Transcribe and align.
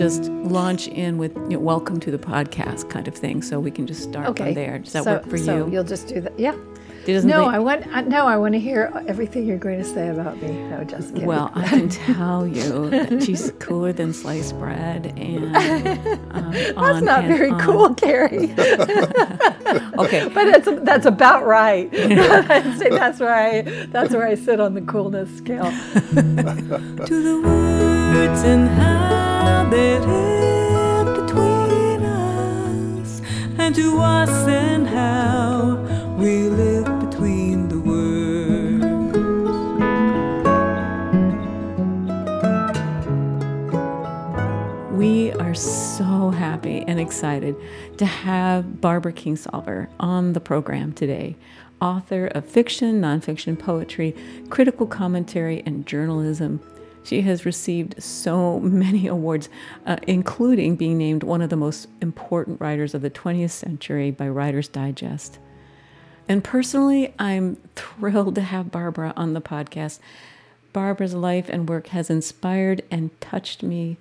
just 0.00 0.30
launch 0.30 0.88
in 0.88 1.18
with 1.18 1.36
you 1.36 1.50
know, 1.50 1.58
welcome 1.58 2.00
to 2.00 2.10
the 2.10 2.16
podcast 2.16 2.88
kind 2.88 3.06
of 3.06 3.14
thing, 3.14 3.42
so 3.42 3.60
we 3.60 3.70
can 3.70 3.86
just 3.86 4.02
start 4.02 4.28
Okay. 4.28 4.44
from 4.44 4.54
there. 4.54 4.78
Does 4.78 4.94
that 4.94 5.04
so, 5.04 5.12
work 5.12 5.28
for 5.28 5.36
so 5.36 5.66
you? 5.66 5.72
you'll 5.72 5.84
just 5.84 6.08
do 6.08 6.22
that. 6.22 6.40
Yeah. 6.40 6.56
No, 7.06 7.44
I 7.44 7.58
want. 7.58 7.86
I, 7.88 8.00
no, 8.02 8.26
I 8.26 8.38
want 8.38 8.54
to 8.54 8.60
hear 8.60 8.90
everything 9.06 9.46
you're 9.46 9.58
going 9.58 9.78
to 9.78 9.84
say 9.84 10.08
about 10.08 10.40
me. 10.40 10.52
No, 10.52 10.84
just 10.84 11.12
kidding. 11.12 11.26
Well, 11.26 11.50
I 11.54 11.66
can 11.66 11.88
tell 11.88 12.46
you 12.46 12.88
that 12.90 13.22
she's 13.22 13.52
cooler 13.58 13.92
than 13.92 14.14
sliced 14.14 14.58
bread, 14.58 15.12
and 15.18 15.54
um, 16.30 16.52
that's 16.52 17.02
not 17.02 17.24
very 17.24 17.52
cool, 17.60 17.94
Carrie. 17.94 18.54
Okay, 19.98 20.28
but 20.28 20.44
that's 20.46 20.68
that's 20.82 21.06
about 21.06 21.44
right. 21.44 21.88
I'd 21.94 22.78
say 22.78 22.88
that's 22.88 23.20
where 23.20 23.34
I 23.34 23.62
that's 23.86 24.14
where 24.14 24.26
I 24.26 24.34
sit 24.34 24.60
on 24.60 24.74
the 24.74 24.80
coolness 24.80 25.36
scale. 25.36 25.70
to 25.70 27.22
the 27.22 27.40
words 27.44 28.42
and 28.44 28.68
how 28.68 29.29
they 29.70 29.98
between 29.98 32.02
us, 32.02 33.22
and 33.58 33.74
to 33.74 34.00
us 34.00 34.30
and 34.48 34.88
how 34.88 35.76
we 36.18 36.48
live 36.48 36.86
between 37.08 37.68
the 37.68 37.78
words. 37.78 38.84
We 44.92 45.32
are 45.32 45.54
so 45.54 46.30
happy 46.30 46.84
and 46.86 47.00
excited 47.00 47.56
to 47.98 48.06
have 48.06 48.80
Barbara 48.80 49.12
Kingsolver 49.12 49.88
on 49.98 50.34
the 50.34 50.40
program 50.40 50.92
today. 50.92 51.36
Author 51.80 52.26
of 52.26 52.44
fiction, 52.44 53.00
nonfiction 53.00 53.58
poetry, 53.58 54.14
critical 54.50 54.86
commentary, 54.86 55.62
and 55.64 55.86
journalism. 55.86 56.60
She 57.10 57.22
has 57.22 57.44
received 57.44 58.00
so 58.00 58.60
many 58.60 59.08
awards, 59.08 59.48
uh, 59.84 59.96
including 60.06 60.76
being 60.76 60.96
named 60.96 61.24
one 61.24 61.42
of 61.42 61.50
the 61.50 61.56
most 61.56 61.88
important 62.00 62.60
writers 62.60 62.94
of 62.94 63.02
the 63.02 63.10
20th 63.10 63.50
century 63.50 64.12
by 64.12 64.28
Writer's 64.28 64.68
Digest. 64.68 65.40
And 66.28 66.44
personally, 66.44 67.12
I'm 67.18 67.56
thrilled 67.74 68.36
to 68.36 68.42
have 68.42 68.70
Barbara 68.70 69.12
on 69.16 69.34
the 69.34 69.40
podcast. 69.40 69.98
Barbara's 70.72 71.14
life 71.14 71.48
and 71.48 71.68
work 71.68 71.88
has 71.88 72.10
inspired 72.10 72.84
and 72.92 73.20
touched 73.20 73.64
me 73.64 73.96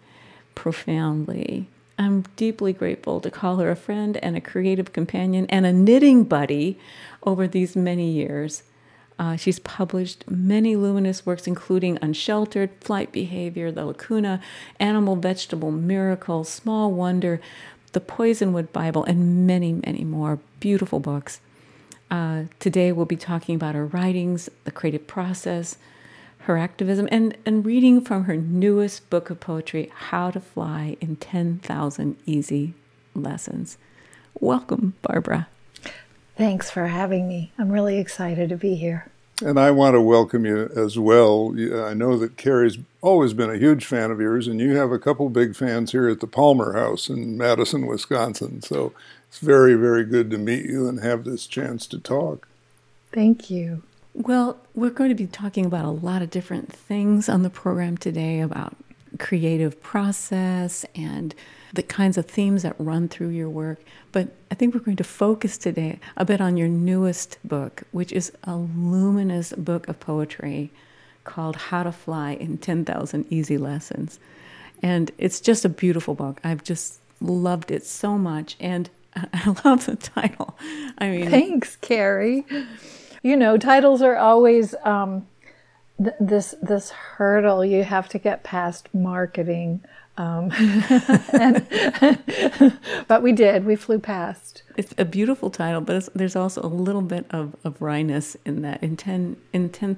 profoundly. 0.54 1.68
I'm 1.98 2.26
deeply 2.36 2.73
grateful 2.73 3.22
to 3.22 3.32
call 3.32 3.56
her 3.56 3.72
a 3.72 3.76
friend 3.76 4.18
and 4.18 4.38
a 4.38 4.42
creative 4.42 4.94
companion 4.94 5.48
and 5.50 5.66
a 5.66 5.73
knitting 5.73 6.26
buddy 6.26 6.78
over 7.23 7.48
these 7.48 7.76
many 7.76 8.12
years. 8.12 8.62
Uh, 9.20 9.36
she's 9.36 9.59
published 9.59 10.23
many 10.30 10.78
luminous 10.78 11.25
works, 11.25 11.45
including 11.45 12.00
Unsheltered, 12.02 12.70
Flight 12.80 13.12
Behavior, 13.12 13.70
The 13.70 13.86
Lacuna, 13.86 14.42
Animal 14.80 15.17
Vegetable 15.17 15.72
Miracle, 15.72 16.45
Small 16.45 16.94
Wonder, 16.94 17.42
The 17.92 18.00
Poisonwood 18.00 18.72
Bible, 18.72 19.03
and 19.03 19.45
many, 19.45 19.73
many 19.73 20.06
more 20.06 20.39
beautiful 20.61 21.02
books. 21.02 21.42
Uh, 22.09 22.44
today 22.59 22.94
we'll 22.94 23.06
be 23.06 23.17
talking 23.17 23.56
about 23.56 23.76
her 23.76 23.86
writings, 23.86 24.50
the 24.64 24.72
creative 24.72 25.06
process, 25.06 25.78
her 26.44 26.58
activism, 26.58 27.09
and, 27.11 27.36
and 27.45 27.66
reading 27.66 28.00
from 28.00 28.23
her 28.23 28.38
newest 28.38 29.09
book 29.09 29.30
of 29.30 29.42
poetry, 29.42 29.92
How 29.94 30.31
to 30.31 30.39
Fly 30.39 30.95
in 31.02 31.17
10,000 31.17 32.16
Easy 32.26 32.73
Lessons. 33.14 33.78
Welcome, 34.39 34.94
Barbara. 35.02 35.50
Thanks 36.40 36.72
for 36.72 36.88
having 36.88 37.28
me. 37.28 37.52
I'm 37.58 37.70
really 37.70 37.98
excited 37.98 38.48
to 38.48 38.56
be 38.56 38.76
here. 38.76 39.08
And 39.44 39.59
I 39.59 39.72
want 39.72 39.95
to 39.95 40.02
welcome 40.02 40.45
you 40.45 40.72
as 40.73 40.98
well. 40.98 41.54
I 41.86 41.94
know 41.94 42.18
that 42.18 42.38
Carrie's 42.38 42.78
always 43.02 43.34
been 43.34 43.50
a 43.50 43.58
huge 43.58 43.86
fan 43.86 44.10
of 44.10 44.22
yours, 44.22 44.48
and 44.48 44.58
you 44.61 44.77
have 44.77 44.89
a 44.89 45.00
couple 45.00 45.27
big 45.27 45.54
fans 45.54 45.92
here 45.92 46.08
at 46.08 46.22
the 46.22 46.27
Palmer 46.27 46.80
House 46.80 47.10
in 47.10 47.38
Madison, 47.38 47.88
Wisconsin. 47.88 48.61
So 48.61 48.94
it's 49.27 49.39
very, 49.39 49.73
very 49.76 50.05
good 50.05 50.32
to 50.32 50.38
meet 50.38 50.64
you 50.64 50.88
and 50.88 51.02
have 51.02 51.26
this 51.26 51.45
chance 51.45 51.86
to 51.88 52.00
talk. 52.00 52.48
Thank 53.11 53.50
you. 53.50 53.83
Well, 54.14 54.60
we're 54.73 54.92
going 54.92 55.10
to 55.10 55.16
be 55.16 55.27
talking 55.27 55.66
about 55.66 55.83
a 55.83 55.89
lot 55.89 56.21
of 56.21 56.30
different 56.30 56.71
things 56.71 57.27
on 57.27 57.44
the 57.44 57.50
program 57.50 57.98
today 57.98 58.39
about 58.39 58.77
creative 59.17 59.83
process 59.83 60.86
and 60.95 61.36
the 61.74 61.84
kinds 61.84 62.18
of 62.18 62.26
themes 62.26 62.64
that 62.64 62.76
run 62.78 63.08
through 63.08 63.30
your 63.30 63.50
work. 63.50 63.80
But 64.12 64.30
I 64.52 64.56
think 64.56 64.74
we're 64.74 64.80
going 64.82 64.98
to 64.98 65.04
focus 65.04 65.58
today 65.58 66.00
a 66.18 66.26
bit 66.26 66.42
on 66.42 66.58
your 66.58 66.68
newest 66.68 67.38
book, 67.44 67.84
which 67.92 68.12
is 68.12 68.32
a 68.44 68.56
luminous 68.56 69.54
book 69.54 69.88
of 69.88 70.00
poetry 70.00 70.72
called 71.24 71.56
How 71.56 71.84
to 71.84 71.92
Fly 71.92 72.32
in 72.32 72.58
10,000 72.58 73.26
Easy 73.30 73.58
Lessons. 73.58 74.20
And 74.82 75.12
it's 75.18 75.40
just 75.40 75.66
a 75.66 75.70
beautiful 75.70 76.16
book. 76.16 76.40
I've 76.44 76.64
just 76.64 77.00
loved 77.22 77.70
it 77.72 77.86
so 77.86 78.18
much. 78.18 78.56
And 78.60 78.90
I 79.16 79.56
love 79.66 79.86
the 79.86 79.96
title. 79.96 80.58
I 80.98 81.10
mean, 81.10 81.30
Thanks, 81.30 81.76
Carrie. 81.78 82.46
You 83.22 83.36
know, 83.36 83.58
titles 83.58 84.02
are 84.02 84.16
always 84.16 84.74
um, 84.84 85.28
th- 86.02 86.16
this 86.20 86.56
this 86.62 86.92
hurdle 86.92 87.66
you 87.66 87.84
have 87.84 88.08
to 88.10 88.20
get 88.20 88.44
past 88.44 88.94
marketing. 88.94 89.82
Um, 90.20 90.52
and, 91.34 91.66
but 93.08 93.24
we 93.24 93.32
did. 93.32 93.66
We 93.66 93.78
flew 93.78 94.00
past. 94.00 94.64
It's 94.76 94.94
a 94.98 95.06
beautiful 95.06 95.50
title, 95.50 95.80
but 95.80 95.96
it's, 95.96 96.10
there's 96.14 96.36
also 96.36 96.62
a 96.62 96.68
little 96.68 97.02
bit 97.02 97.26
of, 97.30 97.56
of 97.64 97.80
wryness 97.80 98.36
in 98.46 98.62
that. 98.64 98.84
In 98.84 98.98
ten 98.98 99.38
in 99.54 99.70
ten 99.70 99.96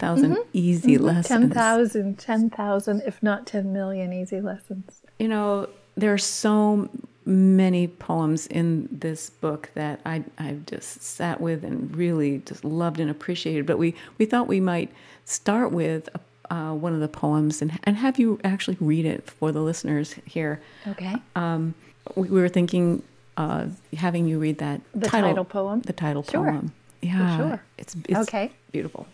easy 0.53 0.99
lessons. 0.99 1.51
10,000, 1.53 2.19
10,000, 2.19 3.01
if 3.05 3.23
not 3.23 3.47
10 3.47 3.73
million 3.73 4.13
easy 4.13 4.41
lessons. 4.41 5.01
You 5.17 5.27
know, 5.27 5.67
there 5.97 6.13
are 6.13 6.19
so 6.19 6.87
many 7.25 7.87
poems 7.87 8.45
in 8.47 8.89
this 8.91 9.31
book 9.31 9.71
that 9.73 10.01
I 10.05 10.23
I've 10.37 10.67
just 10.67 11.01
sat 11.01 11.41
with 11.41 11.63
and 11.63 11.95
really 11.95 12.39
just 12.45 12.63
loved 12.63 12.99
and 12.99 13.09
appreciated. 13.09 13.65
But 13.65 13.79
we 13.79 13.95
we 14.19 14.25
thought 14.25 14.47
we 14.47 14.59
might 14.59 14.91
start 15.25 15.71
with 15.71 16.09
uh, 16.51 16.73
one 16.73 16.93
of 16.93 16.99
the 16.99 17.07
poems 17.07 17.61
and 17.61 17.71
and 17.85 17.95
have 17.97 18.19
you 18.19 18.39
actually 18.43 18.77
read 18.79 19.05
it 19.05 19.21
for 19.29 19.51
the 19.51 19.61
listeners 19.61 20.15
here. 20.25 20.61
Okay. 20.87 21.15
Um, 21.35 21.73
we, 22.15 22.27
we 22.29 22.41
were 22.41 22.49
thinking 22.49 23.01
uh, 23.37 23.65
having 23.95 24.27
you 24.27 24.37
read 24.39 24.57
that 24.59 24.81
The 24.93 25.07
title 25.07 25.45
poem? 25.45 25.81
The 25.81 25.93
title 25.93 26.23
Sure. 26.23 26.51
poem. 26.51 26.73
Yeah, 27.01 27.37
sure. 27.37 27.63
It's, 27.79 27.95
it's 28.07 28.19
Okay. 28.27 28.51
beautiful. 28.71 29.07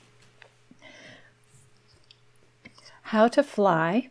How 3.13 3.27
to 3.29 3.43
Fly 3.43 4.09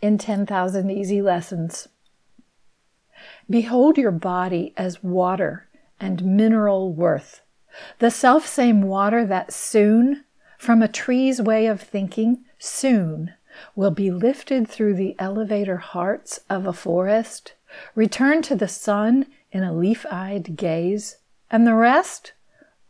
in 0.00 0.16
10,000 0.18 0.90
Easy 0.90 1.20
Lessons. 1.20 1.88
Behold 3.48 3.98
your 3.98 4.12
body 4.12 4.72
as 4.76 5.02
water 5.02 5.68
and 6.00 6.24
mineral 6.24 6.92
worth, 6.94 7.42
the 7.98 8.10
self 8.10 8.46
same 8.46 8.80
water 8.82 9.26
that 9.26 9.52
soon, 9.52 10.24
from 10.58 10.80
a 10.82 10.88
tree's 10.88 11.42
way 11.42 11.66
of 11.66 11.80
thinking, 11.82 12.44
soon 12.60 13.34
will 13.74 13.90
be 13.90 14.12
lifted 14.12 14.68
through 14.68 14.94
the 14.94 15.16
elevator 15.18 15.78
hearts 15.78 16.38
of 16.48 16.66
a 16.66 16.72
forest, 16.72 17.54
return 17.96 18.42
to 18.42 18.54
the 18.54 18.68
sun 18.68 19.26
in 19.50 19.64
a 19.64 19.72
leaf 19.72 20.06
eyed 20.10 20.56
gaze, 20.56 21.16
and 21.50 21.66
the 21.66 21.74
rest? 21.74 22.32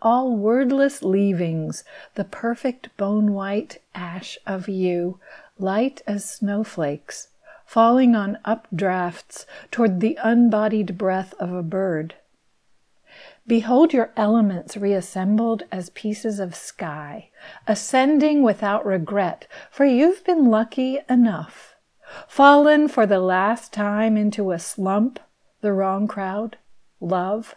all 0.02 0.34
wordless 0.34 1.02
leavings, 1.02 1.84
the 2.14 2.24
perfect 2.24 2.94
bone 2.96 3.32
white 3.32 3.80
ash 3.94 4.38
of 4.46 4.68
you, 4.68 5.18
light 5.58 6.00
as 6.06 6.28
snowflakes, 6.28 7.28
falling 7.66 8.16
on 8.16 8.38
updrafts 8.44 9.44
toward 9.70 10.00
the 10.00 10.18
unbodied 10.22 10.96
breath 10.96 11.34
of 11.38 11.52
a 11.52 11.62
bird. 11.62 12.14
Behold 13.50 13.92
your 13.92 14.12
elements 14.16 14.76
reassembled 14.76 15.64
as 15.72 15.90
pieces 15.90 16.38
of 16.38 16.54
sky, 16.54 17.30
ascending 17.66 18.44
without 18.44 18.86
regret, 18.86 19.48
for 19.72 19.84
you've 19.84 20.22
been 20.22 20.44
lucky 20.44 21.00
enough. 21.08 21.74
Fallen 22.28 22.86
for 22.86 23.06
the 23.06 23.18
last 23.18 23.72
time 23.72 24.16
into 24.16 24.52
a 24.52 24.60
slump, 24.60 25.18
the 25.62 25.72
wrong 25.72 26.06
crowd, 26.06 26.58
love, 27.00 27.56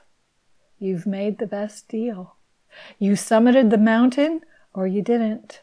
You've 0.80 1.06
made 1.06 1.38
the 1.38 1.46
best 1.46 1.88
deal. 1.90 2.38
You 2.98 3.12
summited 3.12 3.70
the 3.70 3.78
mountain 3.78 4.42
or 4.74 4.88
you 4.88 5.04
didn't. 5.04 5.62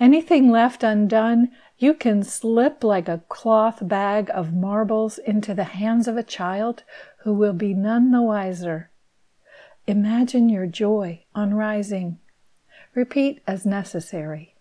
Anything 0.00 0.50
left 0.50 0.82
undone, 0.82 1.50
you 1.76 1.92
can 1.92 2.22
slip 2.22 2.82
like 2.82 3.06
a 3.06 3.22
cloth 3.28 3.86
bag 3.86 4.30
of 4.32 4.54
marbles 4.54 5.18
into 5.18 5.52
the 5.52 5.64
hands 5.64 6.08
of 6.08 6.16
a 6.16 6.22
child 6.22 6.84
who 7.18 7.34
will 7.34 7.52
be 7.52 7.74
none 7.74 8.12
the 8.12 8.22
wiser. 8.22 8.88
Imagine 9.88 10.50
your 10.50 10.66
joy 10.66 11.24
on 11.34 11.54
rising. 11.54 12.18
Repeat 12.94 13.40
as 13.46 13.64
necessary. 13.64 14.54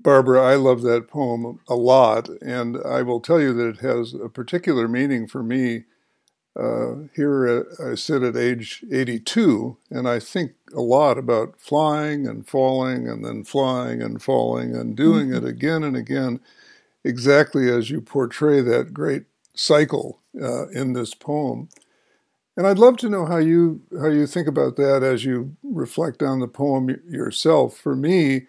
Barbara, 0.00 0.42
I 0.42 0.56
love 0.56 0.82
that 0.82 1.06
poem 1.06 1.60
a 1.68 1.76
lot, 1.76 2.28
and 2.42 2.76
I 2.84 3.02
will 3.02 3.20
tell 3.20 3.40
you 3.40 3.52
that 3.54 3.68
it 3.68 3.78
has 3.78 4.14
a 4.14 4.28
particular 4.28 4.88
meaning 4.88 5.28
for 5.28 5.44
me. 5.44 5.84
Uh, 6.58 7.06
here 7.14 7.64
I 7.80 7.94
sit 7.94 8.24
at 8.24 8.36
age 8.36 8.84
82, 8.90 9.76
and 9.90 10.08
I 10.08 10.18
think 10.18 10.54
a 10.74 10.80
lot 10.80 11.16
about 11.16 11.60
flying 11.60 12.26
and 12.26 12.44
falling, 12.44 13.08
and 13.08 13.24
then 13.24 13.44
flying 13.44 14.02
and 14.02 14.20
falling, 14.20 14.74
and 14.74 14.96
doing 14.96 15.32
it 15.32 15.44
again 15.44 15.84
and 15.84 15.96
again. 15.96 16.40
exactly 17.04 17.70
as 17.70 17.90
you 17.90 18.00
portray 18.00 18.60
that 18.60 18.92
great 18.92 19.26
cycle 19.54 20.20
uh, 20.42 20.66
in 20.70 20.94
this 20.94 21.14
poem. 21.14 21.68
And 22.56 22.66
I'd 22.66 22.78
love 22.78 22.96
to 22.98 23.08
know 23.08 23.26
how 23.26 23.38
you 23.38 23.82
how 23.98 24.08
you 24.08 24.26
think 24.26 24.46
about 24.46 24.76
that 24.76 25.02
as 25.02 25.24
you 25.24 25.56
reflect 25.62 26.22
on 26.22 26.40
the 26.40 26.46
poem 26.46 26.88
yourself. 27.08 27.76
For 27.76 27.96
me, 27.96 28.46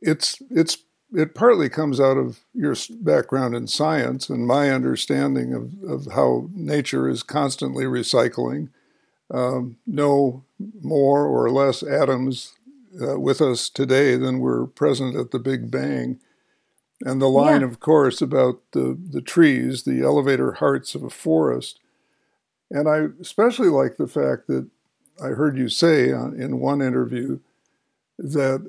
it's 0.00 0.40
it's 0.50 0.78
it 1.14 1.34
partly 1.34 1.68
comes 1.68 2.00
out 2.00 2.16
of 2.16 2.40
your 2.54 2.74
background 2.90 3.54
in 3.54 3.66
science 3.66 4.30
and 4.30 4.46
my 4.46 4.70
understanding 4.70 5.52
of, 5.52 5.72
of 5.88 6.12
how 6.14 6.48
nature 6.54 7.08
is 7.08 7.22
constantly 7.22 7.84
recycling. 7.84 8.70
Um, 9.30 9.76
no 9.86 10.44
more 10.82 11.26
or 11.26 11.50
less 11.50 11.82
atoms 11.82 12.54
uh, 13.00 13.18
with 13.18 13.40
us 13.40 13.68
today 13.68 14.16
than 14.16 14.40
were 14.40 14.66
present 14.66 15.16
at 15.16 15.30
the 15.30 15.38
Big 15.38 15.70
Bang. 15.70 16.18
And 17.00 17.20
the 17.20 17.28
line, 17.28 17.62
yeah. 17.62 17.66
of 17.66 17.80
course, 17.80 18.22
about 18.22 18.60
the, 18.72 18.96
the 19.10 19.22
trees, 19.22 19.82
the 19.82 20.02
elevator 20.02 20.52
hearts 20.52 20.94
of 20.94 21.02
a 21.02 21.10
forest. 21.10 21.80
And 22.72 22.88
I 22.88 23.08
especially 23.20 23.68
like 23.68 23.96
the 23.96 24.08
fact 24.08 24.48
that 24.48 24.66
I 25.22 25.28
heard 25.28 25.56
you 25.56 25.68
say 25.68 26.08
in 26.08 26.58
one 26.58 26.80
interview 26.80 27.38
that 28.18 28.66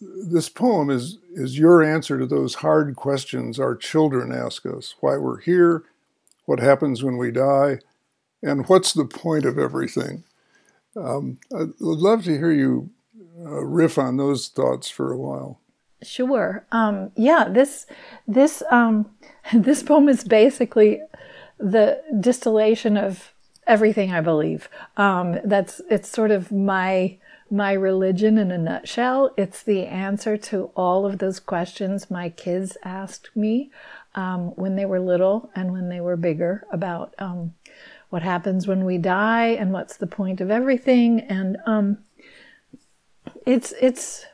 this 0.00 0.48
poem 0.48 0.90
is, 0.90 1.18
is 1.32 1.58
your 1.58 1.82
answer 1.82 2.18
to 2.18 2.26
those 2.26 2.56
hard 2.56 2.94
questions 2.96 3.58
our 3.58 3.76
children 3.76 4.32
ask 4.32 4.66
us 4.66 4.96
why 5.00 5.16
we're 5.16 5.40
here, 5.40 5.84
what 6.44 6.60
happens 6.60 7.02
when 7.02 7.16
we 7.16 7.30
die, 7.30 7.78
and 8.42 8.68
what's 8.68 8.92
the 8.92 9.04
point 9.04 9.44
of 9.44 9.58
everything. 9.58 10.24
Um, 10.96 11.38
I'd 11.54 11.80
love 11.80 12.24
to 12.24 12.36
hear 12.36 12.52
you 12.52 12.90
uh, 13.40 13.64
riff 13.64 13.98
on 13.98 14.16
those 14.16 14.48
thoughts 14.48 14.90
for 14.90 15.12
a 15.12 15.18
while. 15.18 15.60
Sure. 16.02 16.64
Um, 16.72 17.12
yeah. 17.16 17.48
This 17.48 17.86
this 18.26 18.62
um, 18.70 19.10
this 19.54 19.82
poem 19.82 20.08
is 20.08 20.24
basically 20.24 21.00
the 21.58 22.02
distillation 22.20 22.96
of 22.96 23.32
everything 23.66 24.12
I 24.12 24.20
believe. 24.20 24.68
Um, 24.96 25.38
that's 25.44 25.80
it's 25.90 26.08
sort 26.08 26.30
of 26.30 26.50
my 26.50 27.18
my 27.50 27.72
religion 27.72 28.36
in 28.38 28.50
a 28.50 28.58
nutshell. 28.58 29.32
It's 29.36 29.62
the 29.62 29.86
answer 29.86 30.36
to 30.36 30.70
all 30.76 31.06
of 31.06 31.18
those 31.18 31.40
questions 31.40 32.10
my 32.10 32.28
kids 32.28 32.76
asked 32.84 33.34
me 33.34 33.70
um, 34.14 34.48
when 34.56 34.76
they 34.76 34.84
were 34.84 35.00
little 35.00 35.50
and 35.54 35.72
when 35.72 35.88
they 35.88 36.00
were 36.00 36.16
bigger 36.16 36.66
about 36.70 37.14
um, 37.18 37.54
what 38.10 38.22
happens 38.22 38.66
when 38.66 38.84
we 38.84 38.98
die 38.98 39.46
and 39.46 39.72
what's 39.72 39.96
the 39.96 40.06
point 40.06 40.40
of 40.40 40.50
everything. 40.50 41.20
And 41.20 41.56
um, 41.66 41.98
it's 43.46 43.72
it's 43.80 44.26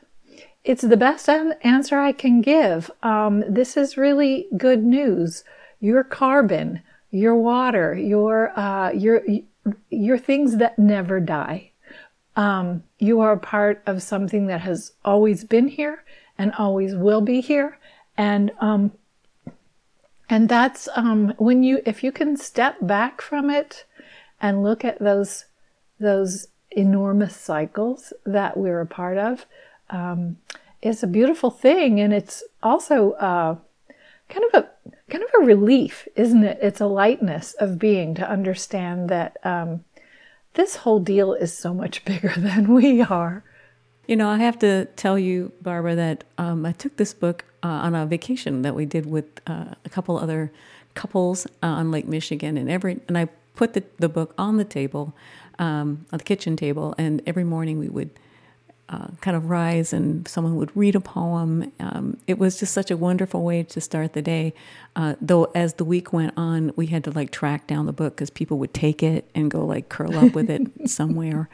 it's 0.63 0.81
the 0.81 0.97
best 0.97 1.29
answer 1.29 1.99
I 1.99 2.11
can 2.11 2.41
give. 2.41 2.89
Um, 3.03 3.43
this 3.47 3.77
is 3.77 3.97
really 3.97 4.47
good 4.57 4.83
news. 4.83 5.43
Your 5.79 6.03
carbon, 6.03 6.81
your 7.15 7.35
water, 7.35 7.95
your 7.95 8.57
uh, 8.59 8.91
your 8.91 9.23
your 9.89 10.17
things 10.17 10.57
that 10.57 10.77
never 10.77 11.19
die. 11.21 11.71
Um, 12.35 12.83
you 12.99 13.21
are 13.21 13.37
part 13.37 13.81
of 13.85 14.03
something 14.03 14.47
that 14.47 14.61
has 14.61 14.91
always 15.05 15.45
been 15.45 15.69
here 15.69 16.03
and 16.37 16.51
always 16.57 16.93
will 16.93 17.21
be 17.21 17.39
here, 17.39 17.77
and 18.17 18.51
um, 18.59 18.91
and 20.29 20.49
that's 20.49 20.89
um, 20.95 21.33
when 21.37 21.63
you 21.63 21.81
if 21.85 22.03
you 22.03 22.11
can 22.11 22.35
step 22.35 22.75
back 22.81 23.21
from 23.21 23.49
it 23.49 23.85
and 24.41 24.61
look 24.61 24.83
at 24.83 24.99
those 24.99 25.45
those 25.97 26.49
enormous 26.71 27.33
cycles 27.33 28.11
that 28.25 28.57
we're 28.57 28.81
a 28.81 28.85
part 28.85 29.17
of 29.17 29.45
um, 29.89 30.35
is 30.81 31.01
a 31.01 31.07
beautiful 31.07 31.49
thing, 31.49 32.01
and 32.01 32.13
it's 32.13 32.43
also 32.61 33.13
uh, 33.13 33.55
kind 34.29 34.45
of 34.53 34.63
a 34.63 34.69
kind 35.09 35.23
of 35.23 35.29
a 35.41 35.45
relief, 35.45 36.07
isn't 36.15 36.43
it? 36.43 36.59
It's 36.61 36.81
a 36.81 36.87
lightness 36.87 37.53
of 37.53 37.79
being 37.79 38.15
to 38.15 38.29
understand 38.29 39.09
that 39.09 39.37
um, 39.43 39.83
this 40.53 40.77
whole 40.77 40.99
deal 40.99 41.33
is 41.33 41.55
so 41.55 41.73
much 41.73 42.03
bigger 42.05 42.33
than 42.37 42.73
we 42.73 43.01
are. 43.01 43.43
You 44.07 44.15
know, 44.15 44.29
I 44.29 44.37
have 44.37 44.59
to 44.59 44.85
tell 44.95 45.17
you, 45.17 45.51
Barbara, 45.61 45.95
that 45.95 46.23
um, 46.37 46.65
I 46.65 46.73
took 46.73 46.97
this 46.97 47.13
book 47.13 47.43
uh, 47.63 47.67
on 47.67 47.95
a 47.95 48.05
vacation 48.05 48.61
that 48.61 48.75
we 48.75 48.85
did 48.85 49.07
with 49.07 49.25
uh, 49.47 49.73
a 49.83 49.89
couple 49.89 50.17
other 50.17 50.51
couples 50.93 51.47
uh, 51.63 51.67
on 51.67 51.91
Lake 51.91 52.07
Michigan, 52.07 52.57
and 52.57 52.69
every 52.69 52.99
and 53.07 53.17
I 53.17 53.29
put 53.55 53.73
the, 53.73 53.83
the 53.97 54.09
book 54.09 54.33
on 54.37 54.57
the 54.57 54.65
table, 54.65 55.15
um, 55.57 56.05
on 56.11 56.19
the 56.19 56.23
kitchen 56.23 56.55
table, 56.55 56.93
and 56.97 57.21
every 57.25 57.43
morning 57.43 57.79
we 57.79 57.89
would 57.89 58.11
uh, 58.87 59.07
kind 59.21 59.35
of 59.35 59.49
rise 59.49 59.93
and 59.93 60.27
someone 60.27 60.55
would 60.55 60.75
read 60.75 60.95
a 60.95 60.99
poem. 60.99 61.71
Um, 61.79 62.17
it 62.27 62.37
was 62.37 62.59
just 62.59 62.73
such 62.73 62.91
a 62.91 62.97
wonderful 62.97 63.43
way 63.43 63.63
to 63.63 63.81
start 63.81 64.13
the 64.13 64.21
day. 64.21 64.53
Uh, 64.95 65.15
though 65.19 65.45
as 65.55 65.75
the 65.75 65.85
week 65.85 66.13
went 66.13 66.33
on, 66.37 66.71
we 66.75 66.87
had 66.87 67.03
to 67.05 67.11
like 67.11 67.31
track 67.31 67.65
down 67.65 67.87
the 67.87 67.93
book 67.93 68.15
because 68.15 68.29
people 68.29 68.59
would 68.59 68.73
take 68.73 69.01
it 69.01 69.29
and 69.33 69.49
go 69.49 69.65
like 69.65 69.89
curl 69.89 70.15
up 70.17 70.33
with 70.33 70.49
it 70.49 70.61
somewhere, 70.89 71.49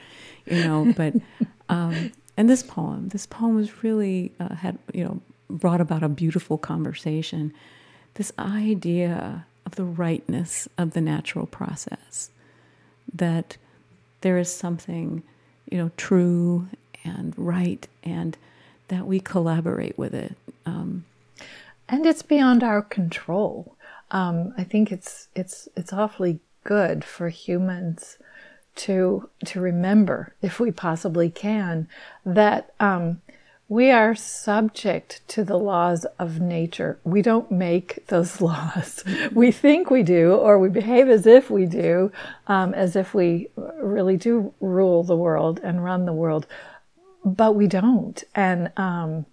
you 0.46 0.64
know. 0.64 0.94
But 0.96 1.16
um, 1.70 2.12
and 2.36 2.50
this 2.50 2.64
poem, 2.64 3.10
this 3.10 3.26
poem 3.26 3.56
was 3.56 3.82
really 3.82 4.34
uh, 4.40 4.56
had 4.56 4.78
you 4.94 5.04
know 5.06 5.22
brought 5.50 5.80
about 5.80 6.04
a 6.04 6.10
beautiful 6.10 6.58
conversation. 6.58 7.54
This 8.16 8.34
idea 8.38 9.46
of 9.66 9.76
the 9.76 9.86
rightness 9.86 10.68
of 10.78 10.92
the 10.92 11.02
natural 11.02 11.46
process, 11.46 12.30
that 13.14 13.56
there 14.20 14.38
is 14.38 14.54
something 14.54 15.24
you 15.70 15.78
know 15.78 15.92
true 15.96 16.68
and 17.04 17.34
right 17.38 17.88
and 18.04 18.38
that 18.88 19.08
we 19.08 19.20
collaborate 19.20 19.98
with 19.98 20.14
it. 20.14 20.36
Um, 20.66 21.06
and 21.88 22.06
it's 22.06 22.22
beyond 22.22 22.64
our 22.64 22.82
control. 22.82 23.76
Um, 24.12 24.54
I 24.58 24.64
think 24.64 24.92
it's 24.92 25.30
it's 25.36 25.68
it's 25.76 25.94
awfully 25.94 26.40
good 26.64 27.04
for 27.04 27.30
humans 27.30 28.18
to 28.76 29.30
to 29.46 29.60
remember, 29.60 30.34
if 30.42 30.60
we 30.60 30.72
possibly 30.72 31.30
can, 31.30 31.88
that 32.26 32.74
um, 32.80 33.22
we 33.68 33.90
are 33.90 34.16
subject 34.16 35.22
to 35.30 35.46
the 35.46 35.58
laws 35.58 36.06
of 36.20 36.42
nature. 36.42 37.00
We 37.06 37.22
don't 37.22 37.50
make 37.52 38.06
those 38.08 38.42
laws. 38.50 39.04
we 39.32 39.52
think 39.52 39.90
we 39.90 40.04
do, 40.04 40.34
or 40.34 40.60
we 40.60 40.68
behave 40.68 41.08
as 41.08 41.26
if 41.26 41.50
we 41.50 41.66
do, 41.66 42.12
um, 42.48 42.74
as 42.74 42.98
if 42.98 43.14
we 43.14 43.48
really 43.82 44.18
do 44.18 44.54
rule 44.60 45.04
the 45.04 45.16
world 45.16 45.60
and 45.64 45.84
run 45.84 46.06
the 46.06 46.14
world 46.14 46.48
but 47.24 47.56
we 47.56 47.68
don't. 47.68 48.24
And 48.36 48.72
um, 48.78 49.26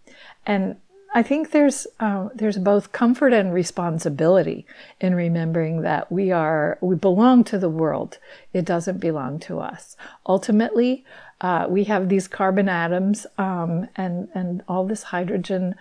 and 0.47 0.77
I 1.15 1.23
think 1.23 1.51
there's 1.51 1.87
uh, 2.01 2.29
there's 2.35 2.59
both 2.59 2.93
comfort 2.93 3.33
and 3.33 3.53
responsibility 3.53 4.67
in 5.01 5.15
remembering 5.15 5.83
that 5.83 6.13
we 6.13 6.31
are 6.31 6.79
we 6.81 6.97
belong 6.97 7.45
to 7.45 7.59
the 7.59 7.71
world. 7.71 8.19
It 8.53 8.65
doesn't 8.65 8.99
belong 8.99 9.39
to 9.41 9.61
us. 9.61 9.97
Ultimately, 10.27 11.05
uh, 11.41 11.67
we 11.69 11.85
have 11.85 12.09
these 12.09 12.29
carbon 12.29 12.69
atoms 12.69 13.27
um, 13.39 13.89
and 13.97 14.29
and 14.35 14.63
all 14.69 14.87
this 14.87 15.05
hydrogen 15.05 15.75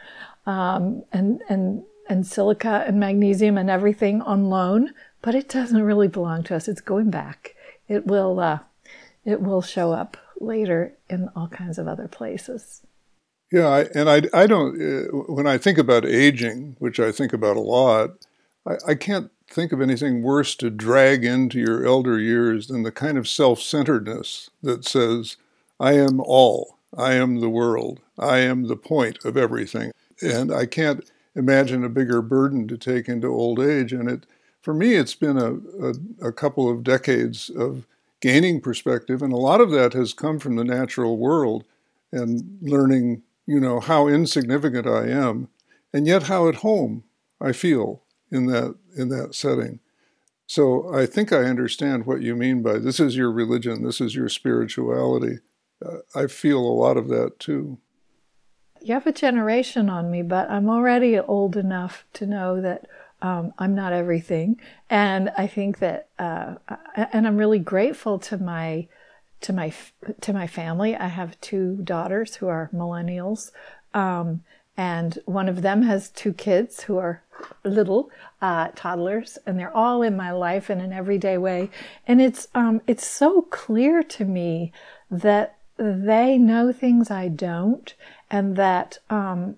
um, 0.46 1.04
and 1.12 1.42
and 1.50 1.84
and 2.10 2.26
silica 2.26 2.86
and 2.88 2.98
magnesium 3.00 3.58
and 3.58 3.70
everything 3.70 4.22
on 4.22 4.50
loan, 4.50 4.94
but 5.22 5.36
it 5.36 5.50
doesn't 5.50 5.84
really 5.84 6.08
belong 6.08 6.44
to 6.44 6.56
us. 6.56 6.70
It's 6.70 6.80
going 6.80 7.10
back. 7.10 7.54
It 7.90 8.08
will 8.08 8.40
uh, 8.40 8.60
it 9.26 9.42
will 9.42 9.62
show 9.62 9.92
up 9.92 10.16
later 10.40 10.94
in 11.10 11.30
all 11.36 11.48
kinds 11.48 11.78
of 11.78 11.88
other 11.88 12.08
places. 12.08 12.82
Yeah, 13.52 13.68
I, 13.68 13.82
and 13.96 14.10
I, 14.10 14.24
I 14.34 14.46
don't, 14.46 14.82
uh, 14.82 15.08
when 15.32 15.48
I 15.48 15.58
think 15.58 15.78
about 15.78 16.06
aging, 16.06 16.76
which 16.80 17.00
I 17.00 17.12
think 17.12 17.32
about 17.32 17.56
a 17.56 17.62
lot, 17.62 18.26
I, 18.66 18.76
I 18.90 18.96
can't 18.96 19.32
think 19.50 19.72
of 19.72 19.82
anything 19.82 20.22
worse 20.22 20.56
to 20.56 20.70
drag 20.70 21.24
into 21.24 21.60
your 21.60 21.86
elder 21.86 22.20
years 22.20 22.68
than 22.68 22.84
the 22.84 22.92
kind 22.92 23.18
of 23.18 23.28
self 23.28 23.62
centeredness 23.62 24.50
that 24.62 24.86
says, 24.86 25.38
I 25.80 25.94
am 25.94 26.20
all, 26.20 26.78
I 26.98 27.14
am 27.14 27.40
the 27.40 27.50
world, 27.50 28.02
I 28.20 28.40
am 28.40 28.68
the 28.68 28.76
point 28.76 29.24
of 29.24 29.38
everything. 29.38 29.92
And 30.22 30.52
I 30.52 30.66
can't 30.66 31.10
imagine 31.36 31.86
a 31.86 31.90
bigger 31.90 32.22
burden 32.22 32.68
to 32.68 32.78
take 32.78 33.08
into 33.08 33.28
old 33.28 33.60
age. 33.60 33.94
And 33.94 34.10
it, 34.10 34.26
for 34.62 34.74
me, 34.74 34.96
it's 34.96 35.16
been 35.16 35.38
a, 35.38 35.54
a, 35.88 36.30
a 36.30 36.32
couple 36.34 36.70
of 36.70 36.84
decades 36.84 37.50
of 37.50 37.86
gaining 38.22 38.62
perspective. 38.62 39.22
And 39.22 39.34
a 39.34 39.38
lot 39.38 39.62
of 39.62 39.72
that 39.72 39.94
has 39.94 40.14
come 40.14 40.40
from 40.40 40.56
the 40.56 40.64
natural 40.64 41.18
world 41.18 41.64
and 42.12 42.58
learning, 42.62 43.24
you 43.46 43.60
know, 43.60 43.80
how 43.80 44.08
insignificant 44.08 44.88
I 44.88 45.08
am, 45.08 45.50
and 45.94 46.08
yet 46.08 46.24
how 46.24 46.48
at 46.48 46.56
home 46.56 47.04
I 47.40 47.52
feel 47.52 48.04
in 48.32 48.48
that 48.48 48.76
in 48.96 49.10
that 49.10 49.36
setting. 49.36 49.80
So 50.48 50.94
I 50.94 51.06
think 51.06 51.34
I 51.34 51.44
understand 51.44 52.06
what 52.06 52.22
you 52.22 52.36
mean 52.36 52.64
by 52.64 52.80
this 52.80 53.00
is 53.00 53.18
your 53.18 53.32
religion, 53.32 53.84
this 53.84 54.00
is 54.00 54.16
your 54.16 54.30
spirituality. 54.30 55.40
Uh, 55.86 55.98
I 56.16 56.28
feel 56.28 56.60
a 56.60 56.80
lot 56.80 56.98
of 56.98 57.10
that 57.10 57.40
too. 57.40 57.78
You 58.82 58.94
have 58.94 59.08
a 59.08 59.12
generation 59.12 59.90
on 59.90 60.10
me, 60.10 60.22
but 60.22 60.50
I'm 60.50 60.70
already 60.70 61.20
old 61.20 61.58
enough 61.58 62.06
to 62.14 62.26
know 62.26 62.62
that 62.62 62.88
um, 63.22 63.54
I'm 63.58 63.74
not 63.74 63.94
everything, 63.94 64.60
and 64.90 65.32
I 65.38 65.48
think 65.48 65.80
that, 65.80 66.08
uh, 66.20 66.56
and 66.96 67.28
I'm 67.28 67.38
really 67.38 67.60
grateful 67.60 68.20
to 68.20 68.38
my 68.38 68.88
to 69.42 69.54
my 69.54 69.74
to 70.22 70.34
my 70.34 70.48
family. 70.48 70.96
I 70.96 71.08
have 71.08 71.40
two 71.42 71.78
daughters 71.84 72.36
who 72.36 72.48
are 72.48 72.70
millennials, 72.74 73.52
um, 73.94 74.44
and 74.76 75.18
one 75.26 75.50
of 75.50 75.62
them 75.62 75.82
has 75.84 76.10
two 76.10 76.34
kids 76.34 76.84
who 76.84 76.98
are 76.98 77.24
little 77.64 78.10
uh, 78.42 78.70
toddlers, 78.76 79.38
and 79.46 79.60
they're 79.60 79.76
all 79.76 80.02
in 80.02 80.16
my 80.16 80.32
life 80.32 80.70
in 80.70 80.80
an 80.80 80.94
everyday 80.94 81.38
way. 81.38 81.70
And 82.08 82.22
it's 82.22 82.48
um, 82.54 82.82
it's 82.88 83.06
so 83.06 83.44
clear 83.44 84.04
to 84.04 84.26
me 84.26 84.72
that 85.10 85.58
they 85.78 86.38
know 86.38 86.72
things 86.72 87.12
I 87.12 87.28
don't, 87.28 87.94
and 88.30 88.56
that 88.58 89.00
um, 89.10 89.58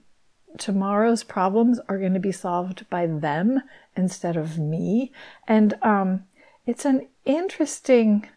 tomorrow's 0.58 1.24
problems 1.24 1.80
are 1.88 2.00
going 2.00 2.14
to 2.14 2.20
be 2.20 2.32
solved 2.32 2.90
by 2.90 3.06
them 3.06 3.62
instead 3.96 4.36
of 4.36 4.58
me. 4.58 5.12
And 5.48 5.76
um, 5.82 6.26
it's 6.66 6.86
an 6.86 7.08
interesting 7.26 8.28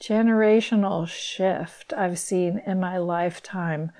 generational 0.00 1.08
shift 1.08 1.92
I've 1.92 2.18
seen 2.18 2.60
in 2.66 2.80
my 2.80 2.98
lifetime 2.98 3.92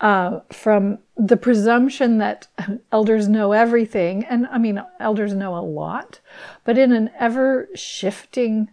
uh, 0.00 0.40
from 0.50 0.98
the 1.16 1.36
presumption 1.36 2.18
that 2.18 2.48
elders 2.92 3.28
know 3.28 3.52
everything, 3.52 4.24
and 4.24 4.46
I 4.46 4.58
mean, 4.58 4.82
elders 4.98 5.34
know 5.34 5.54
a 5.56 5.60
lot, 5.60 6.20
but 6.64 6.78
in 6.78 6.92
an 6.92 7.10
ever 7.18 7.68
shifting 7.74 8.70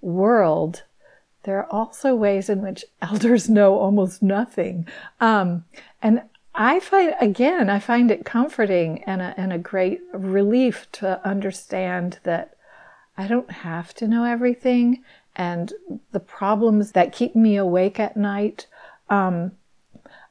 world, 0.00 0.84
there 1.42 1.58
are 1.58 1.72
also 1.72 2.14
ways 2.14 2.48
in 2.48 2.62
which 2.62 2.84
elders 3.02 3.48
know 3.48 3.74
almost 3.74 4.22
nothing. 4.22 4.86
Um, 5.20 5.64
and 6.00 6.22
I 6.60 6.80
find, 6.80 7.14
again, 7.20 7.70
I 7.70 7.78
find 7.78 8.10
it 8.10 8.24
comforting 8.24 9.04
and 9.04 9.22
a, 9.22 9.32
and 9.36 9.52
a 9.52 9.58
great 9.58 10.00
relief 10.12 10.90
to 10.92 11.24
understand 11.24 12.18
that 12.24 12.56
I 13.16 13.28
don't 13.28 13.50
have 13.50 13.94
to 13.94 14.08
know 14.08 14.24
everything. 14.24 15.04
And 15.36 15.72
the 16.10 16.18
problems 16.18 16.92
that 16.92 17.12
keep 17.12 17.36
me 17.36 17.56
awake 17.56 18.00
at 18.00 18.16
night, 18.16 18.66
um, 19.08 19.52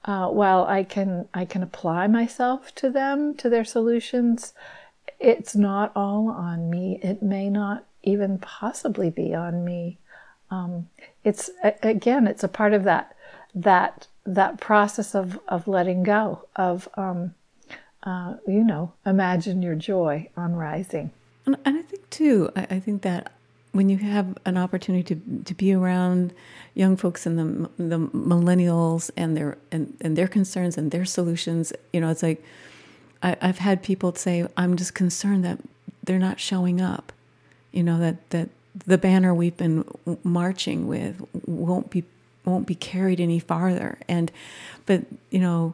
uh, 0.04 0.28
while 0.28 0.66
I 0.66 0.84
can 0.84 1.30
I 1.34 1.46
can 1.46 1.64
apply 1.64 2.08
myself 2.08 2.76
to 2.76 2.90
them 2.90 3.34
to 3.36 3.50
their 3.50 3.66
solutions, 3.66 4.54
it's 5.22 5.56
not 5.56 5.94
all 5.96 6.28
on 6.28 6.70
me. 6.70 7.00
It 7.02 7.24
may 7.24 7.50
not 7.50 7.86
even 8.04 8.38
possibly 8.38 9.10
be 9.10 9.34
on 9.34 9.64
me. 9.64 9.98
Um, 10.52 10.90
it's 11.24 11.50
again, 11.84 12.28
it's 12.28 12.44
a 12.44 12.50
part 12.50 12.74
of 12.74 12.84
that 12.84 13.16
that 13.56 14.08
that 14.28 14.60
process 14.60 15.16
of 15.16 15.40
of 15.48 15.68
letting 15.68 16.04
go 16.04 16.46
of 16.56 16.88
um, 16.96 17.34
uh, 18.04 18.36
you 18.46 18.64
know 18.64 18.94
imagine 19.06 19.62
your 19.62 19.76
joy 19.76 20.30
on 20.36 20.54
rising. 20.54 21.12
And, 21.46 21.58
and 21.66 21.78
I 21.78 21.82
think 21.82 22.10
too, 22.10 22.52
I, 22.56 22.68
I 22.72 22.80
think 22.80 23.02
that 23.04 23.32
when 23.72 23.90
you 23.90 23.98
have 23.98 24.38
an 24.46 24.58
opportunity 24.58 25.16
to, 25.16 25.44
to 25.46 25.54
be 25.54 25.72
around 25.74 26.34
young 26.74 26.98
folks 26.98 27.26
and 27.26 27.40
the 27.40 27.70
the 27.82 28.00
millennials 28.00 29.10
and 29.16 29.38
their 29.38 29.58
and, 29.72 29.96
and 30.02 30.18
their 30.18 30.28
concerns 30.28 30.78
and 30.78 30.92
their 30.92 31.06
solutions, 31.06 31.72
you 31.94 32.02
know, 32.02 32.10
it's 32.10 32.24
like 32.24 32.44
I, 33.24 33.38
I've 33.42 33.60
had 33.60 33.82
people 33.82 34.14
say, 34.16 34.46
"I'm 34.58 34.76
just 34.76 34.94
concerned 34.94 35.46
that 35.46 35.60
they're 36.04 36.20
not 36.20 36.40
showing 36.40 36.82
up," 36.82 37.14
you 37.72 37.82
know, 37.82 37.98
that 38.00 38.30
that 38.32 38.50
the 38.86 38.98
banner 38.98 39.34
we've 39.34 39.58
been 39.58 39.86
marching 40.24 40.88
with 40.88 41.26
won't 41.46 41.90
be 41.90 42.04
won't 42.48 42.66
be 42.66 42.76
carried 42.76 43.20
any 43.20 43.40
farther, 43.40 44.00
and 44.08 44.32
but 44.86 45.04
you 45.30 45.40
know, 45.40 45.74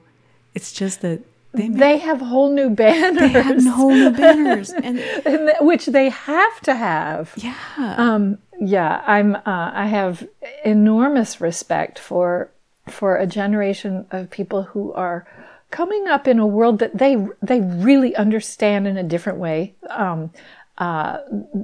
it's 0.54 0.72
just 0.72 1.02
that 1.02 1.22
they, 1.54 1.70
they 1.70 1.98
have 2.00 2.20
whole 2.20 2.52
new 2.52 2.70
banners. 2.72 3.20
They 3.20 3.28
have 3.28 3.64
whole 3.66 3.94
new 3.94 4.12
banners, 4.12 4.70
and, 4.72 5.00
and 5.00 5.52
which 5.62 5.86
they 5.86 6.10
have 6.10 6.62
to 6.62 6.74
have. 6.76 7.34
Yeah. 7.38 7.56
Um, 7.78 8.40
yeah. 8.60 9.04
I'm. 9.06 9.36
Uh, 9.36 9.72
I 9.74 9.86
have 9.86 10.28
enormous 10.66 11.40
respect 11.40 12.00
for 12.00 12.50
for 12.90 13.18
a 13.18 13.28
generation 13.28 14.06
of 14.12 14.30
people 14.30 14.64
who 14.64 14.92
are 14.94 15.28
coming 15.70 16.08
up 16.08 16.28
in 16.28 16.40
a 16.40 16.48
world 16.48 16.80
that 16.80 16.98
they 16.98 17.18
they 17.42 17.62
really 17.62 18.16
understand 18.16 18.88
in 18.88 18.98
a 18.98 19.04
different 19.04 19.38
way. 19.38 19.76
Um, 19.90 20.32
uh, 20.78 21.20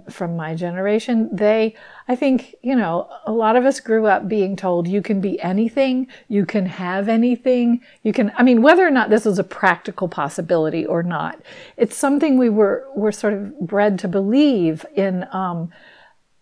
from 0.09 0.35
my 0.35 0.53
generation, 0.53 1.29
they, 1.31 1.75
I 2.07 2.15
think, 2.15 2.53
you 2.61 2.75
know, 2.75 3.09
a 3.25 3.31
lot 3.31 3.55
of 3.55 3.65
us 3.65 3.79
grew 3.79 4.05
up 4.05 4.27
being 4.27 4.55
told 4.55 4.87
you 4.87 5.01
can 5.01 5.19
be 5.19 5.41
anything, 5.41 6.07
you 6.27 6.45
can 6.45 6.67
have 6.67 7.09
anything, 7.09 7.81
you 8.03 8.13
can, 8.13 8.31
I 8.37 8.43
mean, 8.43 8.61
whether 8.61 8.85
or 8.85 8.91
not 8.91 9.09
this 9.09 9.25
was 9.25 9.39
a 9.39 9.43
practical 9.43 10.07
possibility 10.07 10.85
or 10.85 11.01
not, 11.01 11.41
it's 11.75 11.95
something 11.95 12.37
we 12.37 12.49
were, 12.49 12.87
were 12.95 13.11
sort 13.11 13.33
of 13.33 13.59
bred 13.59 13.97
to 13.99 14.07
believe 14.07 14.85
in, 14.95 15.25
um, 15.31 15.71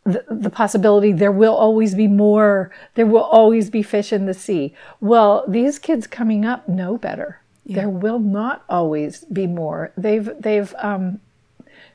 the, 0.03 0.25
the 0.29 0.49
possibility 0.49 1.13
there 1.13 1.31
will 1.31 1.55
always 1.55 1.95
be 1.95 2.07
more, 2.07 2.71
there 2.95 3.05
will 3.05 3.23
always 3.23 3.69
be 3.69 3.81
fish 3.81 4.11
in 4.11 4.25
the 4.25 4.33
sea. 4.33 4.73
Well, 4.99 5.45
these 5.47 5.79
kids 5.79 6.05
coming 6.05 6.43
up 6.43 6.67
know 6.67 6.97
better. 6.97 7.41
Yeah. 7.65 7.75
There 7.77 7.89
will 7.89 8.19
not 8.19 8.63
always 8.69 9.25
be 9.25 9.47
more. 9.47 9.91
They've, 9.97 10.29
they've, 10.39 10.73
um, 10.79 11.19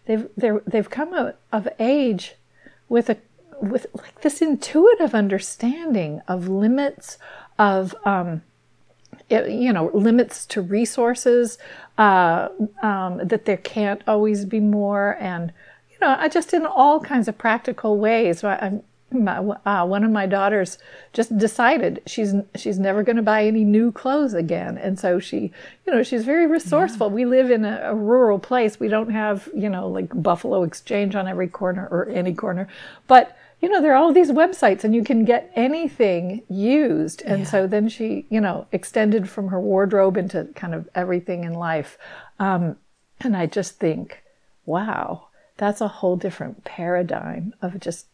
they've 0.06 0.28
they've 0.66 0.90
come 0.90 1.12
of, 1.12 1.34
of 1.52 1.68
age 1.78 2.34
with 2.88 3.08
a 3.08 3.16
with 3.60 3.86
like 3.94 4.20
this 4.22 4.42
intuitive 4.42 5.14
understanding 5.14 6.20
of 6.26 6.48
limits 6.48 7.16
of 7.58 7.94
um, 8.04 8.42
it, 9.28 9.50
you 9.50 9.72
know 9.72 9.90
limits 9.94 10.44
to 10.46 10.60
resources 10.60 11.58
uh, 11.98 12.48
um, 12.82 13.20
that 13.22 13.44
there 13.44 13.56
can't 13.56 14.02
always 14.06 14.44
be 14.44 14.60
more. 14.60 15.16
And 15.20 15.52
you 15.90 15.96
know 16.00 16.28
just 16.28 16.52
in 16.52 16.66
all 16.66 17.00
kinds 17.00 17.28
of 17.28 17.38
practical 17.38 17.98
ways 17.98 18.42
I'm 18.62 18.82
my, 19.14 19.38
uh, 19.38 19.84
one 19.86 20.04
of 20.04 20.10
my 20.10 20.26
daughters 20.26 20.78
just 21.12 21.36
decided 21.36 22.02
she's 22.06 22.34
she's 22.54 22.78
never 22.78 23.02
going 23.02 23.16
to 23.16 23.22
buy 23.22 23.44
any 23.44 23.64
new 23.64 23.92
clothes 23.92 24.34
again, 24.34 24.78
and 24.78 24.98
so 24.98 25.18
she, 25.18 25.52
you 25.86 25.92
know, 25.92 26.02
she's 26.02 26.24
very 26.24 26.46
resourceful. 26.46 27.08
Yeah. 27.08 27.14
We 27.14 27.24
live 27.24 27.50
in 27.50 27.64
a, 27.64 27.80
a, 27.84 27.94
rural 27.94 28.38
place. 28.38 28.80
We 28.80 28.88
don't 28.88 29.10
have 29.10 29.48
you 29.54 29.68
know 29.68 29.88
like 29.88 30.10
Buffalo 30.22 30.62
Exchange 30.62 31.14
on 31.14 31.28
every 31.28 31.48
corner 31.48 31.88
or 31.90 32.08
any 32.08 32.34
corner, 32.34 32.68
but 33.06 33.36
you 33.60 33.68
know 33.68 33.80
there 33.80 33.92
are 33.92 33.96
all 33.96 34.12
these 34.12 34.30
websites 34.30 34.84
and 34.84 34.94
you 34.94 35.04
can 35.04 35.24
get 35.24 35.52
anything 35.54 36.42
used. 36.48 37.22
And 37.22 37.40
yeah. 37.40 37.48
so 37.48 37.66
then 37.66 37.88
she, 37.88 38.26
you 38.30 38.40
know, 38.40 38.66
extended 38.72 39.28
from 39.28 39.48
her 39.48 39.60
wardrobe 39.60 40.16
into 40.16 40.48
kind 40.54 40.74
of 40.74 40.88
everything 40.94 41.44
in 41.44 41.54
life, 41.54 41.98
um, 42.38 42.76
and 43.20 43.36
I 43.36 43.46
just 43.46 43.78
think, 43.78 44.22
wow, 44.66 45.28
that's 45.56 45.80
a 45.80 45.88
whole 45.88 46.16
different 46.16 46.64
paradigm 46.64 47.54
of 47.62 47.78
just 47.78 48.06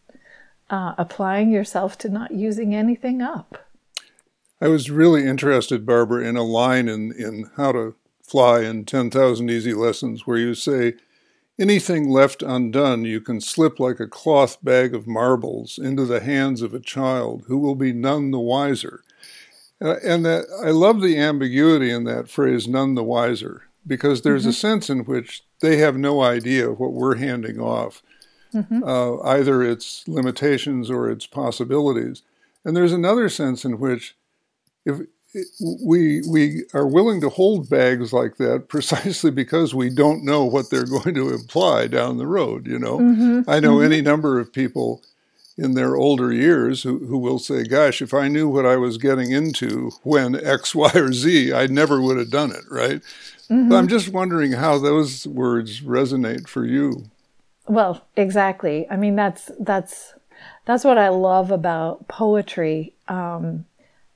uh, 0.69 0.93
applying 0.97 1.51
yourself 1.51 1.97
to 1.99 2.09
not 2.09 2.31
using 2.31 2.75
anything 2.75 3.21
up. 3.21 3.69
I 4.61 4.67
was 4.67 4.91
really 4.91 5.25
interested, 5.25 5.85
Barbara, 5.85 6.25
in 6.25 6.35
a 6.35 6.43
line 6.43 6.87
in, 6.89 7.13
in 7.13 7.49
How 7.55 7.71
to 7.71 7.95
Fly 8.21 8.61
in 8.61 8.85
10,000 8.85 9.49
Easy 9.49 9.73
Lessons 9.73 10.27
where 10.27 10.37
you 10.37 10.53
say, 10.53 10.93
Anything 11.59 12.09
left 12.09 12.41
undone, 12.41 13.03
you 13.03 13.19
can 13.19 13.41
slip 13.41 13.81
like 13.81 13.99
a 13.99 14.07
cloth 14.07 14.63
bag 14.63 14.95
of 14.95 15.07
marbles 15.07 15.77
into 15.77 16.05
the 16.05 16.21
hands 16.21 16.61
of 16.61 16.73
a 16.73 16.79
child 16.79 17.43
who 17.47 17.57
will 17.57 17.75
be 17.75 17.91
none 17.91 18.31
the 18.31 18.39
wiser. 18.39 19.03
Uh, 19.81 19.95
and 20.03 20.25
that 20.25 20.45
I 20.63 20.69
love 20.69 21.01
the 21.01 21.17
ambiguity 21.17 21.91
in 21.91 22.05
that 22.05 22.29
phrase, 22.29 22.67
none 22.67 22.95
the 22.95 23.03
wiser, 23.03 23.63
because 23.85 24.21
there's 24.21 24.43
mm-hmm. 24.43 24.49
a 24.49 24.53
sense 24.53 24.89
in 24.89 24.99
which 24.99 25.43
they 25.61 25.77
have 25.77 25.97
no 25.97 26.21
idea 26.21 26.71
what 26.71 26.93
we're 26.93 27.17
handing 27.17 27.59
off 27.59 28.01
mm-hmm. 28.53 28.83
uh, 28.83 29.19
either 29.21 29.61
its 29.63 30.07
limitations 30.07 30.89
or 30.89 31.09
its 31.09 31.25
possibilities. 31.25 32.21
And 32.65 32.75
there's 32.75 32.93
another 32.93 33.29
sense 33.29 33.65
in 33.65 33.79
which 33.79 34.15
if 34.85 35.01
we 35.83 36.21
we 36.27 36.63
are 36.73 36.87
willing 36.87 37.21
to 37.21 37.29
hold 37.29 37.69
bags 37.69 38.11
like 38.11 38.37
that 38.37 38.67
precisely 38.67 39.29
because 39.29 39.75
we 39.75 39.89
don't 39.89 40.25
know 40.25 40.43
what 40.43 40.69
they're 40.69 40.85
going 40.99 41.13
to 41.15 41.29
imply 41.29 41.87
down 41.87 42.17
the 42.17 42.27
road. 42.27 42.67
You 42.67 42.79
know, 42.79 42.99
mm-hmm. 42.99 43.49
I 43.49 43.59
know 43.59 43.77
mm-hmm. 43.77 43.91
any 43.91 44.01
number 44.01 44.39
of 44.39 44.51
people 44.51 45.01
in 45.57 45.73
their 45.73 45.95
older 45.97 46.31
years 46.31 46.83
who, 46.83 47.05
who 47.05 47.17
will 47.17 47.39
say, 47.39 47.63
"Gosh, 47.63 48.01
if 48.01 48.13
I 48.13 48.27
knew 48.27 48.49
what 48.49 48.65
I 48.65 48.77
was 48.77 48.97
getting 48.97 49.31
into 49.31 49.91
when 50.03 50.35
X, 50.35 50.73
Y, 50.73 50.91
or 50.95 51.13
Z, 51.13 51.53
I 51.53 51.67
never 51.67 52.01
would 52.01 52.17
have 52.17 52.31
done 52.31 52.51
it." 52.51 52.63
Right. 52.69 53.01
Mm-hmm. 53.49 53.73
I'm 53.73 53.87
just 53.87 54.09
wondering 54.09 54.53
how 54.53 54.77
those 54.77 55.27
words 55.27 55.81
resonate 55.81 56.47
for 56.47 56.65
you. 56.65 57.09
Well, 57.69 58.03
exactly. 58.15 58.87
I 58.89 58.95
mean, 58.97 59.15
that's 59.15 59.51
that's 59.59 60.15
that's 60.65 60.83
what 60.83 60.97
I 60.97 61.09
love 61.09 61.51
about 61.51 62.07
poetry 62.07 62.95
um, 63.07 63.65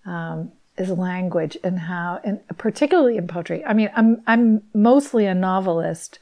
um, 0.08 0.52
is 0.76 0.90
language 0.90 1.56
and 1.64 1.78
how, 1.78 2.20
and 2.24 2.42
particularly 2.58 3.16
in 3.16 3.28
poetry. 3.28 3.64
I 3.64 3.74
mean, 3.74 3.92
I'm 3.96 4.24
I'm 4.26 4.64
mostly 4.74 5.28
a 5.28 5.36
novelist, 5.36 6.18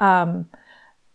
um, 0.00 0.48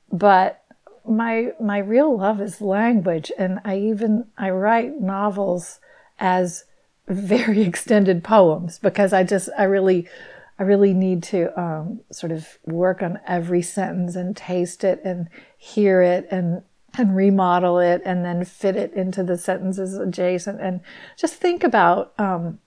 but 0.10 0.64
my 1.06 1.52
my 1.60 1.80
real 1.80 2.18
love 2.18 2.40
is 2.40 2.62
language, 2.62 3.30
and 3.38 3.60
I 3.66 3.78
even 3.78 4.26
I 4.38 4.52
write 4.52 5.02
novels 5.02 5.82
as 6.18 6.64
very 7.10 7.62
extended 7.70 8.24
poems 8.24 8.80
because 8.80 9.12
I 9.12 9.26
just 9.26 9.50
I 9.58 9.64
really 9.64 10.08
I 10.60 10.64
really 10.64 10.94
need 10.94 11.24
to 11.24 11.60
um, 11.60 12.02
sort 12.12 12.32
of 12.32 12.58
work 12.66 13.02
on 13.02 13.20
every 13.28 13.62
sentence 13.62 14.16
and 14.16 14.36
taste 14.36 14.84
it 14.84 15.02
and 15.04 15.30
hear 15.58 16.02
it 16.02 16.28
and 16.32 16.64
and 16.98 17.16
remodel 17.16 17.78
it 17.80 18.02
and 18.06 18.26
then 18.26 18.44
fit 18.44 18.76
it 18.76 18.92
into 18.94 19.22
the 19.22 19.38
sentences 19.38 19.96
adjacent 19.96 20.60
and 20.60 20.80
just 21.16 21.36
think 21.36 21.64
about 21.64 22.12
um, 22.18 22.60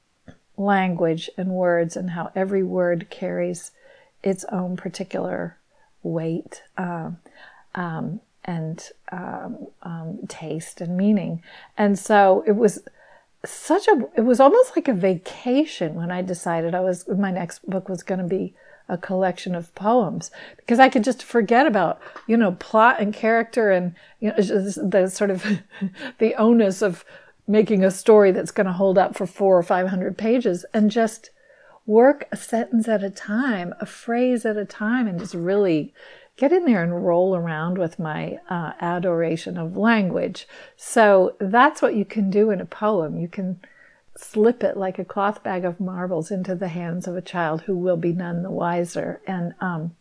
language 0.56 1.28
and 1.36 1.48
words 1.48 1.96
and 1.96 2.10
how 2.10 2.30
every 2.36 2.62
word 2.62 3.08
carries 3.10 3.72
its 4.22 4.44
own 4.52 4.76
particular 4.76 5.56
weight 6.02 6.62
um, 6.76 7.18
um, 7.74 8.20
and 8.44 8.90
um, 9.10 9.66
um, 9.82 10.18
taste 10.28 10.80
and 10.80 10.96
meaning. 10.96 11.42
And 11.76 11.98
so 11.98 12.44
it 12.46 12.52
was 12.52 12.82
such 13.44 13.88
a, 13.88 14.08
it 14.16 14.22
was 14.22 14.40
almost 14.40 14.76
like 14.76 14.88
a 14.88 14.94
vacation 14.94 15.94
when 15.94 16.10
I 16.10 16.22
decided 16.22 16.74
I 16.74 16.80
was, 16.80 17.08
my 17.08 17.30
next 17.30 17.68
book 17.68 17.88
was 17.88 18.02
going 18.02 18.20
to 18.20 18.26
be 18.26 18.54
a 18.88 18.98
collection 18.98 19.54
of 19.54 19.74
poems 19.74 20.30
because 20.56 20.78
I 20.78 20.88
could 20.88 21.04
just 21.04 21.22
forget 21.22 21.66
about, 21.66 22.00
you 22.26 22.36
know, 22.36 22.52
plot 22.52 23.00
and 23.00 23.14
character 23.14 23.70
and, 23.70 23.94
you 24.18 24.30
know, 24.30 24.36
the 24.36 25.08
sort 25.08 25.30
of 25.30 25.44
the 26.18 26.34
onus 26.34 26.82
of 26.82 27.04
making 27.46 27.84
a 27.84 27.90
story 27.90 28.30
that's 28.32 28.50
going 28.50 28.66
to 28.66 28.72
hold 28.72 28.98
up 28.98 29.16
for 29.16 29.26
four 29.26 29.58
or 29.58 29.62
500 29.62 30.18
pages 30.18 30.64
and 30.74 30.90
just 30.90 31.30
work 31.86 32.28
a 32.30 32.36
sentence 32.36 32.88
at 32.88 33.02
a 33.02 33.10
time, 33.10 33.74
a 33.80 33.86
phrase 33.86 34.44
at 34.44 34.56
a 34.56 34.64
time, 34.64 35.08
and 35.08 35.18
just 35.18 35.34
really 35.34 35.92
get 36.40 36.52
in 36.52 36.64
there 36.64 36.82
and 36.82 37.04
roll 37.06 37.36
around 37.36 37.76
with 37.76 37.98
my 37.98 38.38
uh, 38.48 38.72
adoration 38.80 39.58
of 39.58 39.76
language. 39.76 40.48
So 40.74 41.36
that's 41.38 41.82
what 41.82 41.94
you 41.94 42.06
can 42.06 42.30
do 42.30 42.50
in 42.50 42.62
a 42.62 42.64
poem. 42.64 43.20
You 43.20 43.28
can 43.28 43.60
slip 44.16 44.64
it 44.64 44.74
like 44.74 44.98
a 44.98 45.04
cloth 45.04 45.42
bag 45.42 45.66
of 45.66 45.78
marbles 45.78 46.30
into 46.30 46.54
the 46.54 46.68
hands 46.68 47.06
of 47.06 47.14
a 47.14 47.22
child 47.22 47.62
who 47.62 47.76
will 47.76 47.98
be 47.98 48.14
none 48.14 48.42
the 48.42 48.50
wiser. 48.50 49.20
And, 49.26 49.52
um, 49.60 49.94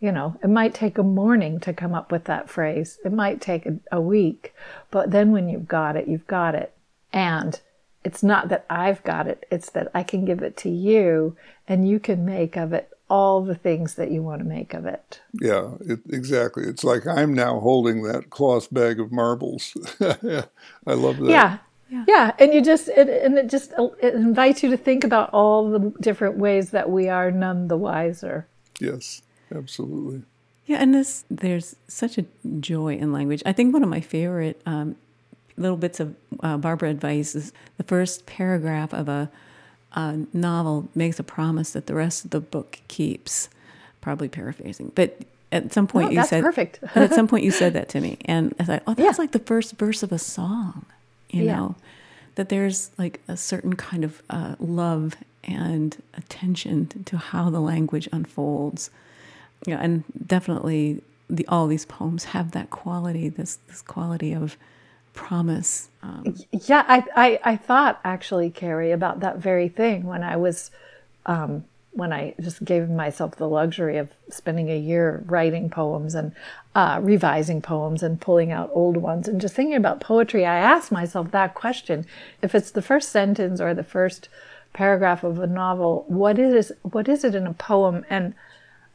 you 0.00 0.10
know, 0.10 0.38
it 0.42 0.48
might 0.48 0.72
take 0.72 0.96
a 0.96 1.02
morning 1.02 1.60
to 1.60 1.74
come 1.74 1.94
up 1.94 2.10
with 2.10 2.24
that 2.24 2.48
phrase. 2.48 2.98
It 3.04 3.12
might 3.12 3.42
take 3.42 3.66
a, 3.66 3.76
a 3.92 4.00
week, 4.00 4.54
but 4.90 5.10
then 5.10 5.32
when 5.32 5.50
you've 5.50 5.68
got 5.68 5.96
it, 5.96 6.08
you've 6.08 6.26
got 6.26 6.54
it. 6.54 6.72
And 7.12 7.60
it's 8.02 8.22
not 8.22 8.48
that 8.48 8.64
I've 8.70 9.04
got 9.04 9.26
it, 9.26 9.46
it's 9.50 9.68
that 9.70 9.90
I 9.94 10.02
can 10.02 10.24
give 10.24 10.42
it 10.42 10.56
to 10.58 10.70
you 10.70 11.36
and 11.68 11.86
you 11.86 12.00
can 12.00 12.24
make 12.24 12.56
of 12.56 12.72
it 12.72 12.90
all 13.08 13.42
the 13.42 13.54
things 13.54 13.94
that 13.94 14.10
you 14.10 14.22
want 14.22 14.40
to 14.40 14.44
make 14.44 14.74
of 14.74 14.86
it. 14.86 15.20
Yeah, 15.40 15.72
it, 15.80 16.00
exactly. 16.10 16.64
It's 16.64 16.84
like 16.84 17.06
I'm 17.06 17.34
now 17.34 17.60
holding 17.60 18.02
that 18.04 18.30
cloth 18.30 18.72
bag 18.72 18.98
of 18.98 19.12
marbles. 19.12 19.76
I 20.00 20.44
love 20.86 21.18
that. 21.18 21.30
Yeah. 21.30 21.58
Yeah. 21.90 22.04
yeah, 22.08 22.32
and 22.38 22.54
you 22.54 22.62
just 22.62 22.88
it, 22.88 23.08
and 23.08 23.38
it 23.38 23.48
just 23.48 23.72
it 24.02 24.14
invites 24.14 24.62
you 24.62 24.70
to 24.70 24.76
think 24.76 25.04
about 25.04 25.30
all 25.34 25.70
the 25.70 25.92
different 26.00 26.38
ways 26.38 26.70
that 26.70 26.90
we 26.90 27.08
are 27.08 27.30
none 27.30 27.68
the 27.68 27.76
wiser. 27.76 28.46
Yes, 28.80 29.20
absolutely. 29.54 30.22
Yeah, 30.66 30.78
and 30.78 30.94
this 30.94 31.24
there's 31.30 31.76
such 31.86 32.16
a 32.16 32.24
joy 32.58 32.94
in 32.94 33.12
language. 33.12 33.42
I 33.44 33.52
think 33.52 33.74
one 33.74 33.82
of 33.82 33.90
my 33.90 34.00
favorite 34.00 34.60
um, 34.64 34.96
little 35.56 35.76
bits 35.76 36.00
of 36.00 36.14
uh, 36.40 36.56
Barbara 36.56 36.90
advice 36.90 37.34
is 37.34 37.52
the 37.76 37.84
first 37.84 38.26
paragraph 38.26 38.92
of 38.92 39.08
a, 39.08 39.30
a, 39.94 40.18
novel 40.32 40.88
makes 40.94 41.18
a 41.18 41.22
promise 41.22 41.70
that 41.70 41.86
the 41.86 41.94
rest 41.94 42.24
of 42.24 42.30
the 42.30 42.40
book 42.40 42.80
keeps. 42.88 43.48
Probably 44.00 44.28
paraphrasing, 44.28 44.92
but 44.94 45.18
at 45.50 45.72
some 45.72 45.86
point 45.86 46.12
no, 46.12 46.20
you 46.20 46.26
said 46.26 46.42
perfect. 46.42 46.80
at 46.94 47.14
some 47.14 47.26
point 47.26 47.44
you 47.44 47.50
said 47.50 47.72
that 47.72 47.88
to 47.90 48.00
me, 48.00 48.18
and 48.26 48.54
I 48.58 48.64
thought, 48.64 48.82
oh, 48.86 48.94
that's 48.94 49.18
yeah. 49.18 49.22
like 49.22 49.32
the 49.32 49.38
first 49.38 49.78
verse 49.78 50.02
of 50.02 50.12
a 50.12 50.18
song, 50.18 50.84
you 51.30 51.44
yeah. 51.44 51.56
know, 51.56 51.76
that 52.34 52.50
there's 52.50 52.90
like 52.98 53.20
a 53.28 53.36
certain 53.36 53.76
kind 53.76 54.04
of 54.04 54.22
uh, 54.28 54.56
love 54.58 55.16
and 55.44 55.96
attention 56.14 56.86
to 57.04 57.16
how 57.16 57.50
the 57.50 57.60
language 57.60 58.08
unfolds. 58.12 58.90
Yeah, 59.66 59.78
and 59.80 60.04
definitely 60.26 61.02
the 61.30 61.46
all 61.48 61.66
these 61.66 61.86
poems 61.86 62.24
have 62.24 62.50
that 62.50 62.70
quality, 62.70 63.28
this 63.28 63.56
this 63.68 63.80
quality 63.80 64.34
of 64.34 64.58
promise. 65.14 65.88
Um, 66.02 66.36
yeah, 66.50 66.84
I, 66.86 67.04
I, 67.16 67.40
I 67.52 67.56
thought 67.56 68.00
actually, 68.04 68.50
Carrie, 68.50 68.92
about 68.92 69.20
that 69.20 69.38
very 69.38 69.68
thing 69.68 70.04
when 70.04 70.22
I 70.22 70.36
was, 70.36 70.70
um, 71.24 71.64
when 71.92 72.12
I 72.12 72.34
just 72.40 72.64
gave 72.64 72.90
myself 72.90 73.36
the 73.36 73.48
luxury 73.48 73.96
of 73.96 74.10
spending 74.28 74.68
a 74.68 74.76
year 74.76 75.22
writing 75.26 75.70
poems 75.70 76.14
and 76.14 76.32
uh, 76.74 76.98
revising 77.00 77.62
poems 77.62 78.02
and 78.02 78.20
pulling 78.20 78.50
out 78.50 78.70
old 78.74 78.96
ones 78.96 79.28
and 79.28 79.40
just 79.40 79.54
thinking 79.54 79.76
about 79.76 80.00
poetry. 80.00 80.44
I 80.44 80.56
asked 80.56 80.90
myself 80.90 81.30
that 81.30 81.54
question: 81.54 82.04
if 82.42 82.54
it's 82.54 82.72
the 82.72 82.82
first 82.82 83.10
sentence 83.10 83.60
or 83.60 83.72
the 83.72 83.84
first 83.84 84.28
paragraph 84.72 85.22
of 85.22 85.38
a 85.38 85.46
novel, 85.46 86.04
what 86.08 86.38
is 86.38 86.72
what 86.82 87.08
is 87.08 87.24
it 87.24 87.34
in 87.34 87.46
a 87.46 87.54
poem? 87.54 88.04
And 88.10 88.34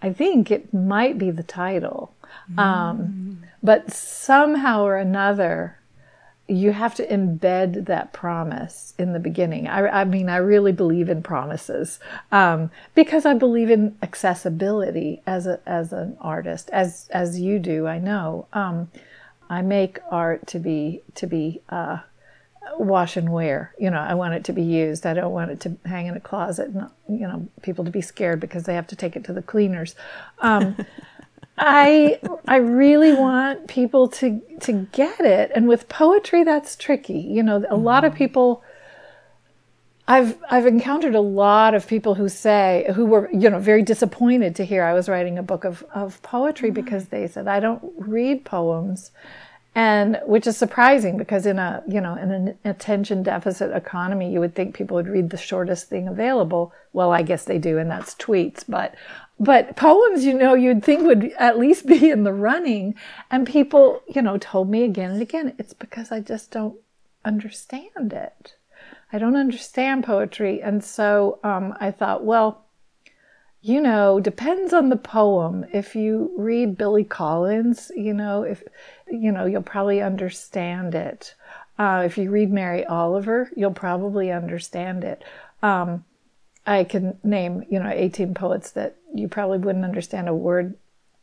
I 0.01 0.11
think 0.13 0.51
it 0.51 0.73
might 0.73 1.17
be 1.17 1.31
the 1.31 1.43
title. 1.43 2.13
Mm. 2.53 2.59
Um, 2.59 3.43
but 3.63 3.91
somehow 3.91 4.83
or 4.83 4.97
another, 4.97 5.78
you 6.49 6.71
have 6.71 6.95
to 6.95 7.07
embed 7.07 7.85
that 7.85 8.11
promise 8.11 8.95
in 8.97 9.13
the 9.13 9.19
beginning. 9.19 9.67
I, 9.67 10.01
I 10.01 10.03
mean, 10.03 10.29
I 10.29 10.37
really 10.37 10.71
believe 10.71 11.07
in 11.07 11.21
promises 11.21 11.99
um, 12.31 12.71
because 12.95 13.25
I 13.25 13.35
believe 13.35 13.69
in 13.69 13.95
accessibility 14.01 15.21
as 15.27 15.45
a 15.45 15.59
as 15.67 15.93
an 15.93 16.17
artist, 16.19 16.69
as 16.71 17.07
as 17.11 17.39
you 17.39 17.59
do. 17.59 17.87
I 17.87 17.99
know. 17.99 18.47
Um, 18.51 18.89
I 19.49 19.61
make 19.61 19.99
art 20.09 20.47
to 20.47 20.59
be 20.59 21.03
to 21.15 21.27
be 21.27 21.61
uh, 21.69 21.99
wash 22.77 23.15
and 23.15 23.31
wear. 23.31 23.75
You 23.77 23.91
know, 23.91 23.99
I 23.99 24.15
want 24.15 24.33
it 24.33 24.43
to 24.45 24.53
be 24.53 24.63
used. 24.63 25.05
I 25.05 25.13
don't 25.13 25.31
want 25.31 25.51
it 25.51 25.59
to 25.61 25.77
hang 25.85 26.07
in 26.07 26.15
a 26.15 26.19
closet. 26.19 26.69
And, 26.69 26.89
you 27.07 27.27
know, 27.27 27.47
people 27.61 27.85
to 27.85 27.91
be 27.91 28.01
scared 28.01 28.39
because 28.39 28.63
they 28.63 28.75
have 28.75 28.87
to 28.87 28.95
take 28.95 29.15
it 29.15 29.23
to 29.25 29.33
the 29.33 29.41
cleaners. 29.41 29.95
Um, 30.39 30.75
I 31.59 32.19
I 32.47 32.57
really 32.57 33.13
want 33.13 33.67
people 33.67 34.07
to 34.07 34.41
to 34.61 34.87
get 34.91 35.19
it. 35.19 35.51
And 35.53 35.67
with 35.67 35.89
poetry 35.89 36.43
that's 36.43 36.75
tricky. 36.75 37.19
You 37.19 37.43
know, 37.43 37.65
a 37.69 37.75
lot 37.75 38.05
of 38.05 38.13
mm-hmm. 38.13 38.17
people 38.17 38.63
I've 40.07 40.37
I've 40.49 40.65
encountered 40.65 41.15
a 41.15 41.21
lot 41.21 41.75
of 41.75 41.85
people 41.85 42.15
who 42.15 42.29
say 42.29 42.89
who 42.95 43.05
were, 43.05 43.29
you 43.33 43.49
know, 43.49 43.59
very 43.59 43.83
disappointed 43.83 44.55
to 44.55 44.65
hear 44.65 44.83
I 44.83 44.93
was 44.93 45.09
writing 45.09 45.37
a 45.37 45.43
book 45.43 45.65
of, 45.65 45.83
of 45.93 46.21
poetry 46.21 46.69
mm-hmm. 46.69 46.75
because 46.75 47.07
they 47.07 47.27
said 47.27 47.47
I 47.47 47.59
don't 47.59 47.83
read 47.97 48.45
poems 48.45 49.11
and 49.75 50.19
which 50.25 50.47
is 50.47 50.57
surprising 50.57 51.17
because 51.17 51.45
in 51.45 51.59
a 51.59 51.83
you 51.87 52.01
know 52.01 52.15
in 52.15 52.31
an 52.31 52.57
attention 52.65 53.21
deficit 53.21 53.71
economy 53.75 54.31
you 54.31 54.39
would 54.39 54.55
think 54.55 54.75
people 54.75 54.95
would 54.95 55.07
read 55.07 55.29
the 55.29 55.37
shortest 55.37 55.87
thing 55.87 56.07
available 56.07 56.73
well 56.91 57.11
i 57.11 57.21
guess 57.21 57.45
they 57.45 57.59
do 57.59 57.77
and 57.77 57.89
that's 57.89 58.15
tweets 58.15 58.63
but 58.67 58.95
but 59.39 59.77
poems, 59.77 60.25
you 60.25 60.33
know, 60.37 60.53
you'd 60.53 60.83
think 60.83 61.03
would 61.03 61.31
at 61.39 61.57
least 61.57 61.85
be 61.85 62.09
in 62.09 62.23
the 62.23 62.33
running. 62.33 62.95
And 63.31 63.47
people, 63.47 64.01
you 64.07 64.21
know, 64.21 64.37
told 64.37 64.69
me 64.69 64.83
again 64.83 65.11
and 65.11 65.21
again, 65.21 65.53
it's 65.57 65.73
because 65.73 66.11
I 66.11 66.19
just 66.19 66.51
don't 66.51 66.77
understand 67.23 68.11
it. 68.13 68.55
I 69.11 69.17
don't 69.17 69.35
understand 69.35 70.03
poetry. 70.03 70.61
And 70.61 70.83
so 70.83 71.39
um, 71.43 71.75
I 71.79 71.89
thought, 71.91 72.23
well, 72.23 72.65
you 73.61 73.81
know, 73.81 74.19
depends 74.19 74.73
on 74.73 74.89
the 74.89 74.95
poem. 74.95 75.65
If 75.73 75.95
you 75.95 76.31
read 76.37 76.77
Billy 76.77 77.03
Collins, 77.03 77.91
you 77.95 78.13
know, 78.13 78.43
if, 78.43 78.63
you 79.09 79.31
know, 79.31 79.45
you'll 79.45 79.61
probably 79.63 80.01
understand 80.01 80.95
it. 80.95 81.33
Uh, 81.77 82.03
if 82.05 82.17
you 82.17 82.29
read 82.29 82.51
Mary 82.51 82.85
Oliver, 82.85 83.49
you'll 83.55 83.71
probably 83.71 84.31
understand 84.31 85.03
it. 85.03 85.23
Um, 85.63 86.05
I 86.65 86.83
can 86.83 87.17
name, 87.23 87.65
you 87.69 87.79
know, 87.79 87.89
18 87.89 88.33
poets 88.33 88.71
that 88.71 88.95
you 89.13 89.27
probably 89.27 89.57
wouldn't 89.57 89.85
understand 89.85 90.27
a 90.27 90.33
word 90.33 90.75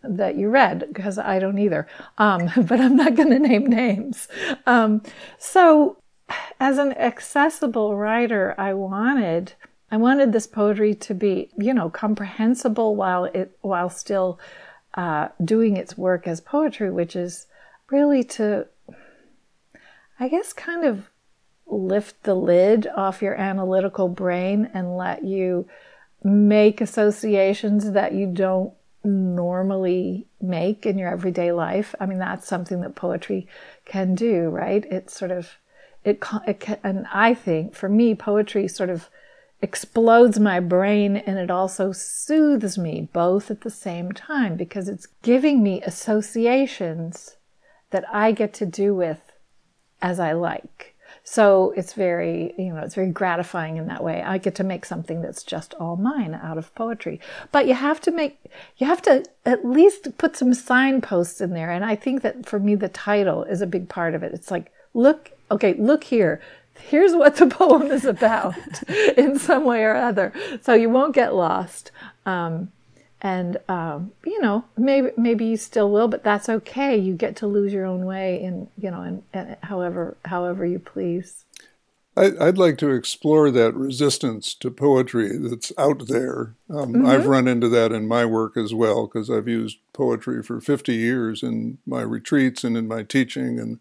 that 0.03 0.37
you 0.37 0.49
read 0.49 0.85
because 0.89 1.19
I 1.19 1.39
don't 1.39 1.59
either. 1.59 1.87
Um, 2.19 2.51
but 2.57 2.81
I'm 2.81 2.97
not 2.97 3.15
going 3.15 3.31
to 3.31 3.39
name 3.39 3.67
names. 3.67 4.29
Um, 4.67 5.03
so, 5.39 5.99
as 6.59 6.79
an 6.79 6.93
accessible 6.95 7.97
writer, 7.97 8.55
I 8.59 8.75
wanted 8.75 9.55
I 9.91 9.97
wanted 9.97 10.33
this 10.33 10.47
poetry 10.47 10.95
to 10.95 11.15
be, 11.15 11.51
you 11.57 11.73
know, 11.73 11.89
comprehensible 11.89 12.97
while 12.97 13.27
it 13.27 13.57
while 13.61 13.89
still 13.89 14.41
uh, 14.95 15.29
doing 15.45 15.77
its 15.77 15.97
work 15.97 16.27
as 16.27 16.41
poetry, 16.41 16.91
which 16.91 17.15
is 17.15 17.47
really 17.91 18.25
to, 18.25 18.67
I 20.19 20.29
guess, 20.29 20.53
kind 20.53 20.85
of 20.85 21.09
lift 21.67 22.23
the 22.25 22.35
lid 22.35 22.87
off 22.97 23.23
your 23.23 23.35
analytical 23.35 24.09
brain 24.09 24.71
and 24.73 24.97
let 24.97 25.25
you 25.25 25.69
make 26.27 26.81
associations 26.81 27.93
that 27.93 28.13
you 28.13 28.27
don't 28.27 28.73
normally 29.05 30.27
make 30.41 30.85
in 30.85 30.99
your 30.99 31.09
everyday 31.09 31.53
life. 31.53 31.95
I 32.01 32.07
mean, 32.07 32.19
that's 32.19 32.49
something 32.49 32.81
that 32.81 32.97
poetry 32.97 33.47
can 33.85 34.15
do, 34.15 34.49
right? 34.49 34.85
It 34.87 35.09
sort 35.11 35.31
of, 35.31 35.53
it, 36.05 36.23
it 36.47 36.61
can, 36.61 36.79
and 36.83 37.07
I 37.13 37.33
think 37.35 37.75
for 37.75 37.89
me, 37.89 38.15
poetry 38.15 38.67
sort 38.67 38.91
of 38.91 39.09
explodes 39.63 40.39
my 40.39 40.61
brain 40.61 41.17
and 41.17 41.39
it 41.39 41.51
also 41.51 41.93
soothes 41.93 42.77
me 42.77 43.09
both 43.13 43.51
at 43.51 43.63
the 43.63 43.71
same 43.71 44.13
time 44.13 44.57
because 44.57 44.89
it's 44.89 45.07
giving 45.23 45.63
me 45.63 45.81
associations 45.83 47.37
that 47.91 48.05
I 48.13 48.33
get 48.33 48.53
to 48.55 48.67
do 48.67 48.95
with 48.95 49.21
as 50.03 50.19
I 50.19 50.33
like. 50.33 50.96
So 51.29 51.75
it's 51.77 51.93
very, 51.93 52.55
you 52.57 52.73
know, 52.73 52.83
it's 52.83 52.95
very 52.95 53.11
gratifying 53.11 53.79
in 53.79 53.89
that 53.89 54.05
way. 54.05 54.23
I 54.23 54.39
get 54.39 54.55
to 54.55 54.65
make 54.65 54.85
something 54.85 55.23
that's 55.23 55.43
just 55.43 55.75
all 55.75 55.97
mine 55.97 56.39
out 56.41 56.57
of 56.57 56.73
poetry. 56.77 57.21
But 57.51 57.67
you 57.67 57.75
have 57.75 58.01
to 58.03 58.13
make, 58.13 58.39
you 58.77 58.87
have 58.87 59.03
to 59.03 59.25
at 59.45 59.65
least 59.65 60.17
put 60.19 60.37
some 60.37 60.55
signposts 60.55 61.41
in 61.41 61.51
there. 61.51 61.73
And 61.73 61.85
I 61.85 61.97
think 61.97 62.23
that 62.23 62.47
for 62.47 62.61
me, 62.61 62.77
the 62.77 62.89
title 62.89 63.43
is 63.43 63.61
a 63.61 63.67
big 63.67 63.89
part 63.89 64.15
of 64.15 64.23
it. 64.23 64.35
It's 64.35 64.53
like, 64.53 64.71
look, 64.95 65.33
okay, 65.51 65.75
look 65.75 66.05
here. 66.05 66.41
here's 66.79 67.17
what 67.17 67.35
the 67.35 67.47
poem 67.61 67.91
is 67.91 68.05
about 68.05 68.55
in 69.17 69.37
some 69.37 69.65
way 69.65 69.83
or 69.83 69.97
other. 69.97 70.33
So 70.63 70.75
you 70.75 70.91
won't 70.91 71.13
get 71.13 71.35
lost. 71.35 71.91
Um, 72.25 72.71
and 73.27 73.59
um, 73.69 74.13
you 74.25 74.41
know, 74.41 74.65
maybe 74.77 75.11
maybe 75.17 75.45
you 75.47 75.57
still 75.57 75.91
will, 75.91 76.07
but 76.07 76.23
that's 76.23 76.49
okay. 76.49 76.97
You 76.97 77.15
get 77.15 77.35
to 77.37 77.49
lose 77.49 77.73
your 77.73 77.85
own 77.85 78.05
way 78.05 78.41
in 78.41 78.69
you 78.79 78.89
know, 78.89 79.01
and, 79.03 79.25
and 79.33 79.57
however 79.65 80.17
however 80.25 80.65
you 80.65 80.79
please. 80.79 81.45
I'd 82.19 82.57
like 82.57 82.79
to 82.79 82.93
explore 82.93 83.51
that 83.51 83.75
resistance 83.75 84.55
to 84.55 84.71
poetry 84.71 85.37
that's 85.37 85.71
out 85.77 86.07
there. 86.09 86.55
Um, 86.71 86.95
mm-hmm. 86.95 87.07
I've 87.07 87.27
run 87.27 87.47
into 87.47 87.69
that 87.69 87.93
in 87.93 88.09
my 88.09 88.25
work 88.25 88.57
as 88.57 88.73
well 88.73 89.07
because 89.07 89.29
I've 89.29 89.47
used 89.47 89.77
poetry 89.93 90.43
for 90.43 90.59
50 90.59 90.95
years 90.95 91.43
in 91.43 91.77
my 91.87 92.01
retreats 92.01 92.65
and 92.65 92.75
in 92.75 92.89
my 92.89 93.03
teaching, 93.03 93.59
and 93.59 93.81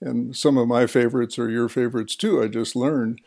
and 0.00 0.36
some 0.36 0.58
of 0.58 0.68
my 0.68 0.86
favorites 0.86 1.38
are 1.38 1.48
your 1.48 1.70
favorites 1.70 2.16
too. 2.16 2.42
I 2.42 2.48
just 2.48 2.76
learned. 2.76 3.22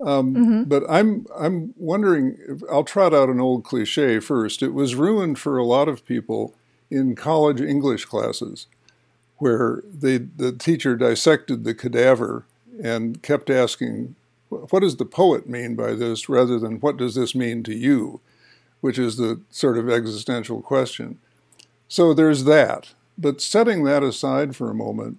Um, 0.00 0.34
mm-hmm. 0.34 0.62
But 0.64 0.84
I'm 0.88 1.26
I'm 1.36 1.74
wondering. 1.76 2.38
If, 2.46 2.62
I'll 2.70 2.84
trot 2.84 3.14
out 3.14 3.28
an 3.28 3.40
old 3.40 3.64
cliche 3.64 4.20
first. 4.20 4.62
It 4.62 4.74
was 4.74 4.94
ruined 4.94 5.38
for 5.38 5.56
a 5.56 5.64
lot 5.64 5.88
of 5.88 6.04
people 6.04 6.54
in 6.90 7.14
college 7.16 7.60
English 7.60 8.04
classes, 8.04 8.66
where 9.38 9.82
they 9.90 10.18
the 10.18 10.52
teacher 10.52 10.96
dissected 10.96 11.64
the 11.64 11.74
cadaver 11.74 12.44
and 12.82 13.22
kept 13.22 13.48
asking, 13.48 14.16
"What 14.50 14.80
does 14.80 14.96
the 14.96 15.06
poet 15.06 15.48
mean 15.48 15.74
by 15.76 15.94
this?" 15.94 16.28
rather 16.28 16.58
than 16.58 16.80
"What 16.80 16.98
does 16.98 17.14
this 17.14 17.34
mean 17.34 17.62
to 17.64 17.74
you?" 17.74 18.20
which 18.80 18.98
is 18.98 19.16
the 19.16 19.40
sort 19.50 19.78
of 19.78 19.88
existential 19.88 20.60
question. 20.60 21.18
So 21.88 22.14
there's 22.14 22.44
that. 22.44 22.94
But 23.18 23.40
setting 23.40 23.84
that 23.84 24.02
aside 24.02 24.54
for 24.54 24.70
a 24.70 24.74
moment, 24.74 25.18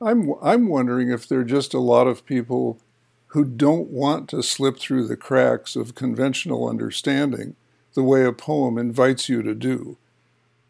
I'm 0.00 0.34
I'm 0.42 0.68
wondering 0.68 1.10
if 1.10 1.26
there 1.26 1.40
are 1.40 1.44
just 1.44 1.74
a 1.74 1.80
lot 1.80 2.06
of 2.06 2.26
people 2.26 2.78
who 3.28 3.44
don't 3.44 3.88
want 3.88 4.28
to 4.30 4.42
slip 4.42 4.78
through 4.78 5.06
the 5.06 5.16
cracks 5.16 5.76
of 5.76 5.94
conventional 5.94 6.68
understanding 6.68 7.56
the 7.94 8.02
way 8.02 8.24
a 8.24 8.32
poem 8.32 8.78
invites 8.78 9.28
you 9.28 9.42
to 9.42 9.54
do, 9.54 9.96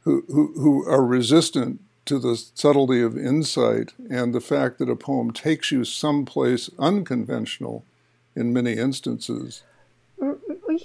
who, 0.03 0.25
who, 0.29 0.53
who 0.55 0.89
are 0.89 1.05
resistant 1.05 1.81
to 2.07 2.19
the 2.19 2.37
subtlety 2.55 3.03
of 3.03 3.19
insight 3.19 3.93
and 4.09 4.35
the 4.35 4.41
fact 4.41 4.79
that 4.79 4.89
a 4.89 4.97
poem 4.97 5.31
takes 5.31 5.71
you 5.71 5.85
someplace 5.85 6.71
unconventional 6.79 7.85
in 8.35 8.53
many 8.53 8.73
instances. 8.73 9.63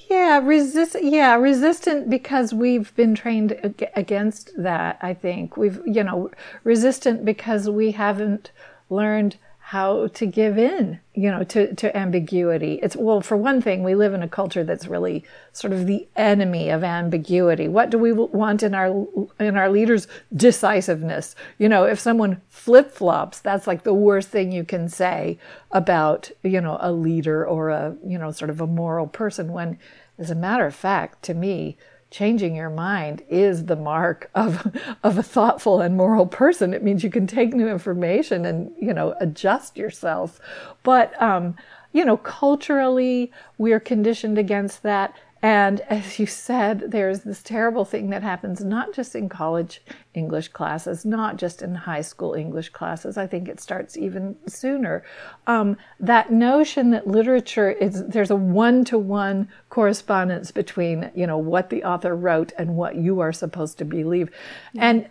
Yeah, 0.09 0.39
resist. 0.43 0.95
Yeah, 1.01 1.35
resistant 1.35 2.09
because 2.09 2.53
we've 2.53 2.93
been 2.95 3.15
trained 3.15 3.75
against 3.95 4.51
that. 4.57 4.97
I 5.01 5.13
think 5.13 5.55
we've, 5.55 5.79
you 5.85 6.03
know, 6.03 6.29
resistant 6.63 7.25
because 7.25 7.69
we 7.69 7.91
haven't 7.91 8.51
learned 8.89 9.37
how 9.73 10.05
to 10.05 10.27
give 10.27 10.55
in, 10.59 10.99
you 11.15 11.31
know, 11.31 11.43
to, 11.43 11.73
to 11.73 11.97
ambiguity. 11.97 12.79
It's 12.83 12.95
well, 12.95 13.21
for 13.21 13.35
one 13.35 13.59
thing, 13.59 13.81
we 13.81 13.95
live 13.95 14.13
in 14.13 14.21
a 14.21 14.27
culture 14.27 14.63
that's 14.63 14.85
really 14.85 15.25
sort 15.51 15.73
of 15.73 15.87
the 15.87 16.07
enemy 16.15 16.69
of 16.69 16.83
ambiguity. 16.83 17.67
What 17.67 17.89
do 17.89 17.97
we 17.97 18.11
want 18.11 18.61
in 18.61 18.75
our 18.75 19.07
in 19.39 19.57
our 19.57 19.71
leaders? 19.71 20.07
Decisiveness. 20.31 21.35
You 21.57 21.69
know, 21.69 21.85
if 21.85 21.99
someone 21.99 22.39
flip 22.51 22.91
flops, 22.91 23.39
that's 23.39 23.65
like 23.65 23.81
the 23.81 23.95
worst 23.95 24.29
thing 24.29 24.51
you 24.51 24.63
can 24.63 24.89
say 24.89 25.39
about 25.71 26.29
you 26.43 26.61
know 26.61 26.77
a 26.79 26.91
leader 26.91 27.43
or 27.43 27.69
a 27.69 27.95
you 28.05 28.19
know 28.19 28.29
sort 28.31 28.51
of 28.51 28.61
a 28.61 28.67
moral 28.67 29.07
person. 29.07 29.51
When, 29.51 29.79
as 30.19 30.29
a 30.29 30.35
matter 30.35 30.67
of 30.67 30.75
fact, 30.75 31.23
to 31.23 31.33
me, 31.33 31.77
changing 32.13 32.55
your 32.55 32.69
mind 32.69 33.23
is 33.27 33.65
the 33.65 33.75
mark 33.75 34.29
of, 34.35 34.71
of 35.03 35.17
a 35.17 35.23
thoughtful 35.23 35.81
and 35.81 35.97
moral 35.97 36.27
person. 36.27 36.73
It 36.73 36.83
means 36.83 37.03
you 37.03 37.09
can 37.09 37.27
take 37.27 37.53
new 37.53 37.67
information 37.67 38.45
and, 38.45 38.71
you 38.79 38.93
know, 38.93 39.15
adjust 39.19 39.75
yourself. 39.75 40.39
But, 40.83 41.19
um, 41.21 41.55
you 41.91 42.05
know, 42.05 42.17
culturally, 42.17 43.31
we're 43.57 43.79
conditioned 43.79 44.37
against 44.37 44.83
that. 44.83 45.15
And 45.43 45.81
as 45.81 46.19
you 46.19 46.25
said, 46.25 46.91
there's 46.91 47.23
this 47.23 47.43
terrible 47.43 47.83
thing 47.83 48.09
that 48.11 48.23
happens 48.23 48.63
not 48.63 48.93
just 48.93 49.13
in 49.13 49.27
college 49.27 49.81
English 50.13 50.47
classes, 50.47 51.03
not 51.03 51.35
just 51.35 51.61
in 51.61 51.75
high 51.75 52.01
school 52.01 52.33
English 52.33 52.69
classes. 52.69 53.17
I 53.17 53.27
think 53.27 53.49
it 53.49 53.59
starts 53.59 53.97
even 53.97 54.37
sooner. 54.47 55.03
Um, 55.45 55.75
that 55.99 56.31
notion 56.31 56.91
that 56.91 57.07
literature 57.07 57.69
is 57.69 58.05
there's 58.05 58.31
a 58.31 58.37
one-to-one 58.37 59.49
correspondence 59.69 60.49
between 60.51 61.11
you 61.13 61.27
know 61.27 61.37
what 61.37 61.69
the 61.69 61.83
author 61.83 62.15
wrote 62.15 62.53
and 62.57 62.77
what 62.77 62.95
you 62.95 63.19
are 63.19 63.33
supposed 63.33 63.77
to 63.79 63.85
believe, 63.85 64.31
and 64.77 65.09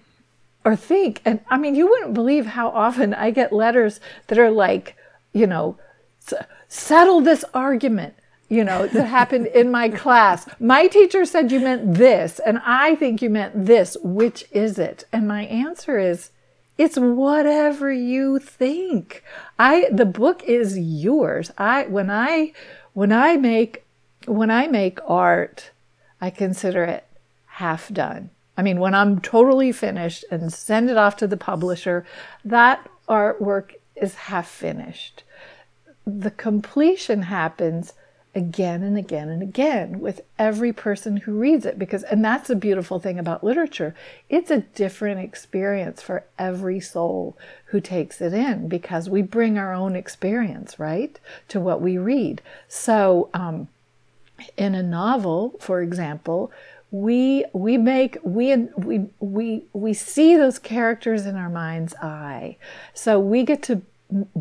or 0.65 0.77
think. 0.77 1.21
And 1.27 1.41
I 1.51 1.59
mean, 1.59 1.75
you 1.75 1.87
wouldn't 1.87 2.15
believe 2.15 2.47
how 2.47 2.71
often 2.71 3.13
I 3.13 3.33
get 3.33 3.53
letters 3.53 4.01
that 4.29 4.39
are 4.39 4.51
like, 4.51 4.97
you 5.35 5.47
know, 5.47 5.77
settle 6.69 7.21
this 7.21 7.45
argument 7.53 8.15
you 8.53 8.65
know, 8.65 8.87
that 8.87 9.07
happened 9.07 9.47
in 9.47 9.71
my 9.71 9.89
class. 9.89 10.47
My 10.61 10.87
teacher 10.87 11.25
said 11.25 11.51
you 11.51 11.59
meant 11.59 11.95
this, 11.95 12.39
and 12.39 12.61
I 12.67 12.95
think 12.97 13.23
you 13.23 13.31
meant 13.31 13.65
this. 13.65 13.97
Which 14.03 14.45
is 14.53 14.79
it? 14.79 15.05
And 15.11 15.27
my 15.27 15.45
answer 15.45 15.99
is, 15.99 16.33
it's 16.77 16.99
whatever 16.99 17.91
you 17.91 18.39
think. 18.39 19.25
I 19.59 19.89
the 19.91 20.05
book 20.05 20.43
is 20.45 20.79
yours. 20.79 21.51
I 21.57 21.85
when 21.85 22.11
I 22.11 22.53
when 22.93 23.11
I 23.11 23.37
make 23.37 23.87
when 24.27 24.51
I 24.51 24.67
make 24.67 24.99
art, 25.07 25.71
I 26.21 26.29
consider 26.29 26.85
it 26.85 27.07
half 27.47 27.91
done. 27.91 28.29
I 28.59 28.61
mean, 28.61 28.81
when 28.81 28.95
I'm 28.95 29.23
totally 29.23 29.73
finished 29.73 30.27
and 30.31 30.53
send 30.53 30.91
it 30.91 30.99
off 30.99 31.17
to 31.17 31.27
the 31.27 31.39
publisher, 31.39 32.05
that 32.45 32.87
artwork 33.09 33.77
is 33.97 34.15
half 34.15 34.49
finished. 34.49 35.25
The 36.07 36.31
completion 36.31 37.23
happens 37.23 37.95
again 38.35 38.83
and 38.83 38.97
again 38.97 39.29
and 39.29 39.43
again 39.43 40.01
with 40.01 40.23
every 40.39 40.73
person 40.73 41.19
who 41.19 41.39
reads 41.39 41.67
it 41.67 41.79
because 41.79 42.03
and 42.05 42.25
that's 42.25 42.49
a 42.49 42.55
beautiful 42.57 42.99
thing 42.99 43.19
about 43.19 43.45
literature 43.45 43.95
it's 44.31 44.51
a 44.51 44.61
different 44.75 45.21
experience 45.21 46.01
for 46.01 46.25
every 46.39 46.81
soul 46.81 47.37
who 47.73 47.81
takes 47.81 48.21
it 48.21 48.35
in 48.35 48.69
because 48.69 49.09
we 49.09 49.23
bring 49.23 49.57
our 49.57 49.73
own 49.73 49.97
experience 49.97 50.79
right 50.79 51.19
to 51.49 51.59
what 51.59 51.81
we 51.81 51.97
read. 51.97 52.43
So 52.69 53.31
um, 53.33 53.69
in 54.59 54.75
a 54.75 54.83
novel 54.83 55.57
for 55.59 55.81
example 55.81 56.53
we 56.91 57.47
we 57.55 57.79
make 57.79 58.19
we 58.23 58.55
we 58.77 59.07
we 59.21 59.65
we 59.73 59.95
see 59.95 60.37
those 60.37 60.59
characters 60.59 61.25
in 61.25 61.37
our 61.37 61.49
mind's 61.49 61.95
eye. 61.95 62.59
So 62.93 63.19
we 63.19 63.45
get 63.45 63.63
to 63.65 63.81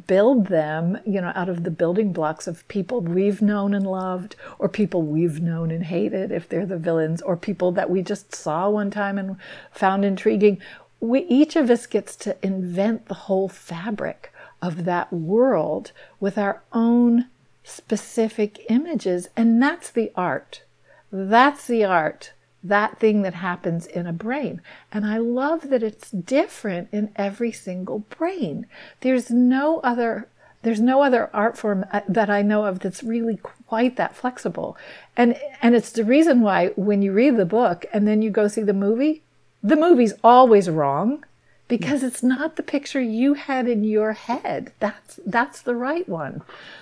build 0.08 0.48
them, 0.48 1.00
you 1.06 1.22
know, 1.22 1.32
out 1.36 1.50
of 1.50 1.64
the 1.64 1.72
building 1.72 2.12
blocks 2.14 2.48
of 2.48 2.68
people 2.68 3.02
we've 3.02 3.42
known 3.42 3.74
and 3.74 3.86
loved, 3.86 4.36
or 4.60 4.70
people 4.70 5.04
we've 5.04 5.42
known 5.42 5.72
and 5.72 5.86
hated 5.86 6.32
if 6.32 6.48
they're 6.48 6.66
the 6.66 6.78
villains, 6.78 7.22
or 7.22 7.38
people 7.38 7.72
that 7.72 7.90
we 7.90 8.02
just 8.02 8.34
saw 8.34 8.70
one 8.70 8.92
time 8.92 9.18
and 9.18 9.38
found 9.72 10.06
intriguing. 10.06 10.60
We 11.00 11.22
each 11.22 11.56
of 11.56 11.70
us 11.70 11.88
gets 11.88 12.16
to 12.18 12.38
invent 12.44 13.08
the 13.08 13.14
whole 13.14 13.50
fabric 13.50 14.32
of 14.62 14.86
that 14.86 15.12
world 15.12 15.92
with 16.20 16.38
our 16.38 16.62
own 16.72 17.28
specific 17.64 18.66
images, 18.70 19.30
and 19.36 19.62
that's 19.62 19.90
the 19.90 20.12
art. 20.16 20.64
That's 21.12 21.68
the 21.68 21.84
art 21.84 22.34
that 22.64 23.00
thing 23.00 23.22
that 23.24 23.34
happens 23.36 23.86
in 23.86 24.06
a 24.06 24.14
brain. 24.14 24.62
And 24.92 25.06
I 25.06 25.18
love 25.18 25.70
that 25.70 25.84
it's 25.84 26.12
different 26.12 26.90
in 26.92 27.12
every 27.16 27.52
single 27.52 28.00
brain. 28.00 28.68
There's 29.02 29.30
no 29.32 29.80
other 29.80 30.28
there's 30.64 30.80
no 30.80 31.02
other 31.02 31.30
art 31.34 31.58
form 31.58 31.86
uh, 31.92 32.02
that 32.08 32.30
I 32.30 32.44
know 32.44 32.66
of 32.66 32.80
that's 32.80 33.02
really 33.02 33.38
quite 33.38 33.96
that 33.96 34.16
flexible. 34.16 34.78
And 35.18 35.36
and 35.62 35.76
it's 35.76 35.92
the 35.92 36.04
reason 36.04 36.42
why 36.42 36.68
when 36.76 37.02
you 37.02 37.14
read 37.14 37.38
the 37.38 37.46
book 37.46 37.86
and 37.92 38.08
then 38.08 38.22
you 38.22 38.30
go 38.30 38.48
see 38.48 38.62
the 38.62 38.74
movie, 38.74 39.24
the 39.64 39.76
movie's 39.76 40.14
always 40.24 40.70
wrong 40.70 41.26
because 41.68 42.04
it's 42.04 42.22
not 42.22 42.58
the 42.58 42.64
picture 42.64 43.02
you 43.02 43.34
had 43.34 43.68
in 43.68 43.84
your 43.84 44.14
head. 44.14 44.72
That's 44.80 45.20
that's 45.26 45.62
the 45.62 45.76
right 45.76 46.08
one. 46.08 46.42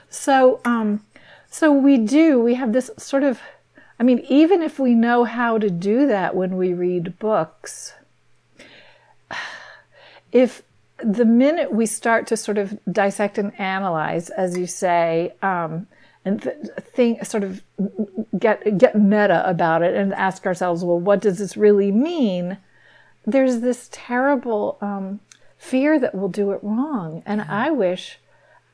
So 0.09 0.59
um 0.65 1.05
so 1.49 1.71
we 1.71 1.97
do 1.97 2.39
we 2.39 2.55
have 2.55 2.73
this 2.73 2.91
sort 2.97 3.23
of 3.23 3.39
I 3.99 4.03
mean, 4.03 4.19
even 4.29 4.61
if 4.61 4.79
we 4.79 4.95
know 4.95 5.25
how 5.25 5.57
to 5.57 5.69
do 5.69 6.07
that 6.07 6.35
when 6.35 6.55
we 6.55 6.73
read 6.73 7.19
books, 7.19 7.93
if 10.31 10.63
the 11.03 11.25
minute 11.25 11.73
we 11.73 11.85
start 11.85 12.27
to 12.27 12.37
sort 12.37 12.57
of 12.57 12.77
dissect 12.91 13.37
and 13.37 13.57
analyze, 13.59 14.29
as 14.29 14.57
you 14.57 14.67
say, 14.67 15.33
um, 15.41 15.87
and 16.25 16.41
th- 16.41 16.55
think, 16.79 17.25
sort 17.25 17.43
of 17.43 17.61
get 18.37 18.77
get 18.77 18.99
meta 18.99 19.47
about 19.49 19.81
it, 19.81 19.95
and 19.95 20.13
ask 20.13 20.45
ourselves, 20.45 20.83
well, 20.83 20.99
what 20.99 21.21
does 21.21 21.37
this 21.37 21.55
really 21.55 21.91
mean? 21.91 22.57
There's 23.25 23.59
this 23.59 23.89
terrible 23.91 24.77
um, 24.81 25.19
fear 25.57 25.99
that 25.99 26.15
we'll 26.15 26.29
do 26.29 26.51
it 26.51 26.59
wrong, 26.61 27.23
and 27.25 27.41
I 27.41 27.71
wish 27.71 28.19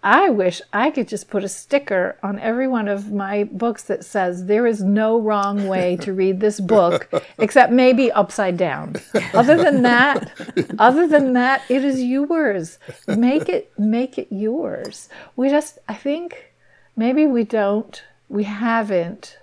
I 0.06 0.30
wish 0.30 0.62
I 0.72 0.92
could 0.92 1.08
just 1.08 1.32
put 1.32 1.44
a 1.44 1.50
sticker 1.50 2.16
on 2.22 2.38
every 2.38 2.68
one 2.68 2.88
of 2.88 3.12
my 3.12 3.46
books 3.46 3.82
that 3.86 4.06
says 4.06 4.46
there 4.46 4.68
is 4.68 4.84
no 4.84 5.20
wrong 5.20 5.68
way 5.68 5.96
to 6.02 6.14
read 6.14 6.40
this 6.40 6.60
book 6.60 7.10
except 7.40 7.74
maybe 7.74 8.12
upside 8.12 8.56
down. 8.56 8.98
Other 9.34 9.58
than 9.58 9.82
that, 9.82 10.32
other 10.78 11.08
than 11.08 11.34
that, 11.34 11.64
it 11.70 11.84
is 11.84 12.04
yours. 12.04 12.78
Make 13.08 13.50
it 13.50 13.72
make 13.80 14.20
it 14.20 14.28
yours. 14.30 15.10
We 15.36 15.50
just 15.50 15.80
I 15.90 15.96
think 15.96 16.54
maybe 16.96 17.26
we 17.26 17.44
don't 17.44 18.04
we 18.30 18.44
haven't 18.44 19.40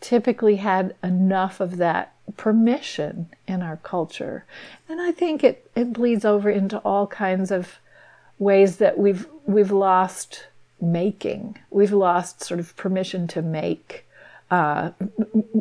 typically 0.00 0.56
had 0.56 0.96
enough 1.04 1.60
of 1.60 1.76
that 1.76 2.14
permission 2.36 3.28
in 3.46 3.62
our 3.62 3.76
culture. 3.76 4.44
And 4.88 5.00
I 5.00 5.12
think 5.12 5.44
it, 5.44 5.70
it 5.76 5.92
bleeds 5.92 6.24
over 6.24 6.50
into 6.50 6.78
all 6.78 7.06
kinds 7.06 7.52
of 7.52 7.78
ways 8.38 8.76
that 8.76 8.98
we've 8.98 9.26
we've 9.48 9.72
lost 9.72 10.46
making. 10.80 11.58
We've 11.70 11.92
lost 11.92 12.44
sort 12.44 12.60
of 12.60 12.76
permission 12.76 13.26
to 13.28 13.42
make. 13.42 14.04
Uh, 14.50 14.92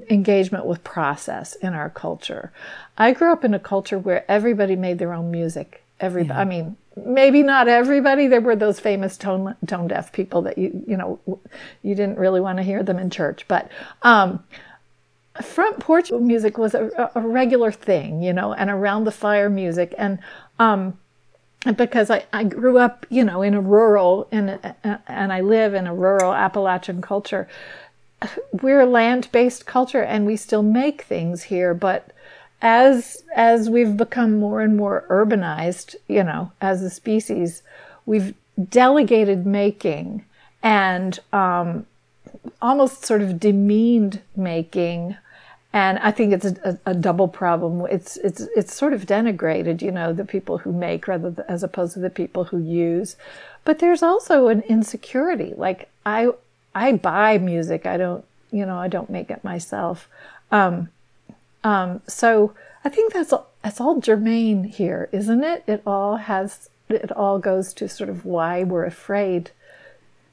engagement 0.10 0.66
with 0.66 0.82
process 0.82 1.56
in 1.56 1.74
our 1.74 1.90
culture. 1.90 2.54
I 2.98 3.12
grew 3.12 3.34
up 3.34 3.44
in 3.44 3.54
a 3.54 3.60
culture 3.60 4.00
where 4.00 4.24
everybody 4.32 4.78
made 4.78 4.98
their 4.98 5.12
own 5.12 5.30
music. 5.30 5.84
Everybody, 6.00 6.34
yeah. 6.34 6.40
I 6.40 6.46
mean, 6.46 6.78
maybe 6.96 7.44
not 7.44 7.68
everybody. 7.68 8.28
There 8.28 8.42
were 8.42 8.56
those 8.56 8.80
famous 8.80 9.18
tone 9.18 9.56
tone 9.66 9.88
deaf 9.88 10.12
people 10.12 10.42
that 10.44 10.58
you 10.58 10.84
you 10.88 10.96
know 10.96 11.20
you 11.84 11.96
didn't 11.96 12.18
really 12.18 12.40
want 12.40 12.60
to 12.60 12.64
hear 12.64 12.84
them 12.84 13.00
in 13.00 13.10
church, 13.10 13.46
but 13.48 13.70
um, 14.04 14.44
front 15.42 15.80
porch 15.80 16.12
music 16.12 16.58
was 16.58 16.74
a, 16.74 17.12
a, 17.14 17.22
regular 17.22 17.72
thing, 17.72 18.22
you 18.22 18.34
know, 18.34 18.54
and 18.54 18.70
around 18.70 19.04
the 19.04 19.12
fire 19.12 19.50
music 19.50 19.94
and. 19.98 20.20
Um, 20.60 20.98
because 21.76 22.10
I, 22.10 22.26
I 22.32 22.44
grew 22.44 22.78
up, 22.78 23.06
you 23.10 23.24
know, 23.24 23.42
in 23.42 23.54
a 23.54 23.62
rural, 23.62 24.28
in 24.32 24.50
a, 24.50 25.02
and 25.08 25.34
I 25.34 25.42
live 25.42 25.74
in 25.74 25.88
a 25.88 25.96
rural 25.96 26.34
Appalachian 26.34 27.02
culture. 27.02 27.48
We're 28.52 28.82
a 28.82 28.86
land-based 28.86 29.66
culture, 29.66 30.02
and 30.02 30.26
we 30.26 30.38
still 30.38 30.64
make 30.64 31.02
things 31.02 31.44
here. 31.44 31.74
But 31.74 32.12
as 32.62 33.24
as 33.36 33.70
we've 33.70 33.96
become 33.98 34.40
more 34.40 34.62
and 34.62 34.76
more 34.76 35.06
urbanized, 35.10 35.96
you 36.08 36.24
know, 36.24 36.52
as 36.62 36.82
a 36.82 36.90
species, 36.90 37.62
we've 38.06 38.34
delegated 38.70 39.46
making 39.46 40.26
and 40.64 41.20
um, 41.32 41.86
almost 42.62 43.06
sort 43.06 43.22
of 43.22 43.40
demeaned 43.40 44.22
making 44.36 45.16
and 45.78 46.00
I 46.00 46.10
think 46.10 46.34
it's 46.34 46.46
a, 46.46 46.80
a, 46.88 46.96
double 46.96 47.28
problem. 47.28 47.86
It's 47.92 48.18
it's 48.18 48.42
it's 48.56 48.74
sort 48.74 48.94
of 48.94 49.06
denigrated, 49.06 49.84
you 49.84 49.92
know, 49.92 50.12
the 50.12 50.26
people 50.26 50.58
who 50.58 50.74
make 50.74 51.08
rather 51.08 51.30
than, 51.30 51.46
as 51.48 51.62
opposed 51.62 51.94
to 51.94 52.00
the 52.00 52.10
people 52.10 52.46
who 52.46 52.58
use. 52.58 53.16
But 53.64 53.78
there's 53.78 54.02
also 54.02 54.48
an 54.48 54.62
insecurity. 54.62 55.54
Like 55.56 55.88
I 56.04 56.32
I 56.74 56.94
buy 56.94 57.38
music. 57.38 57.86
I 57.86 57.96
don't 57.98 58.26
you 58.50 58.66
know 58.66 58.80
I 58.80 58.88
don't 58.88 59.12
make 59.12 59.30
it 59.30 59.44
myself. 59.44 60.10
Um, 60.52 60.90
um, 61.64 62.02
so 62.08 62.56
I 62.84 62.90
think 62.90 63.14
that's 63.14 63.32
that's 63.62 63.80
all 63.80 64.02
germane 64.02 64.64
here, 64.64 65.10
isn't 65.12 65.44
it? 65.44 65.64
It 65.68 65.84
all 65.86 66.16
has 66.16 66.72
it 66.90 67.12
all 67.12 67.38
goes 67.38 67.72
to 67.74 67.88
sort 67.88 68.10
of 68.10 68.26
why 68.26 68.64
we're 68.64 68.86
afraid 68.86 69.52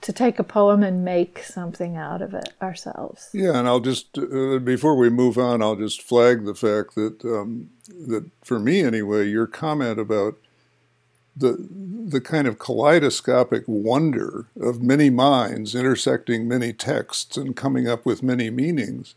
to 0.04 0.12
take 0.12 0.38
a 0.38 0.44
poem 0.44 0.82
and 0.82 1.02
make 1.02 1.38
something 1.38 1.96
out 1.96 2.20
of 2.20 2.34
it 2.34 2.52
ourselves. 2.60 3.30
Yeah, 3.32 3.58
and 3.58 3.66
I'll 3.66 3.80
just 3.80 4.18
uh, 4.18 4.58
before 4.58 4.96
we 4.96 5.08
move 5.08 5.38
on, 5.38 5.62
I'll 5.62 5.76
just 5.76 6.02
flag 6.02 6.44
the 6.44 6.54
fact 6.54 6.94
that 6.94 7.24
um, 7.24 7.70
that 7.88 8.30
for 8.42 8.58
me 8.58 8.82
anyway, 8.82 9.26
your 9.26 9.46
comment 9.46 9.98
about 9.98 10.36
the 11.34 11.56
the 11.70 12.20
kind 12.20 12.46
of 12.46 12.58
kaleidoscopic 12.58 13.64
wonder 13.66 14.46
of 14.60 14.82
many 14.82 15.08
minds 15.08 15.74
intersecting 15.74 16.46
many 16.46 16.74
texts 16.74 17.38
and 17.38 17.56
coming 17.56 17.88
up 17.88 18.04
with 18.04 18.22
many 18.22 18.50
meanings 18.50 19.14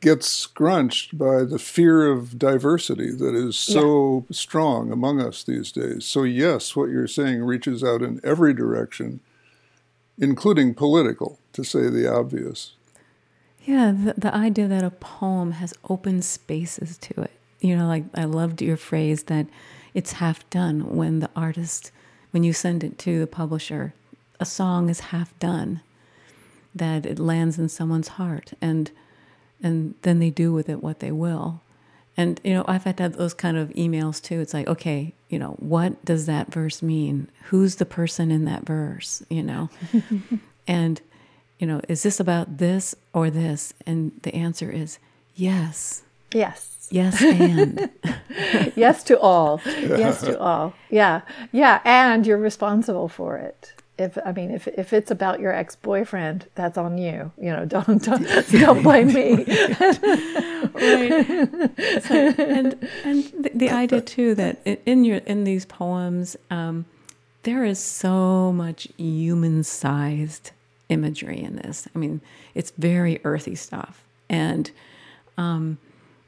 gets 0.00 0.26
scrunched 0.26 1.16
by 1.16 1.44
the 1.44 1.58
fear 1.58 2.10
of 2.10 2.36
diversity 2.36 3.12
that 3.12 3.34
is 3.36 3.56
so 3.56 4.26
yeah. 4.28 4.34
strong 4.34 4.90
among 4.90 5.20
us 5.20 5.44
these 5.44 5.70
days. 5.70 6.04
So 6.04 6.24
yes, 6.24 6.74
what 6.74 6.90
you're 6.90 7.06
saying 7.06 7.44
reaches 7.44 7.84
out 7.84 8.02
in 8.02 8.20
every 8.24 8.52
direction 8.54 9.20
including 10.20 10.74
political, 10.74 11.38
to 11.54 11.64
say 11.64 11.88
the 11.88 12.12
obvious. 12.12 12.74
Yeah, 13.64 13.92
the, 13.92 14.14
the 14.16 14.34
idea 14.34 14.68
that 14.68 14.84
a 14.84 14.90
poem 14.90 15.52
has 15.52 15.74
open 15.88 16.22
spaces 16.22 16.98
to 16.98 17.22
it. 17.22 17.32
You 17.60 17.76
know, 17.76 17.86
like 17.86 18.04
I 18.14 18.24
loved 18.24 18.62
your 18.62 18.76
phrase 18.76 19.24
that 19.24 19.46
it's 19.92 20.12
half 20.12 20.48
done 20.50 20.96
when 20.96 21.20
the 21.20 21.30
artist, 21.34 21.90
when 22.30 22.44
you 22.44 22.52
send 22.52 22.84
it 22.84 22.98
to 23.00 23.18
the 23.18 23.26
publisher, 23.26 23.92
a 24.38 24.46
song 24.46 24.88
is 24.88 25.00
half 25.00 25.36
done, 25.38 25.82
that 26.74 27.04
it 27.04 27.18
lands 27.18 27.58
in 27.58 27.68
someone's 27.68 28.08
heart, 28.08 28.52
and 28.60 28.90
and 29.62 29.94
then 30.02 30.20
they 30.20 30.30
do 30.30 30.52
with 30.52 30.70
it 30.70 30.82
what 30.82 31.00
they 31.00 31.12
will. 31.12 31.60
And 32.20 32.38
you 32.44 32.52
know, 32.52 32.66
I've 32.68 32.84
had 32.84 32.98
to 32.98 33.04
have 33.04 33.16
those 33.16 33.32
kind 33.32 33.56
of 33.56 33.70
emails 33.70 34.20
too. 34.20 34.40
It's 34.40 34.52
like, 34.52 34.66
okay, 34.68 35.14
you 35.30 35.38
know, 35.38 35.56
what 35.58 36.04
does 36.04 36.26
that 36.26 36.52
verse 36.52 36.82
mean? 36.82 37.30
Who's 37.44 37.76
the 37.76 37.86
person 37.86 38.30
in 38.30 38.44
that 38.44 38.66
verse? 38.66 39.22
You 39.30 39.42
know, 39.42 39.70
and 40.68 41.00
you 41.58 41.66
know, 41.66 41.80
is 41.88 42.02
this 42.02 42.20
about 42.20 42.58
this 42.58 42.94
or 43.14 43.30
this? 43.30 43.72
And 43.86 44.12
the 44.22 44.34
answer 44.34 44.70
is 44.70 44.98
yes. 45.34 46.02
Yes. 46.34 46.88
Yes, 46.90 47.22
and 47.22 47.88
yes 48.76 49.02
to 49.04 49.18
all. 49.18 49.62
Yes 49.66 50.20
to 50.22 50.38
all. 50.38 50.74
Yeah, 50.90 51.22
yeah, 51.52 51.80
and 51.84 52.26
you're 52.26 52.36
responsible 52.36 53.08
for 53.08 53.38
it 53.38 53.72
if 54.00 54.18
I 54.24 54.32
mean 54.32 54.50
if 54.50 54.66
if 54.66 54.92
it's 54.92 55.10
about 55.10 55.40
your 55.40 55.52
ex 55.52 55.76
boyfriend, 55.76 56.46
that's 56.54 56.78
on 56.78 56.98
you. 56.98 57.30
You 57.38 57.50
know, 57.50 57.64
don't 57.66 58.02
don't, 58.02 58.26
don't 58.50 58.82
blame 58.82 59.08
me. 59.08 59.44
right. 60.74 61.26
So, 62.02 62.14
and 62.38 62.88
and 63.04 63.24
the, 63.38 63.50
the, 63.54 63.70
idea 63.70 64.00
too 64.00 64.34
that 64.34 64.66
in 64.86 65.04
your 65.04 65.18
in 65.18 65.44
these 65.44 65.66
poems, 65.66 66.36
um, 66.50 66.86
there 67.42 67.64
is 67.64 67.78
so 67.78 68.52
much 68.52 68.88
human 68.96 69.62
sized 69.62 70.52
imagery 70.88 71.40
in 71.42 71.56
this. 71.56 71.86
I 71.94 71.98
mean, 71.98 72.20
it's 72.54 72.72
very 72.72 73.20
earthy 73.24 73.54
stuff, 73.54 74.04
and 74.28 74.70
um, 75.36 75.78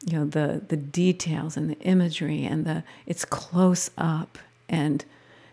you 0.05 0.19
know 0.19 0.25
the 0.25 0.63
the 0.69 0.77
details 0.77 1.57
and 1.57 1.71
the 1.71 1.79
imagery 1.81 2.45
and 2.45 2.65
the 2.65 2.85
it's 3.07 3.25
close 3.25 3.91
up 3.97 4.39
and 4.69 5.05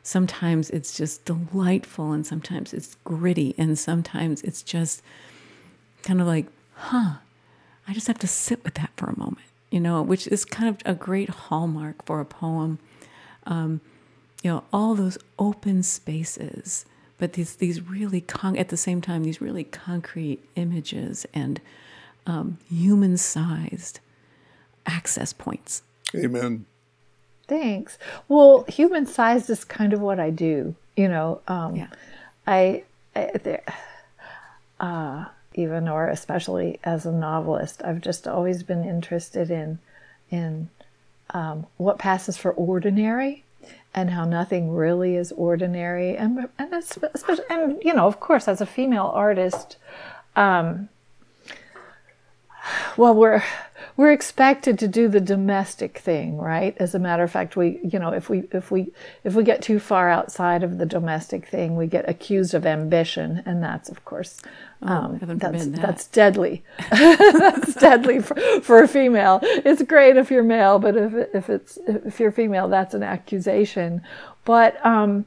sometimes 0.09 0.71
it's 0.71 0.97
just 0.97 1.23
delightful 1.23 2.13
and 2.13 2.25
sometimes 2.25 2.73
it's 2.73 2.97
gritty 3.03 3.53
and 3.59 3.77
sometimes 3.77 4.41
it's 4.41 4.63
just 4.63 5.03
kind 6.01 6.19
of 6.19 6.25
like, 6.25 6.47
huh, 6.73 7.17
I 7.87 7.93
just 7.93 8.07
have 8.07 8.17
to 8.19 8.27
sit 8.27 8.63
with 8.63 8.73
that 8.73 8.89
for 8.97 9.05
a 9.05 9.19
moment, 9.19 9.45
you 9.69 9.79
know, 9.79 10.01
which 10.01 10.25
is 10.25 10.45
kind 10.45 10.67
of 10.67 10.77
a 10.83 10.95
great 10.95 11.29
hallmark 11.29 12.03
for 12.05 12.19
a 12.19 12.25
poem. 12.25 12.79
Um, 13.45 13.81
you 14.41 14.49
know, 14.49 14.63
all 14.73 14.95
those 14.95 15.19
open 15.37 15.83
spaces, 15.83 16.85
but 17.19 17.33
these 17.33 17.57
these 17.57 17.87
really 17.87 18.21
con- 18.21 18.57
at 18.57 18.69
the 18.69 18.77
same 18.77 19.01
time 19.01 19.23
these 19.23 19.41
really 19.41 19.63
concrete 19.63 20.39
images 20.55 21.27
and 21.35 21.61
um, 22.25 22.57
human 22.67 23.17
sized 23.17 23.99
access 24.87 25.33
points. 25.33 25.83
Amen. 26.15 26.65
Thanks. 27.49 27.97
Well, 28.27 28.63
human 28.67 29.07
sized 29.07 29.49
is 29.49 29.65
kind 29.65 29.91
of 29.91 29.99
what 29.99 30.19
I 30.19 30.29
do. 30.29 30.75
You 30.95 31.07
know, 31.07 31.41
um, 31.47 31.75
yeah. 31.75 31.87
I, 32.45 32.83
I 33.15 33.31
there, 33.43 33.63
uh, 34.79 35.25
even 35.55 35.87
or 35.87 36.07
especially 36.07 36.79
as 36.83 37.05
a 37.05 37.11
novelist, 37.11 37.81
I've 37.83 38.01
just 38.01 38.27
always 38.27 38.61
been 38.63 38.83
interested 38.83 39.49
in 39.49 39.79
in 40.29 40.69
um, 41.31 41.65
what 41.77 41.97
passes 41.97 42.37
for 42.37 42.51
ordinary 42.51 43.43
and 43.93 44.11
how 44.11 44.25
nothing 44.25 44.71
really 44.71 45.15
is 45.15 45.31
ordinary. 45.31 46.15
And 46.15 46.47
and 46.59 46.73
especially, 46.73 47.45
and 47.49 47.81
you 47.83 47.93
know, 47.93 48.05
of 48.05 48.19
course, 48.19 48.47
as 48.47 48.61
a 48.61 48.65
female 48.65 49.11
artist, 49.13 49.77
um, 50.35 50.89
well, 52.97 53.13
we're 53.13 53.43
we're 53.99 54.11
expected 54.11 54.79
to 54.79 54.87
do 54.87 55.07
the 55.09 55.19
domestic 55.19 55.97
thing, 55.97 56.37
right? 56.37 56.73
As 56.77 56.95
a 56.95 56.99
matter 56.99 57.23
of 57.23 57.31
fact, 57.31 57.57
we, 57.57 57.79
you 57.83 57.99
know, 57.99 58.11
if 58.11 58.29
we 58.29 58.43
if 58.51 58.71
we 58.71 58.93
if 59.23 59.33
we 59.33 59.43
get 59.43 59.61
too 59.61 59.79
far 59.79 60.09
outside 60.09 60.63
of 60.63 60.77
the 60.77 60.85
domestic 60.85 61.47
thing, 61.47 61.75
we 61.75 61.85
get 61.85 62.07
accused 62.07 62.53
of 62.53 62.65
ambition, 62.65 63.43
and 63.45 63.61
that's 63.61 63.89
of 63.89 64.05
course 64.05 64.41
oh, 64.83 64.87
um, 64.87 65.19
that's 65.21 65.65
that. 65.65 65.81
that's 65.81 66.07
deadly. 66.07 66.63
that's 66.91 67.73
deadly 67.75 68.21
for, 68.21 68.35
for 68.61 68.81
a 68.81 68.87
female. 68.87 69.39
It's 69.43 69.83
great 69.83 70.15
if 70.17 70.31
you're 70.31 70.43
male, 70.43 70.79
but 70.79 70.95
if 70.95 71.13
if 71.35 71.49
it's 71.49 71.77
if 71.85 72.19
you're 72.19 72.31
female, 72.31 72.69
that's 72.69 72.93
an 72.93 73.03
accusation. 73.03 74.01
But 74.45 74.83
um, 74.85 75.25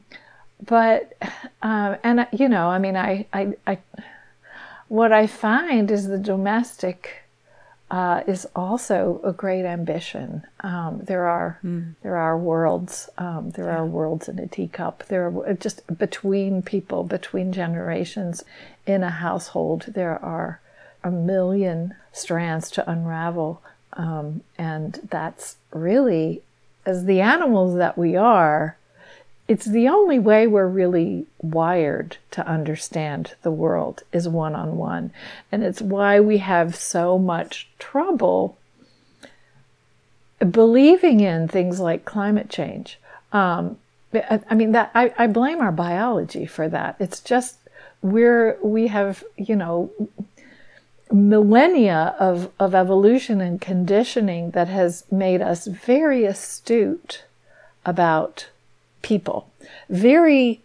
but 0.65 1.15
um, 1.63 1.97
and 2.03 2.27
you 2.33 2.49
know, 2.49 2.69
I 2.69 2.79
mean, 2.79 2.97
I 2.97 3.27
I, 3.33 3.55
I 3.67 3.79
what 4.89 5.13
I 5.13 5.27
find 5.27 5.91
is 5.91 6.09
the 6.09 6.19
domestic 6.19 7.22
uh, 7.93 8.23
is 8.27 8.47
also 8.57 9.21
a 9.23 9.33
great 9.35 9.67
ambition. 9.67 10.43
Um, 10.61 11.01
there 11.05 11.27
are 11.27 11.59
mm. 11.63 11.95
there 12.03 12.17
are 12.17 12.39
worlds. 12.39 13.11
Um, 13.19 13.51
there 13.51 13.67
yeah. 13.67 13.77
are 13.77 13.87
worlds 13.87 14.31
in 14.31 14.39
a 14.39 14.47
teacup. 14.47 15.05
There 15.09 15.27
are 15.27 15.53
just 15.53 15.87
between 15.99 16.63
people, 16.63 17.05
between 17.05 17.53
generations, 17.53 18.45
in 18.87 19.03
a 19.03 19.11
household. 19.11 19.85
There 19.89 20.19
are 20.25 20.61
a 21.05 21.11
million 21.11 21.95
strands 22.13 22.71
to 22.71 22.91
unravel, 22.91 23.63
um, 23.93 24.41
and 24.57 24.99
that's 25.11 25.57
really, 25.75 26.41
as 26.87 27.05
the 27.05 27.21
animals 27.21 27.77
that 27.77 27.99
we 27.99 28.17
are, 28.17 28.79
it's 29.53 29.67
the 29.67 29.87
only 29.87 30.19
way 30.19 30.47
we're 30.47 30.67
really 30.67 31.27
wired 31.43 32.17
to 32.31 32.47
understand 32.49 33.35
the 33.43 33.51
world 33.51 34.03
is 34.11 34.27
one 34.27 34.55
on 34.55 34.79
one. 34.79 35.11
And 35.53 35.63
it's 35.63 35.83
why 35.83 36.21
we 36.21 36.39
have 36.39 36.75
so 36.75 37.19
much 37.19 37.69
trouble 37.79 38.57
believing 40.39 41.21
in 41.21 41.49
things 41.49 41.81
like 41.81 42.07
climate 42.07 42.49
change. 42.49 42.99
Um, 43.31 43.77
I 44.49 44.55
mean 44.55 44.73
that 44.73 44.91
I, 44.95 45.13
I 45.19 45.27
blame 45.27 45.61
our 45.61 45.71
biology 45.71 46.47
for 46.47 46.67
that. 46.71 46.97
It's 46.99 47.21
just 47.21 47.59
we're 48.01 48.57
we 48.63 48.87
have 48.87 49.23
you 49.37 49.55
know 49.55 49.91
millennia 51.13 52.17
of, 52.19 52.51
of 52.59 52.75
evolution 52.75 53.43
and 53.43 53.61
conditioning 53.61 54.53
that 54.53 54.69
has 54.69 55.05
made 55.13 55.43
us 55.43 55.67
very 55.67 56.25
astute 56.25 57.25
about 57.85 58.49
people, 59.03 59.51
very 59.89 60.61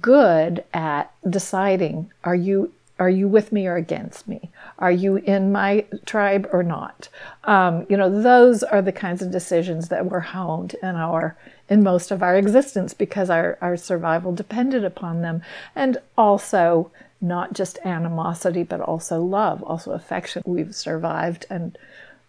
good 0.00 0.64
at 0.72 1.12
deciding 1.28 2.10
are 2.24 2.34
you 2.34 2.72
are 2.98 3.08
you 3.08 3.26
with 3.26 3.50
me 3.50 3.66
or 3.66 3.76
against 3.76 4.28
me? 4.28 4.50
Are 4.78 4.92
you 4.92 5.16
in 5.16 5.50
my 5.50 5.86
tribe 6.04 6.46
or 6.52 6.62
not? 6.62 7.08
Um, 7.44 7.86
you 7.88 7.96
know, 7.96 8.22
those 8.22 8.62
are 8.62 8.82
the 8.82 8.92
kinds 8.92 9.22
of 9.22 9.30
decisions 9.30 9.88
that 9.88 10.04
were 10.04 10.20
honed 10.20 10.74
in 10.82 10.96
our 10.96 11.34
in 11.70 11.82
most 11.82 12.10
of 12.10 12.22
our 12.22 12.36
existence 12.36 12.92
because 12.92 13.30
our, 13.30 13.56
our 13.62 13.78
survival 13.78 14.34
depended 14.34 14.84
upon 14.84 15.22
them. 15.22 15.40
And 15.74 15.96
also 16.18 16.90
not 17.22 17.54
just 17.54 17.78
animosity, 17.84 18.64
but 18.64 18.80
also 18.80 19.22
love, 19.22 19.62
also 19.62 19.92
affection. 19.92 20.42
We've 20.44 20.74
survived 20.74 21.46
and 21.48 21.78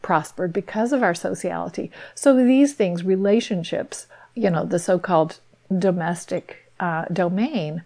prospered 0.02 0.54
because 0.54 0.94
of 0.94 1.04
our 1.04 1.14
sociality. 1.14 1.92
So 2.16 2.36
these 2.36 2.74
things, 2.74 3.04
relationships, 3.04 4.08
you 4.36 4.50
know, 4.50 4.64
the 4.64 4.80
so-called 4.80 5.40
domestic 5.78 6.72
uh, 6.80 7.06
domain, 7.06 7.84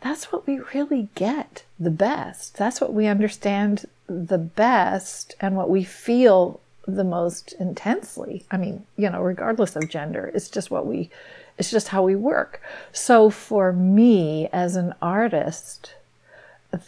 that's 0.00 0.30
what 0.30 0.46
we 0.46 0.60
really 0.74 1.08
get 1.14 1.64
the 1.78 1.90
best. 1.90 2.56
That's 2.56 2.80
what 2.80 2.92
we 2.92 3.06
understand 3.06 3.86
the 4.06 4.38
best 4.38 5.34
and 5.40 5.56
what 5.56 5.70
we 5.70 5.84
feel 5.84 6.60
the 6.86 7.04
most 7.04 7.52
intensely. 7.54 8.44
I 8.50 8.56
mean, 8.56 8.86
you 8.96 9.10
know, 9.10 9.20
regardless 9.20 9.74
of 9.74 9.88
gender, 9.88 10.30
it's 10.34 10.48
just 10.48 10.70
what 10.70 10.86
we, 10.86 11.10
it's 11.58 11.70
just 11.70 11.88
how 11.88 12.02
we 12.02 12.14
work. 12.14 12.62
So 12.92 13.30
for 13.30 13.72
me 13.72 14.48
as 14.52 14.76
an 14.76 14.94
artist, 15.02 15.94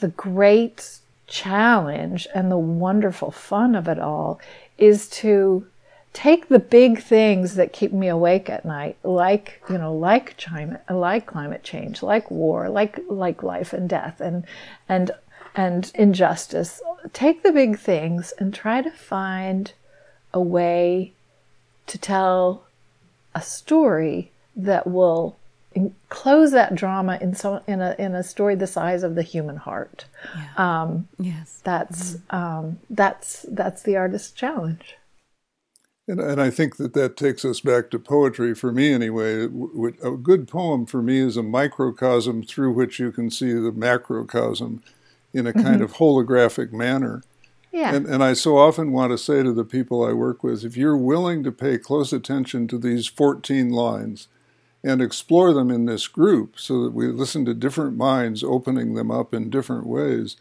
the 0.00 0.08
great 0.08 0.98
challenge 1.26 2.26
and 2.34 2.50
the 2.50 2.58
wonderful 2.58 3.30
fun 3.30 3.74
of 3.74 3.88
it 3.88 3.98
all 3.98 4.40
is 4.78 5.08
to 5.08 5.66
take 6.18 6.48
the 6.48 6.58
big 6.58 7.00
things 7.00 7.54
that 7.54 7.72
keep 7.72 7.92
me 7.92 8.08
awake 8.08 8.50
at 8.50 8.64
night, 8.64 8.96
like 9.04 9.62
you 9.70 9.78
know, 9.78 9.94
like 9.94 10.36
climate, 10.36 10.82
like 10.90 11.26
climate 11.26 11.62
change, 11.62 12.02
like 12.02 12.28
war, 12.28 12.68
like 12.68 12.98
like 13.08 13.44
life 13.44 13.72
and 13.72 13.88
death, 13.88 14.20
and 14.20 14.44
and 14.88 15.12
and 15.54 15.92
injustice. 15.94 16.82
Take 17.12 17.44
the 17.44 17.52
big 17.52 17.78
things 17.78 18.32
and 18.36 18.52
try 18.52 18.82
to 18.82 18.90
find 18.90 19.72
a 20.34 20.40
way 20.40 21.12
to 21.86 21.96
tell 21.96 22.64
a 23.32 23.40
story 23.40 24.32
that 24.56 24.88
will 24.88 25.36
close 26.08 26.50
that 26.50 26.74
drama 26.74 27.16
in 27.20 27.32
so 27.36 27.62
in 27.68 27.80
a 27.80 27.94
in 27.96 28.16
a 28.16 28.24
story 28.24 28.56
the 28.56 28.66
size 28.66 29.04
of 29.04 29.14
the 29.14 29.22
human 29.22 29.56
heart. 29.56 30.06
Yeah. 30.36 30.82
Um, 30.82 31.06
yes, 31.16 31.60
that's 31.62 32.14
mm-hmm. 32.14 32.36
um, 32.36 32.78
that's 32.90 33.46
that's 33.48 33.82
the 33.84 33.96
artist's 33.96 34.32
challenge. 34.32 34.97
And, 36.08 36.20
and 36.20 36.40
I 36.40 36.48
think 36.48 36.78
that 36.78 36.94
that 36.94 37.18
takes 37.18 37.44
us 37.44 37.60
back 37.60 37.90
to 37.90 37.98
poetry 37.98 38.54
for 38.54 38.72
me 38.72 38.94
anyway. 38.94 39.42
A 39.44 40.16
good 40.16 40.48
poem 40.48 40.86
for 40.86 41.02
me 41.02 41.18
is 41.18 41.36
a 41.36 41.42
microcosm 41.42 42.42
through 42.42 42.72
which 42.72 42.98
you 42.98 43.12
can 43.12 43.30
see 43.30 43.52
the 43.52 43.72
macrocosm 43.72 44.82
in 45.34 45.46
a 45.46 45.52
kind 45.52 45.66
mm-hmm. 45.66 45.82
of 45.82 45.92
holographic 45.94 46.72
manner. 46.72 47.22
Yeah. 47.70 47.94
And, 47.94 48.06
and 48.06 48.24
I 48.24 48.32
so 48.32 48.56
often 48.56 48.90
want 48.90 49.12
to 49.12 49.18
say 49.18 49.42
to 49.42 49.52
the 49.52 49.64
people 49.64 50.02
I 50.02 50.14
work 50.14 50.42
with 50.42 50.64
if 50.64 50.78
you're 50.78 50.96
willing 50.96 51.44
to 51.44 51.52
pay 51.52 51.76
close 51.76 52.14
attention 52.14 52.66
to 52.68 52.78
these 52.78 53.06
14 53.06 53.68
lines 53.68 54.28
and 54.82 55.02
explore 55.02 55.52
them 55.52 55.70
in 55.70 55.84
this 55.84 56.06
group 56.06 56.58
so 56.58 56.82
that 56.84 56.94
we 56.94 57.08
listen 57.08 57.44
to 57.44 57.52
different 57.52 57.98
minds 57.98 58.42
opening 58.42 58.94
them 58.94 59.10
up 59.10 59.34
in 59.34 59.50
different 59.50 59.86
ways, 59.86 60.36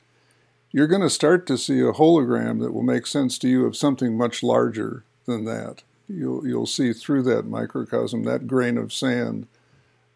you're 0.72 0.88
going 0.88 1.02
to 1.02 1.10
start 1.10 1.46
to 1.48 1.58
see 1.58 1.82
a 1.82 1.92
hologram 1.92 2.62
that 2.62 2.72
will 2.72 2.84
make 2.84 3.06
sense 3.06 3.38
to 3.40 3.50
you 3.50 3.66
of 3.66 3.76
something 3.76 4.18
much 4.18 4.42
larger 4.42 5.04
than 5.28 5.46
that. 5.46 5.84
You'll, 6.08 6.48
you'll 6.48 6.66
see 6.66 6.94
through 6.94 7.24
that 7.24 7.46
microcosm, 7.46 8.24
that 8.24 8.48
grain 8.48 8.78
of 8.78 8.94
sand, 8.94 9.48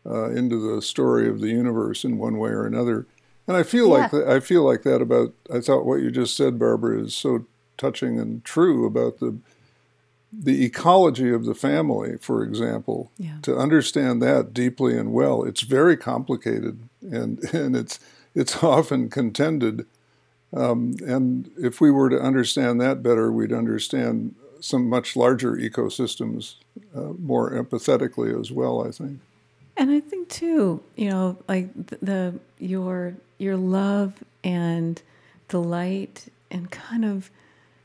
uh, 0.05 0.31
into 0.31 0.57
the 0.57 0.81
story 0.81 1.29
of 1.29 1.41
the 1.41 1.49
universe 1.49 2.03
in 2.03 2.17
one 2.17 2.37
way 2.37 2.49
or 2.49 2.65
another. 2.65 3.05
And 3.47 3.55
I 3.55 3.63
feel 3.63 3.87
yeah. 3.89 3.93
like 3.93 4.11
that, 4.11 4.27
I 4.27 4.39
feel 4.39 4.63
like 4.63 4.83
that 4.83 5.01
about. 5.01 5.33
I 5.53 5.59
thought 5.59 5.85
what 5.85 6.01
you 6.01 6.09
just 6.09 6.35
said, 6.35 6.57
Barbara, 6.57 7.01
is 7.03 7.13
so 7.13 7.45
touching 7.77 8.19
and 8.19 8.43
true 8.45 8.85
about 8.85 9.19
the 9.19 9.37
the 10.31 10.63
ecology 10.63 11.31
of 11.31 11.45
the 11.45 11.53
family, 11.53 12.17
for 12.17 12.43
example. 12.43 13.11
Yeah. 13.17 13.37
To 13.41 13.57
understand 13.57 14.21
that 14.21 14.53
deeply 14.53 14.97
and 14.97 15.11
well, 15.11 15.43
it's 15.43 15.61
very 15.61 15.97
complicated, 15.97 16.87
and 17.01 17.43
and 17.53 17.75
it's 17.75 17.99
it's 18.33 18.63
often 18.63 19.09
contended. 19.09 19.85
Um, 20.53 20.95
and 21.05 21.49
if 21.57 21.79
we 21.79 21.91
were 21.91 22.09
to 22.09 22.19
understand 22.19 22.79
that 22.81 23.01
better, 23.01 23.31
we'd 23.31 23.53
understand 23.53 24.35
some 24.61 24.87
much 24.87 25.15
larger 25.15 25.53
ecosystems 25.53 26.55
uh, 26.95 27.13
more 27.19 27.51
empathetically 27.51 28.39
as 28.39 28.51
well. 28.51 28.87
I 28.87 28.91
think. 28.91 29.19
And 29.75 29.91
I 29.91 29.99
think 29.99 30.29
too, 30.29 30.83
you 30.95 31.09
know, 31.09 31.37
like 31.47 31.73
the, 31.87 31.97
the 32.01 32.39
your 32.59 33.15
your 33.37 33.57
love 33.57 34.23
and 34.43 35.01
delight 35.47 36.27
and 36.49 36.69
kind 36.69 37.03
of 37.03 37.31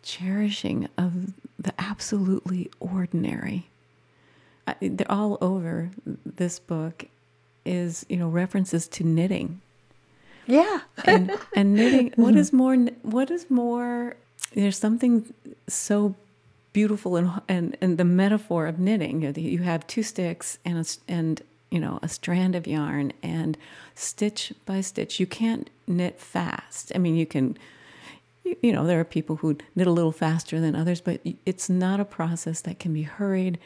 cherishing 0.03 0.89
of 0.99 1.33
the 1.59 1.73
absolutely 1.79 2.71
ordinary. 2.81 3.69
I, 4.67 4.77
they're 4.81 5.11
all 5.11 5.39
over 5.41 5.91
this 6.25 6.59
book. 6.59 7.07
Is 7.65 8.07
you 8.09 8.17
know 8.17 8.29
references 8.29 8.87
to 8.89 9.05
knitting. 9.05 9.61
Yeah, 10.47 10.81
and 11.05 11.33
and 11.57 11.75
knitting. 11.75 12.13
What 12.17 12.37
is 12.43 12.53
more? 12.53 12.77
What 13.03 13.31
is 13.31 13.51
more? 13.51 14.17
There's 14.55 14.79
something 14.79 15.33
so 15.67 16.15
beautiful 16.77 17.17
and 17.17 17.41
and 17.49 17.75
and 17.81 17.97
the 17.97 18.05
metaphor 18.05 18.67
of 18.67 18.79
knitting. 18.79 19.23
You, 19.23 19.33
know, 19.33 19.41
you 19.41 19.61
have 19.61 19.87
two 19.87 20.03
sticks 20.03 20.59
and 20.63 20.77
a, 20.77 21.11
and 21.11 21.41
you 21.71 21.81
know 21.81 21.99
a 22.03 22.09
strand 22.09 22.55
of 22.55 22.67
yarn 22.67 23.15
and 23.23 23.57
stitch 23.95 24.53
by 24.67 24.83
stitch. 24.83 25.19
You 25.19 25.27
can't 25.27 25.71
knit 25.87 26.21
fast. 26.21 26.93
I 26.95 26.99
mean, 26.99 27.17
you 27.17 27.25
can. 27.25 27.57
You, 28.63 28.73
know, 28.73 28.87
there 28.87 29.01
are 29.01 29.05
people 29.05 29.37
who 29.37 29.57
knit 29.75 29.89
a 29.89 29.91
little 29.91 30.13
faster 30.13 30.61
than 30.61 30.77
others, 30.77 31.01
but 31.01 31.21
it's 31.45 31.69
not 31.69 31.99
a 31.99 32.05
process 32.05 32.61
that 32.61 32.79
can 32.79 32.93
be 32.93 33.03
hurried. 33.03 33.59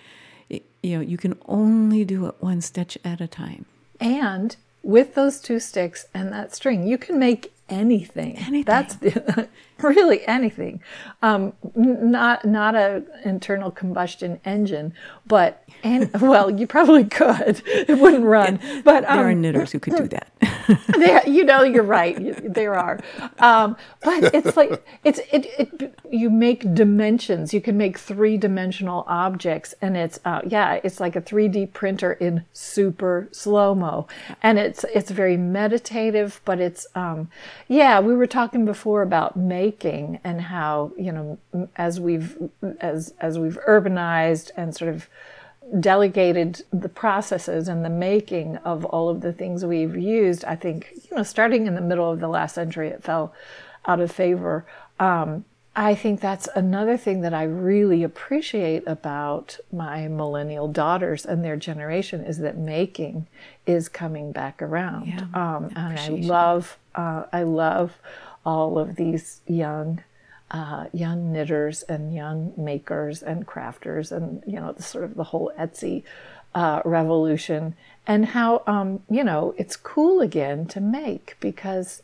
It, 0.48 0.64
you 0.82 0.96
know, 0.96 1.02
you 1.02 1.18
can 1.18 1.36
only 1.44 2.02
do 2.02 2.24
it 2.24 2.36
one 2.40 2.62
stitch 2.62 2.96
at 3.04 3.20
a 3.20 3.28
time. 3.28 3.66
And 4.00 4.56
with 4.82 5.14
those 5.14 5.38
two 5.38 5.60
sticks 5.60 6.06
and 6.14 6.32
that 6.32 6.54
string, 6.54 6.86
you 6.86 6.96
can 6.96 7.18
make 7.18 7.52
anything. 7.68 8.38
Anything. 8.38 8.64
That's 8.64 8.94
the, 8.94 9.48
really 9.82 10.26
anything. 10.26 10.80
Um, 11.22 11.52
not 11.74 12.44
not 12.44 12.74
a 12.74 13.02
internal 13.24 13.70
combustion 13.70 14.40
engine, 14.44 14.92
but 15.26 15.64
and 15.82 16.10
well, 16.20 16.50
you 16.50 16.66
probably 16.66 17.04
could. 17.04 17.62
It 17.66 17.98
wouldn't 17.98 18.24
run. 18.24 18.58
And 18.58 18.84
but 18.84 19.04
um, 19.04 19.16
there 19.16 19.26
are 19.26 19.30
um, 19.30 19.40
knitters 19.40 19.72
who 19.72 19.80
could 19.80 19.96
do 19.96 20.08
that. 20.08 20.32
there, 20.98 21.28
you 21.28 21.44
know, 21.44 21.62
you're 21.62 21.82
right. 21.82 22.16
There 22.54 22.74
are, 22.74 23.00
um, 23.38 23.76
but 24.02 24.34
it's 24.34 24.56
like 24.56 24.84
it's 25.04 25.20
it, 25.32 25.46
it. 25.58 25.94
You 26.10 26.30
make 26.30 26.74
dimensions. 26.74 27.52
You 27.54 27.60
can 27.60 27.76
make 27.76 27.98
three 27.98 28.36
dimensional 28.36 29.04
objects, 29.06 29.74
and 29.80 29.96
it's 29.96 30.20
uh, 30.24 30.40
yeah, 30.46 30.80
it's 30.84 31.00
like 31.00 31.16
a 31.16 31.20
3D 31.20 31.72
printer 31.72 32.12
in 32.12 32.44
super 32.52 33.28
slow 33.32 33.74
mo, 33.74 34.06
and 34.42 34.58
it's 34.58 34.84
it's 34.94 35.10
very 35.10 35.36
meditative. 35.36 36.40
But 36.44 36.60
it's 36.60 36.86
um, 36.94 37.30
yeah, 37.68 38.00
we 38.00 38.14
were 38.14 38.26
talking 38.26 38.64
before 38.64 39.02
about 39.02 39.36
making 39.70 40.18
and 40.24 40.40
how 40.40 40.92
you 40.98 41.12
know 41.12 41.38
as 41.76 42.00
we've 42.00 42.36
as 42.80 43.14
as 43.20 43.38
we've 43.38 43.58
urbanized 43.68 44.50
and 44.56 44.74
sort 44.74 44.92
of 44.94 45.08
delegated 45.78 46.62
the 46.72 46.88
processes 46.88 47.68
and 47.68 47.84
the 47.84 47.90
making 47.90 48.56
of 48.58 48.84
all 48.86 49.08
of 49.08 49.20
the 49.20 49.32
things 49.32 49.64
we've 49.64 49.96
used, 49.96 50.44
I 50.44 50.56
think, 50.56 50.90
you 51.08 51.16
know, 51.16 51.22
starting 51.22 51.68
in 51.68 51.76
the 51.76 51.80
middle 51.80 52.10
of 52.10 52.18
the 52.18 52.26
last 52.26 52.56
century, 52.56 52.88
it 52.88 53.04
fell 53.04 53.32
out 53.86 54.00
of 54.00 54.10
favor. 54.10 54.66
Um, 54.98 55.44
I 55.76 55.94
think 55.94 56.20
that's 56.20 56.48
another 56.56 56.96
thing 56.96 57.20
that 57.20 57.32
I 57.32 57.44
really 57.44 58.02
appreciate 58.02 58.82
about 58.86 59.60
my 59.72 60.08
millennial 60.08 60.66
daughters 60.66 61.24
and 61.24 61.44
their 61.44 61.56
generation 61.56 62.24
is 62.24 62.38
that 62.38 62.58
making 62.58 63.28
is 63.66 63.88
coming 63.88 64.32
back 64.32 64.60
around. 64.60 65.06
Yeah, 65.06 65.26
um, 65.34 65.70
and 65.76 65.98
I 65.98 66.08
love, 66.08 66.76
uh, 66.96 67.24
I 67.32 67.44
love 67.44 67.96
all 68.44 68.78
of 68.78 68.96
these 68.96 69.40
young, 69.46 70.02
uh, 70.50 70.86
young 70.92 71.32
knitters 71.32 71.82
and 71.82 72.14
young 72.14 72.52
makers 72.56 73.22
and 73.22 73.46
crafters 73.46 74.10
and 74.10 74.42
you 74.46 74.58
know 74.58 74.74
sort 74.78 75.04
of 75.04 75.14
the 75.14 75.24
whole 75.24 75.52
Etsy 75.58 76.02
uh, 76.54 76.82
revolution 76.84 77.74
and 78.06 78.26
how 78.26 78.62
um, 78.66 79.00
you 79.08 79.22
know 79.22 79.54
it's 79.56 79.76
cool 79.76 80.20
again 80.20 80.66
to 80.66 80.80
make 80.80 81.36
because, 81.40 82.02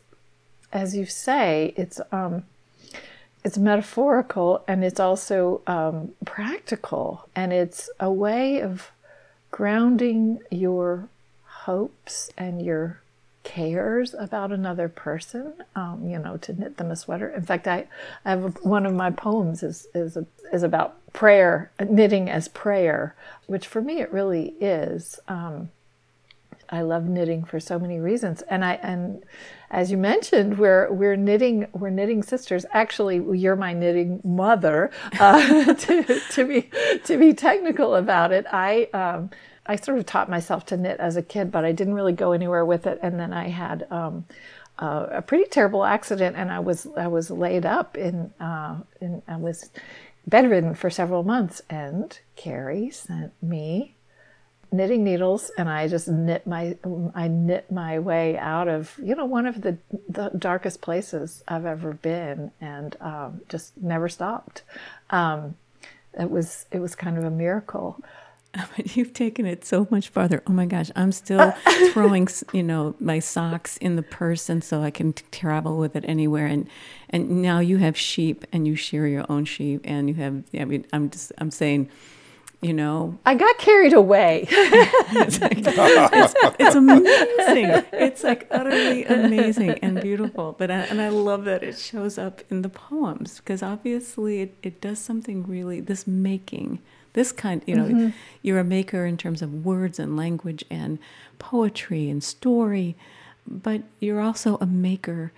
as 0.71 0.95
you 0.95 1.05
say, 1.05 1.73
it's 1.75 1.99
um, 2.11 2.43
it's 3.43 3.57
metaphorical 3.57 4.63
and 4.67 4.83
it's 4.83 4.99
also 4.99 5.61
um, 5.67 6.13
practical 6.25 7.27
and 7.35 7.53
it's 7.53 7.89
a 7.99 8.11
way 8.11 8.61
of 8.61 8.91
grounding 9.51 10.39
your 10.51 11.07
hopes 11.45 12.29
and 12.37 12.61
your 12.61 13.01
cares 13.47 14.13
about 14.13 14.51
another 14.51 14.89
person 14.89 15.53
um, 15.73 16.05
you 16.05 16.19
know 16.19 16.35
to 16.35 16.51
knit 16.51 16.75
them 16.75 16.91
a 16.91 16.95
sweater 16.97 17.29
in 17.29 17.41
fact 17.41 17.65
i, 17.65 17.87
I 18.25 18.31
have 18.31 18.43
a, 18.43 18.49
one 18.67 18.85
of 18.85 18.93
my 18.93 19.09
poems 19.09 19.63
is 19.63 19.87
is, 19.95 20.17
a, 20.17 20.25
is 20.51 20.63
about 20.63 20.97
prayer 21.13 21.71
knitting 21.79 22.29
as 22.29 22.49
prayer 22.49 23.15
which 23.45 23.65
for 23.65 23.81
me 23.81 24.01
it 24.01 24.11
really 24.11 24.53
is 24.59 25.17
um, 25.29 25.69
I 26.69 26.81
love 26.81 27.05
knitting 27.05 27.45
for 27.45 27.59
so 27.59 27.79
many 27.79 27.99
reasons, 27.99 28.41
and 28.43 28.65
I 28.65 28.73
and 28.83 29.23
as 29.71 29.89
you 29.89 29.97
mentioned, 29.97 30.57
we're 30.57 30.91
we're 30.91 31.15
knitting 31.15 31.67
we're 31.73 31.89
knitting 31.89 32.23
sisters. 32.23 32.65
Actually, 32.73 33.21
you're 33.39 33.55
my 33.55 33.73
knitting 33.73 34.19
mother. 34.23 34.91
Uh, 35.17 35.73
to 35.73 36.21
to 36.31 36.45
be 36.45 36.69
to 37.05 37.17
be 37.17 37.33
technical 37.33 37.95
about 37.95 38.31
it, 38.31 38.45
I. 38.51 38.89
Um, 38.93 39.29
I 39.67 39.75
sort 39.75 39.97
of 39.97 40.05
taught 40.05 40.29
myself 40.29 40.65
to 40.67 40.77
knit 40.77 40.99
as 40.99 41.17
a 41.17 41.21
kid, 41.21 41.51
but 41.51 41.65
I 41.65 41.71
didn't 41.71 41.93
really 41.93 42.13
go 42.13 42.31
anywhere 42.31 42.65
with 42.65 42.87
it. 42.87 42.99
And 43.01 43.19
then 43.19 43.33
I 43.33 43.49
had 43.49 43.85
um, 43.91 44.25
uh, 44.79 45.07
a 45.11 45.21
pretty 45.21 45.45
terrible 45.49 45.83
accident, 45.83 46.35
and 46.35 46.51
I 46.51 46.59
was 46.59 46.87
I 46.95 47.07
was 47.07 47.29
laid 47.29 47.65
up 47.65 47.97
in, 47.97 48.31
uh, 48.39 48.77
in 49.01 49.21
I 49.27 49.37
was 49.37 49.69
bedridden 50.25 50.75
for 50.75 50.89
several 50.89 51.23
months. 51.23 51.61
And 51.69 52.17
Carrie 52.35 52.89
sent 52.89 53.31
me 53.41 53.95
knitting 54.71 55.03
needles 55.03 55.49
and 55.57 55.69
I 55.69 55.87
just 55.87 56.07
knit 56.07 56.45
my 56.45 56.77
I 57.15 57.27
knit 57.27 57.71
my 57.71 57.99
way 57.99 58.37
out 58.37 58.67
of 58.67 58.99
you 59.01 59.15
know 59.15 59.25
one 59.25 59.45
of 59.45 59.61
the, 59.61 59.77
the 60.09 60.29
darkest 60.37 60.81
places 60.81 61.43
I've 61.47 61.65
ever 61.65 61.93
been 61.93 62.51
and 62.59 62.95
um, 62.99 63.41
just 63.47 63.77
never 63.77 64.09
stopped. 64.09 64.63
Um, 65.09 65.55
it 66.19 66.29
was 66.29 66.65
it 66.71 66.79
was 66.79 66.95
kind 66.95 67.17
of 67.17 67.23
a 67.23 67.31
miracle. 67.31 68.03
But 68.75 68.95
you've 68.95 69.13
taken 69.13 69.45
it 69.45 69.65
so 69.65 69.87
much 69.89 70.09
farther. 70.09 70.43
Oh 70.47 70.51
my 70.51 70.65
gosh, 70.65 70.91
I'm 70.95 71.11
still 71.11 71.51
throwing, 71.91 72.27
you 72.53 72.63
know, 72.63 72.95
my 72.99 73.19
socks 73.19 73.77
in 73.77 73.95
the 73.95 74.03
purse, 74.03 74.49
and 74.49 74.63
so 74.63 74.81
I 74.81 74.91
can 74.91 75.13
t- 75.13 75.25
travel 75.31 75.77
with 75.77 75.95
it 75.95 76.05
anywhere. 76.07 76.45
And 76.45 76.67
and 77.09 77.41
now 77.41 77.59
you 77.59 77.77
have 77.77 77.97
sheep, 77.97 78.45
and 78.51 78.67
you 78.67 78.75
shear 78.75 79.07
your 79.07 79.25
own 79.29 79.45
sheep, 79.45 79.81
and 79.83 80.09
you 80.09 80.15
have. 80.15 80.43
I 80.53 80.65
mean, 80.65 80.85
I'm 80.91 81.09
just, 81.09 81.31
I'm 81.37 81.51
saying, 81.51 81.89
you 82.61 82.73
know 82.73 83.17
i 83.25 83.35
got 83.35 83.57
carried 83.59 83.93
away 83.93 84.47
it's, 84.49 85.39
like, 85.39 85.59
it's, 85.59 86.33
it's, 86.59 86.75
amazing 86.75 87.83
it's 87.93 88.23
like 88.23 88.47
utterly 88.49 89.05
amazing 89.05 89.71
and 89.83 90.01
beautiful 90.01 90.55
but 90.57 90.71
I, 90.71 90.79
and 90.85 90.99
i 90.99 91.09
love 91.09 91.45
that 91.45 91.61
it 91.61 91.77
shows 91.77 92.17
up 92.17 92.41
in 92.49 92.63
the 92.63 92.69
poems 92.69 93.37
because 93.37 93.61
obviously 93.61 94.41
it, 94.41 94.57
it 94.63 94.81
does 94.81 94.97
something 94.97 95.45
really 95.45 95.81
this 95.81 96.07
making 96.07 96.79
this 97.17 97.31
kind 97.31 97.63
you 97.65 97.75
know 97.75 97.85
mm-hmm. 97.85 98.09
you're 98.43 98.59
a 98.59 98.63
maker 98.63 99.03
in 99.07 99.17
terms 99.17 99.41
of 99.41 99.65
words 99.65 99.97
and 99.97 100.15
language 100.15 100.63
and 100.69 100.99
poetry 101.39 102.11
and 102.11 102.23
story 102.23 102.95
but 103.47 103.81
you're 103.99 104.21
also 104.21 104.55
a 104.61 104.67
maker 104.67 105.31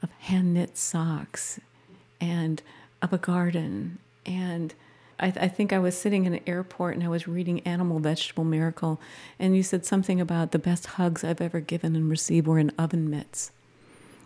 of 0.00 0.10
hand 0.20 0.54
knit 0.54 0.78
socks 0.78 1.58
and 2.20 2.62
of 3.02 3.12
a 3.12 3.18
garden 3.18 3.98
and 4.24 4.74
I, 5.18 5.30
th- 5.30 5.44
I, 5.44 5.48
think 5.48 5.72
I 5.72 5.78
was 5.78 5.96
sitting 5.96 6.24
in 6.24 6.34
an 6.34 6.40
airport 6.46 6.94
and 6.94 7.04
I 7.04 7.08
was 7.08 7.28
reading 7.28 7.60
Animal 7.60 8.00
Vegetable 8.00 8.42
Miracle, 8.42 9.00
and 9.38 9.56
you 9.56 9.62
said 9.62 9.86
something 9.86 10.20
about 10.20 10.50
the 10.50 10.58
best 10.58 10.86
hugs 10.86 11.22
I've 11.22 11.40
ever 11.40 11.60
given 11.60 11.94
and 11.94 12.10
received 12.10 12.48
were 12.48 12.58
in 12.58 12.72
oven 12.76 13.08
mitts. 13.08 13.52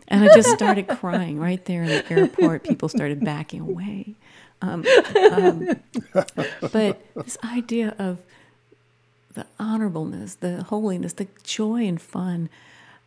And 0.08 0.24
I 0.24 0.34
just 0.34 0.48
started 0.48 0.88
crying 0.98 1.38
right 1.38 1.62
there 1.66 1.82
in 1.82 1.88
the 1.88 2.10
airport. 2.10 2.64
People 2.64 2.88
started 2.88 3.22
backing 3.22 3.60
away. 3.60 4.14
Um, 4.60 4.84
um, 5.32 5.68
but 6.72 7.00
this 7.14 7.38
idea 7.44 7.94
of 7.98 8.18
the 9.34 9.46
honorableness, 9.60 10.40
the 10.40 10.64
holiness, 10.64 11.12
the 11.12 11.28
joy 11.44 11.86
and 11.86 12.00
fun 12.00 12.48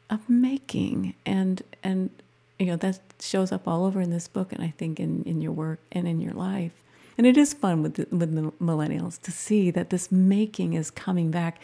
of 0.10 0.30
making, 0.30 1.16
and 1.26 1.62
and 1.84 2.10
you 2.58 2.68
know 2.68 2.76
that 2.78 3.00
shows 3.20 3.52
up 3.52 3.68
all 3.68 3.86
over 3.86 4.02
in 4.02 4.12
this 4.12 4.28
book, 4.28 4.54
and 4.54 4.64
I 4.64 4.74
think 4.78 5.00
in 5.00 5.24
in 5.24 5.42
your 5.42 5.52
work 5.52 5.80
and 5.92 6.08
in 6.08 6.22
your 6.22 6.34
life. 6.34 6.72
And 7.18 7.28
it 7.28 7.38
is 7.38 7.54
fun 7.54 7.84
with 7.84 7.96
the, 7.96 8.08
with 8.16 8.34
the 8.34 8.52
millennials 8.64 9.22
to 9.24 9.32
see 9.32 9.70
that 9.72 9.90
this 9.90 10.12
making 10.12 10.74
is 10.74 10.90
coming 10.90 11.30
back. 11.30 11.60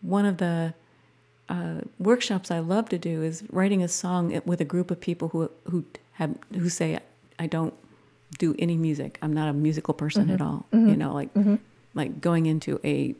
One 0.00 0.26
of 0.26 0.36
the 0.36 0.74
uh, 1.48 1.80
workshops 1.98 2.50
I 2.50 2.60
love 2.60 2.88
to 2.90 2.98
do 2.98 3.22
is 3.22 3.42
writing 3.50 3.82
a 3.82 3.88
song 3.88 4.40
with 4.44 4.60
a 4.60 4.64
group 4.64 4.90
of 4.90 5.00
people 5.00 5.28
who 5.28 5.50
who 5.64 5.84
have 6.12 6.36
who 6.52 6.68
say 6.68 6.98
I 7.38 7.46
don't 7.46 7.74
do 8.38 8.54
any 8.58 8.76
music. 8.76 9.18
I'm 9.22 9.32
not 9.32 9.48
a 9.48 9.52
musical 9.52 9.94
person 9.94 10.24
mm-hmm. 10.24 10.34
at 10.34 10.40
all. 10.40 10.66
Mm-hmm. 10.72 10.88
You 10.88 10.96
know, 10.96 11.14
like 11.14 11.34
mm-hmm. 11.34 11.56
like 11.94 12.20
going 12.20 12.46
into 12.46 12.80
a 12.84 13.14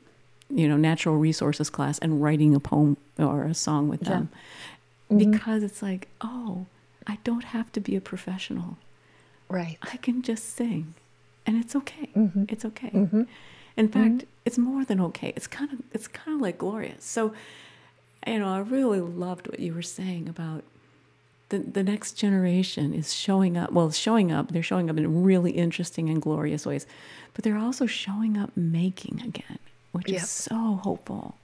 you 0.51 0.69
know 0.69 0.77
natural 0.77 1.17
resources 1.17 1.71
class 1.71 1.99
and 1.99 2.23
writing 2.23 2.55
a 2.55 2.61
poem 2.61 2.97
or 3.19 3.45
a 3.45 3.55
song 3.55 3.89
with 3.89 4.01
them 4.01 4.29
mm-hmm. 5.11 5.31
because 5.31 5.63
it's 5.63 5.83
like 5.83 6.09
oh 6.21 6.67
I 7.07 7.19
don't 7.25 7.45
have 7.45 7.73
to 7.73 7.81
be 7.81 7.97
a 7.97 8.01
professional. 8.01 8.79
Right. 9.49 9.79
I 9.83 9.97
can 9.97 10.23
just 10.23 10.55
sing 10.57 10.95
and 11.47 11.57
it's 11.57 11.75
okay. 11.77 12.11
Mm-hmm. 12.17 12.45
It's 12.49 12.65
okay. 12.65 12.91
Mm-hmm. 12.91 13.23
In 13.77 13.89
fact, 13.89 14.25
it's 14.45 14.59
more 14.59 14.85
than 14.85 15.01
okay. 15.01 15.33
It's 15.35 15.47
kind 15.47 15.73
of 15.73 15.81
it's 15.93 16.09
kind 16.09 16.37
of 16.37 16.43
like 16.43 16.59
glorious. 16.59 17.05
So, 17.05 17.33
you 18.27 18.39
know, 18.39 18.49
I 18.49 18.59
really 18.59 19.01
loved 19.01 19.49
what 19.49 19.59
you 19.59 19.75
were 19.75 19.83
saying 19.83 20.29
about 20.29 20.63
the 21.53 21.59
the 21.59 21.83
next 21.85 22.13
generation 22.15 22.93
is 22.93 23.15
showing 23.15 23.57
up. 23.57 23.71
Well, 23.73 23.93
showing 23.93 24.33
up. 24.33 24.51
They're 24.51 24.63
showing 24.63 24.91
up 24.91 24.97
in 24.97 25.23
really 25.23 25.53
interesting 25.53 26.09
and 26.09 26.21
glorious 26.21 26.67
ways, 26.67 26.87
but 27.35 27.45
they're 27.45 27.59
also 27.59 27.87
showing 27.87 28.37
up 28.37 28.51
making 28.57 29.23
again, 29.25 29.59
which 29.93 30.09
yep. 30.09 30.23
is 30.23 30.29
so 30.29 30.81
hopeful. 30.83 31.37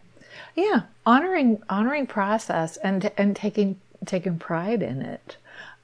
Yeah, 0.56 0.82
honoring 1.06 1.62
honoring 1.68 2.06
process 2.06 2.76
and 2.78 3.12
and 3.16 3.36
taking 3.36 3.78
taking 4.06 4.38
pride 4.38 4.82
in 4.82 5.02
it 5.02 5.36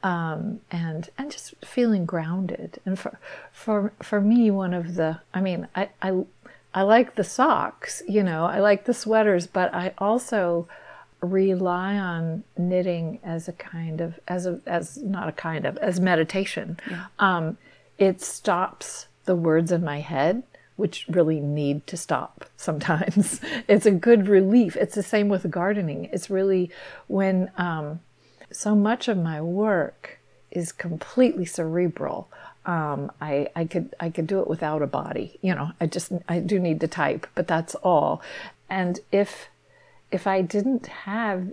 um, 0.02 0.60
and 0.70 1.10
and 1.18 1.30
just 1.30 1.54
feeling 1.64 2.04
grounded. 2.04 2.78
And 2.84 2.98
for 2.98 3.18
for 3.52 3.92
for 4.02 4.20
me, 4.20 4.50
one 4.50 4.74
of 4.74 4.94
the 4.94 5.20
I 5.32 5.40
mean, 5.40 5.68
I 5.74 5.90
I 6.00 6.24
I 6.74 6.82
like 6.82 7.14
the 7.14 7.24
socks, 7.24 8.02
you 8.08 8.22
know, 8.22 8.46
I 8.46 8.58
like 8.60 8.84
the 8.84 8.94
sweaters, 8.94 9.46
but 9.46 9.72
I 9.74 9.94
also 9.98 10.66
rely 11.24 11.96
on 11.96 12.44
knitting 12.56 13.18
as 13.22 13.48
a 13.48 13.52
kind 13.52 14.00
of 14.00 14.18
as 14.28 14.46
a 14.46 14.60
as 14.66 14.98
not 14.98 15.28
a 15.28 15.32
kind 15.32 15.64
of 15.66 15.76
as 15.78 16.00
meditation. 16.00 16.78
Yeah. 16.90 17.06
Um, 17.18 17.58
it 17.98 18.20
stops 18.20 19.06
the 19.24 19.36
words 19.36 19.72
in 19.72 19.84
my 19.84 20.00
head 20.00 20.42
which 20.76 21.06
really 21.08 21.40
need 21.40 21.86
to 21.86 21.96
stop 21.96 22.44
sometimes. 22.56 23.40
it's 23.68 23.86
a 23.86 23.90
good 23.90 24.28
relief. 24.28 24.76
It's 24.76 24.94
the 24.94 25.02
same 25.02 25.28
with 25.28 25.50
gardening. 25.50 26.08
It's 26.12 26.30
really 26.30 26.70
when 27.06 27.50
um, 27.56 28.00
so 28.50 28.74
much 28.74 29.08
of 29.08 29.18
my 29.18 29.40
work 29.40 30.18
is 30.50 30.72
completely 30.72 31.44
cerebral. 31.44 32.28
Um, 32.66 33.12
I, 33.20 33.48
I 33.54 33.66
could 33.66 33.94
I 34.00 34.08
could 34.08 34.26
do 34.26 34.40
it 34.40 34.48
without 34.48 34.80
a 34.80 34.86
body. 34.86 35.38
You 35.42 35.54
know, 35.54 35.72
I 35.80 35.86
just 35.86 36.12
I 36.28 36.40
do 36.40 36.58
need 36.58 36.80
to 36.80 36.88
type, 36.88 37.26
but 37.34 37.46
that's 37.46 37.74
all. 37.76 38.22
And 38.70 39.00
if 39.12 39.48
if 40.14 40.28
I 40.28 40.42
didn't 40.42 40.86
have 40.86 41.48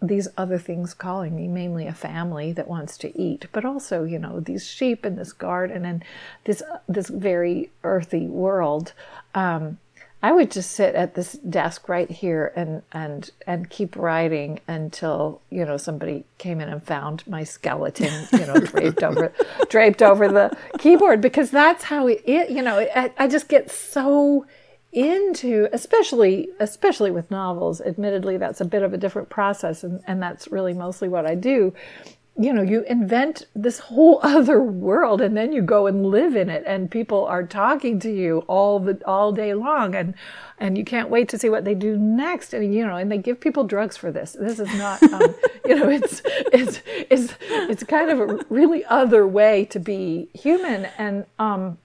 these 0.00 0.28
other 0.36 0.58
things 0.58 0.94
calling 0.94 1.34
me, 1.34 1.48
mainly 1.48 1.86
a 1.86 1.92
family 1.92 2.52
that 2.52 2.68
wants 2.68 2.96
to 2.98 3.18
eat, 3.20 3.46
but 3.52 3.64
also 3.64 4.04
you 4.04 4.18
know 4.18 4.38
these 4.38 4.64
sheep 4.66 5.04
and 5.04 5.18
this 5.18 5.32
garden 5.32 5.84
and 5.84 6.04
this 6.44 6.62
this 6.88 7.08
very 7.08 7.70
earthy 7.82 8.28
world. 8.28 8.92
Um, 9.34 9.78
I 10.20 10.32
would 10.32 10.50
just 10.50 10.72
sit 10.72 10.94
at 10.96 11.14
this 11.14 11.32
desk 11.32 11.88
right 11.88 12.10
here 12.10 12.52
and 12.54 12.82
and 12.92 13.30
and 13.46 13.68
keep 13.68 13.96
writing 13.96 14.60
until 14.68 15.40
you 15.50 15.64
know 15.64 15.76
somebody 15.76 16.24
came 16.38 16.60
in 16.60 16.68
and 16.68 16.82
found 16.82 17.26
my 17.26 17.42
skeleton, 17.42 18.28
you 18.32 18.46
know, 18.46 18.54
draped 18.74 19.02
over 19.02 19.32
draped 19.68 20.02
over 20.02 20.28
the 20.28 20.56
keyboard 20.78 21.20
because 21.20 21.50
that's 21.50 21.84
how 21.84 22.06
it, 22.06 22.22
it 22.24 22.50
you 22.50 22.62
know, 22.62 22.78
I, 22.78 23.10
I 23.18 23.26
just 23.26 23.48
get 23.48 23.72
so 23.72 24.46
into 24.92 25.68
especially 25.72 26.48
especially 26.60 27.10
with 27.10 27.30
novels 27.30 27.80
admittedly 27.82 28.38
that's 28.38 28.60
a 28.60 28.64
bit 28.64 28.82
of 28.82 28.94
a 28.94 28.96
different 28.96 29.28
process 29.28 29.84
and, 29.84 30.02
and 30.06 30.22
that's 30.22 30.48
really 30.48 30.72
mostly 30.72 31.08
what 31.08 31.26
i 31.26 31.34
do. 31.34 31.72
You 32.40 32.52
know, 32.52 32.62
you 32.62 32.82
invent 32.82 33.46
this 33.56 33.80
whole 33.80 34.20
other 34.22 34.62
world 34.62 35.20
and 35.20 35.36
then 35.36 35.52
you 35.52 35.60
go 35.60 35.88
and 35.88 36.06
live 36.06 36.36
in 36.36 36.48
it 36.48 36.62
and 36.66 36.90
people 36.90 37.24
are 37.26 37.42
talking 37.44 37.98
to 38.00 38.10
you 38.10 38.44
all 38.46 38.78
the 38.78 39.00
all 39.06 39.32
day 39.32 39.54
long 39.54 39.94
and 39.94 40.14
and 40.60 40.78
you 40.78 40.84
can't 40.84 41.08
wait 41.08 41.28
to 41.30 41.38
see 41.38 41.48
what 41.48 41.64
they 41.64 41.74
do 41.74 41.96
next. 41.96 42.54
And 42.54 42.72
you 42.72 42.86
know 42.86 42.96
and 42.96 43.10
they 43.10 43.18
give 43.18 43.40
people 43.40 43.64
drugs 43.64 43.96
for 43.96 44.12
this. 44.12 44.36
This 44.38 44.60
is 44.60 44.72
not 44.74 45.02
um, 45.02 45.34
you 45.64 45.74
know 45.74 45.88
it's 45.88 46.22
it's 46.52 46.80
it's 46.86 47.34
it's 47.40 47.82
kind 47.82 48.10
of 48.10 48.20
a 48.20 48.44
really 48.48 48.84
other 48.84 49.26
way 49.26 49.64
to 49.66 49.80
be 49.80 50.28
human. 50.32 50.86
And 50.96 51.26
um 51.40 51.78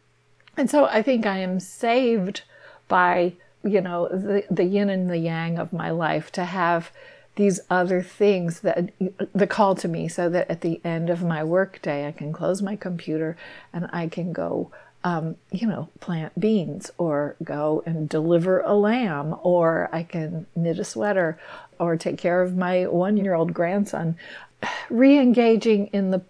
and 0.55 0.69
so 0.69 0.85
i 0.85 1.01
think 1.01 1.25
i 1.25 1.39
am 1.39 1.59
saved 1.59 2.43
by 2.87 3.33
you 3.63 3.81
know 3.81 4.07
the 4.09 4.43
the 4.49 4.65
yin 4.65 4.89
and 4.89 5.09
the 5.09 5.17
yang 5.17 5.57
of 5.57 5.73
my 5.73 5.89
life 5.89 6.31
to 6.31 6.45
have 6.45 6.91
these 7.35 7.59
other 7.69 8.01
things 8.01 8.59
that 8.59 8.91
the 9.33 9.47
call 9.47 9.73
to 9.73 9.87
me 9.87 10.07
so 10.07 10.29
that 10.29 10.49
at 10.51 10.61
the 10.61 10.79
end 10.83 11.09
of 11.09 11.23
my 11.23 11.43
workday 11.43 12.07
I 12.07 12.11
can 12.11 12.31
close 12.31 12.61
my 12.61 12.75
computer 12.75 13.35
and 13.73 13.89
I 13.91 14.07
can 14.07 14.33
go 14.33 14.71
um, 15.03 15.35
you 15.51 15.67
know, 15.67 15.89
plant 15.99 16.39
beans 16.39 16.89
or 16.97 17.35
go 17.43 17.83
and 17.85 18.07
deliver 18.07 18.61
a 18.61 18.73
lamb 18.73 19.35
or 19.43 19.89
I 19.91 20.03
can 20.03 20.45
knit 20.55 20.79
a 20.79 20.85
sweater 20.85 21.37
or 21.77 21.97
take 21.97 22.17
care 22.17 22.41
of 22.41 22.55
my 22.55 22.87
one 22.87 23.17
year 23.17 23.33
old 23.33 23.53
grandson. 23.53 24.17
Re 24.89 25.17
engaging 25.17 25.87
in 25.87 26.11
the 26.11 26.21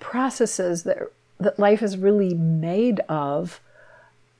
processes 0.00 0.84
that, 0.84 0.98
that 1.38 1.58
life 1.58 1.82
is 1.82 1.96
really 1.96 2.34
made 2.34 3.00
of 3.08 3.60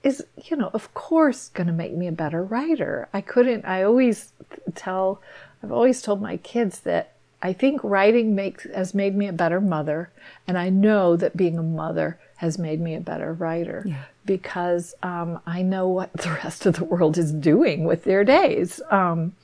is, 0.09 0.25
you 0.45 0.57
know, 0.57 0.71
of 0.73 0.93
course, 0.95 1.51
going 1.51 1.67
to 1.67 1.73
make 1.73 1.95
me 1.95 2.07
a 2.07 2.13
better 2.13 2.43
writer. 2.43 3.09
I 3.13 3.21
couldn't, 3.21 3.65
I 3.65 3.83
always 3.83 4.33
tell, 4.75 5.21
I've 5.63 5.73
always 5.73 6.03
told 6.03 6.21
my 6.21 6.39
kids 6.39 6.81
that 6.81 7.13
I 7.41 7.53
think 7.53 7.83
writing 7.85 8.35
makes 8.35 8.65
has 8.65 8.95
made 8.95 9.15
me 9.15 9.29
a 9.29 9.33
better 9.33 9.61
mother, 9.61 10.11
and 10.49 10.59
I 10.59 10.71
know 10.71 11.17
that 11.17 11.37
being 11.37 11.59
a 11.59 11.63
mother 11.63 12.19
has 12.37 12.59
made 12.59 12.81
me 12.81 12.95
a 12.95 13.01
better 13.01 13.33
writer 13.33 13.85
yeah. 13.87 14.05
because 14.25 14.95
um, 15.03 15.41
I 15.47 15.63
know 15.63 15.89
what 15.89 16.13
the 16.15 16.31
rest 16.45 16.67
of 16.67 16.77
the 16.77 16.85
world 16.85 17.17
is 17.17 17.33
doing 17.33 17.85
with 17.85 18.05
their 18.05 18.25
days. 18.25 18.81
Um, 18.91 19.35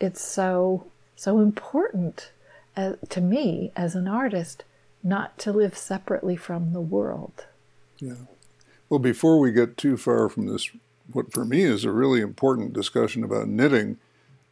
it's 0.00 0.22
so 0.22 0.86
so 1.16 1.40
important 1.40 2.30
uh, 2.76 2.92
to 3.08 3.20
me 3.20 3.72
as 3.74 3.94
an 3.94 4.06
artist 4.06 4.64
not 5.02 5.36
to 5.38 5.52
live 5.52 5.76
separately 5.76 6.36
from 6.36 6.72
the 6.72 6.80
world. 6.80 7.46
Yeah. 7.98 8.14
Well, 8.88 8.98
before 8.98 9.38
we 9.38 9.52
get 9.52 9.76
too 9.76 9.96
far 9.96 10.28
from 10.28 10.46
this, 10.46 10.70
what 11.12 11.32
for 11.32 11.44
me 11.44 11.62
is 11.62 11.84
a 11.84 11.92
really 11.92 12.20
important 12.20 12.72
discussion 12.72 13.22
about 13.22 13.48
knitting, 13.48 13.98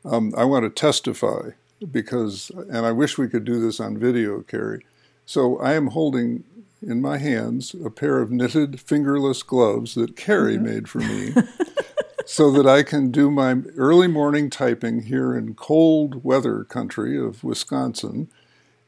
um, 0.05 0.33
I 0.37 0.45
want 0.45 0.65
to 0.65 0.71
testify 0.71 1.51
because, 1.91 2.51
and 2.71 2.87
I 2.87 2.93
wish 2.93 3.19
we 3.19 3.29
could 3.29 3.45
do 3.45 3.61
this 3.61 3.81
on 3.81 3.99
video, 3.99 4.43
Carrie. 4.43 4.85
So 5.25 5.59
I 5.59 5.75
am 5.75 5.89
holding 5.89 6.45
in 6.83 7.01
my 7.01 7.19
hands 7.19 7.75
a 7.85 7.91
pair 7.91 8.21
of 8.21 8.31
knitted 8.31 8.81
fingerless 8.81 9.43
gloves 9.43 9.95
that 9.95 10.17
Carrie 10.17 10.57
mm-hmm. 10.57 10.65
made 10.65 10.89
for 10.89 10.99
me. 10.99 11.35
so 12.27 12.51
that 12.51 12.67
I 12.67 12.83
can 12.83 13.13
do 13.13 13.31
my 13.31 13.55
early 13.77 14.09
morning 14.09 14.51
typing 14.51 15.05
here 15.05 15.37
in 15.37 15.55
cold 15.55 16.25
weather 16.25 16.65
country 16.65 17.17
of 17.17 17.45
Wisconsin 17.45 18.29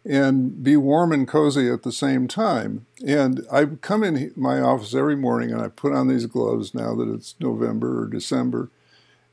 and 0.08 0.64
be 0.64 0.74
warm 0.74 1.12
and 1.12 1.28
cozy 1.28 1.70
at 1.70 1.82
the 1.82 1.92
same 1.92 2.26
time. 2.26 2.86
And 3.06 3.46
I 3.52 3.66
come 3.66 4.02
in 4.02 4.32
my 4.34 4.58
office 4.58 4.94
every 4.94 5.16
morning 5.16 5.52
and 5.52 5.60
I 5.60 5.68
put 5.68 5.92
on 5.92 6.08
these 6.08 6.24
gloves 6.24 6.74
now 6.74 6.94
that 6.94 7.12
it's 7.12 7.34
November 7.38 8.02
or 8.02 8.06
December. 8.06 8.70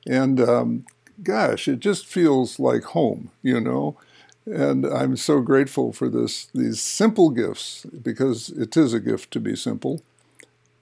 And 0.05 0.41
um, 0.41 0.85
gosh, 1.23 1.69
it 1.69 1.79
just 1.79 2.05
feels 2.05 2.59
like 2.59 2.83
home, 2.83 3.31
you 3.41 3.61
know. 3.61 3.97
And 4.45 4.85
I'm 4.85 5.15
so 5.15 5.39
grateful 5.39 5.93
for 5.93 6.09
this 6.09 6.47
these 6.53 6.81
simple 6.81 7.29
gifts 7.29 7.85
because 7.85 8.49
it 8.49 8.75
is 8.75 8.93
a 8.93 8.99
gift 8.99 9.31
to 9.31 9.39
be 9.39 9.55
simple. 9.55 10.03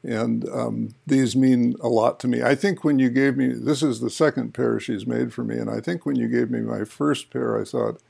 And 0.01 0.49
um, 0.49 0.95
these 1.07 1.33
mean 1.35 1.75
a 1.81 1.87
lot 1.87 2.19
to 2.21 2.27
me. 2.27 2.41
I 2.41 2.55
think 2.55 2.83
when 2.83 2.99
you 2.99 3.09
gave 3.09 3.37
me 3.37 3.53
this 3.53 3.83
is 3.83 3.99
the 3.99 4.09
second 4.09 4.53
pair 4.53 4.79
she's 4.79 5.07
made 5.07 5.31
for 5.31 5.43
me, 5.45 5.57
and 5.57 5.69
I 5.69 5.79
think 5.79 6.05
when 6.05 6.17
you 6.17 6.27
gave 6.27 6.49
me 6.49 6.59
my 6.59 6.83
first 6.83 7.29
pair, 7.29 7.61
I 7.61 7.63
thought, 7.63 8.01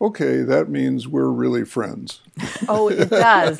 okay, 0.00 0.42
that 0.42 0.68
means 0.68 1.08
we're 1.08 1.30
really 1.30 1.64
friends. 1.64 2.20
Oh, 2.68 2.88
it 2.88 3.08
does. 3.10 3.58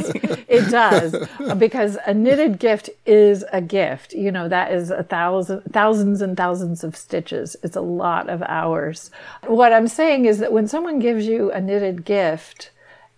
it 0.48 0.70
does. 0.70 1.14
Because 1.56 1.96
a 2.06 2.12
knitted 2.14 2.58
gift 2.58 2.90
is 3.06 3.44
a 3.52 3.60
gift. 3.60 4.12
You 4.12 4.30
know, 4.30 4.48
that 4.48 4.72
is 4.72 4.90
a 4.90 5.02
thousand, 5.02 5.62
thousands 5.72 6.20
and 6.20 6.36
thousands 6.36 6.84
of 6.84 6.96
stitches. 6.96 7.56
It's 7.62 7.76
a 7.76 7.80
lot 7.80 8.28
of 8.28 8.42
hours. 8.42 9.10
What 9.46 9.72
I'm 9.72 9.88
saying 9.88 10.26
is 10.26 10.38
that 10.38 10.52
when 10.52 10.68
someone 10.68 10.98
gives 10.98 11.26
you 11.26 11.50
a 11.52 11.60
knitted 11.60 12.04
gift, 12.04 12.70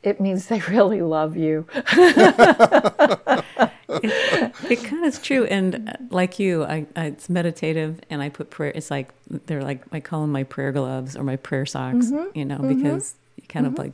it 0.02 0.20
means 0.20 0.46
they 0.46 0.60
really 0.68 1.02
love 1.02 1.36
you. 1.36 1.66
it, 4.03 4.55
it 4.70 4.84
kind 4.84 5.05
of 5.05 5.14
is 5.14 5.18
true, 5.18 5.45
and 5.45 5.89
uh, 5.89 5.93
like 6.11 6.39
you, 6.39 6.64
I, 6.64 6.86
I, 6.95 7.07
it's 7.07 7.30
meditative, 7.30 8.01
and 8.11 8.20
I 8.20 8.28
put 8.28 8.51
prayer. 8.51 8.72
It's 8.74 8.91
like 8.91 9.14
they're 9.47 9.62
like 9.62 9.82
I 9.93 10.01
call 10.01 10.20
them 10.22 10.32
my 10.32 10.45
prayer 10.45 10.72
gloves 10.72 11.16
or 11.16 11.24
my 11.24 11.36
prayer 11.36 11.64
socks, 11.64 12.07
mm-hmm. 12.07 12.36
you 12.39 12.45
know, 12.45 12.59
mm-hmm. 12.59 12.82
because 12.82 13.14
you 13.36 13.45
kind 13.49 13.64
mm-hmm. 13.64 13.74
of 13.74 13.78
like 13.78 13.93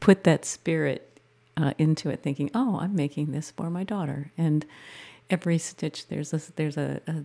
put 0.00 0.24
that 0.24 0.44
spirit 0.44 1.18
uh, 1.56 1.74
into 1.78 2.10
it, 2.10 2.22
thinking, 2.22 2.50
"Oh, 2.54 2.78
I'm 2.80 2.96
making 2.96 3.30
this 3.30 3.52
for 3.52 3.70
my 3.70 3.84
daughter," 3.84 4.32
and 4.36 4.66
every 5.30 5.58
stitch 5.58 6.08
there's 6.08 6.32
a 6.32 6.40
there's 6.56 6.76
a, 6.76 7.00
a, 7.06 7.24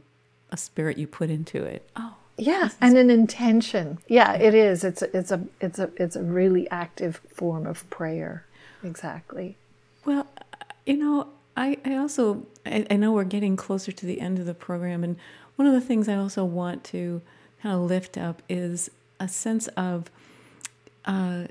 a 0.52 0.58
spirit 0.58 0.98
you 1.00 1.08
put 1.08 1.32
into 1.32 1.64
it. 1.64 1.90
Oh, 1.96 2.16
yeah 2.40 2.70
and 2.80 2.98
an 2.98 3.10
intention 3.10 4.00
yeah 4.08 4.34
it 4.34 4.54
is 4.54 4.84
it's 4.84 5.02
a, 5.02 5.18
it's 5.18 5.32
a 5.32 5.42
it's 5.60 5.78
a 5.78 5.92
it's 5.98 6.16
a 6.16 6.24
really 6.24 6.70
active 6.70 7.20
form 7.34 7.68
of 7.68 7.88
prayer 7.90 8.46
exactly 8.82 9.58
well 10.06 10.26
you 10.86 10.96
know 10.96 11.28
i 11.60 11.78
i 11.86 11.96
also 11.96 12.46
I, 12.66 12.86
I, 12.90 12.96
know 12.96 13.12
we're 13.12 13.24
getting 13.24 13.56
closer 13.56 13.92
to 13.92 14.06
the 14.06 14.20
end 14.20 14.40
of 14.40 14.46
the 14.46 14.54
program 14.54 15.04
and 15.04 15.16
one 15.56 15.68
of 15.68 15.74
the 15.74 15.82
things 15.82 16.10
i 16.10 16.16
also 16.16 16.44
want 16.44 16.84
to 16.86 17.22
kind 17.62 17.76
of 17.76 17.82
lift 17.82 18.18
up 18.18 18.42
is 18.50 18.90
a 19.20 19.28
sense 19.28 19.68
of 19.70 20.10
uh, 21.06 21.46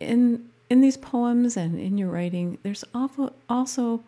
in 0.00 0.48
in 0.70 0.80
these 0.80 0.96
poems 0.96 1.56
and 1.56 1.78
in 1.78 1.98
your 1.98 2.08
writing 2.08 2.58
there's 2.62 2.84
also 3.48 4.02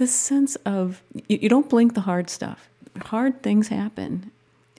this 0.00 0.14
sense 0.14 0.56
of 0.64 1.02
you, 1.28 1.38
you 1.42 1.48
don't 1.48 1.68
blink 1.68 1.94
the 1.94 2.00
hard 2.00 2.30
stuff. 2.30 2.68
Hard 3.02 3.42
things 3.42 3.68
happen 3.68 4.30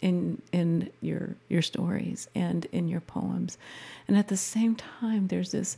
in 0.01 0.41
in 0.51 0.89
your 0.99 1.35
your 1.47 1.61
stories 1.61 2.27
and 2.35 2.65
in 2.71 2.87
your 2.87 3.01
poems. 3.01 3.57
And 4.07 4.17
at 4.17 4.27
the 4.29 4.37
same 4.37 4.75
time 4.75 5.27
there's 5.27 5.51
this 5.51 5.77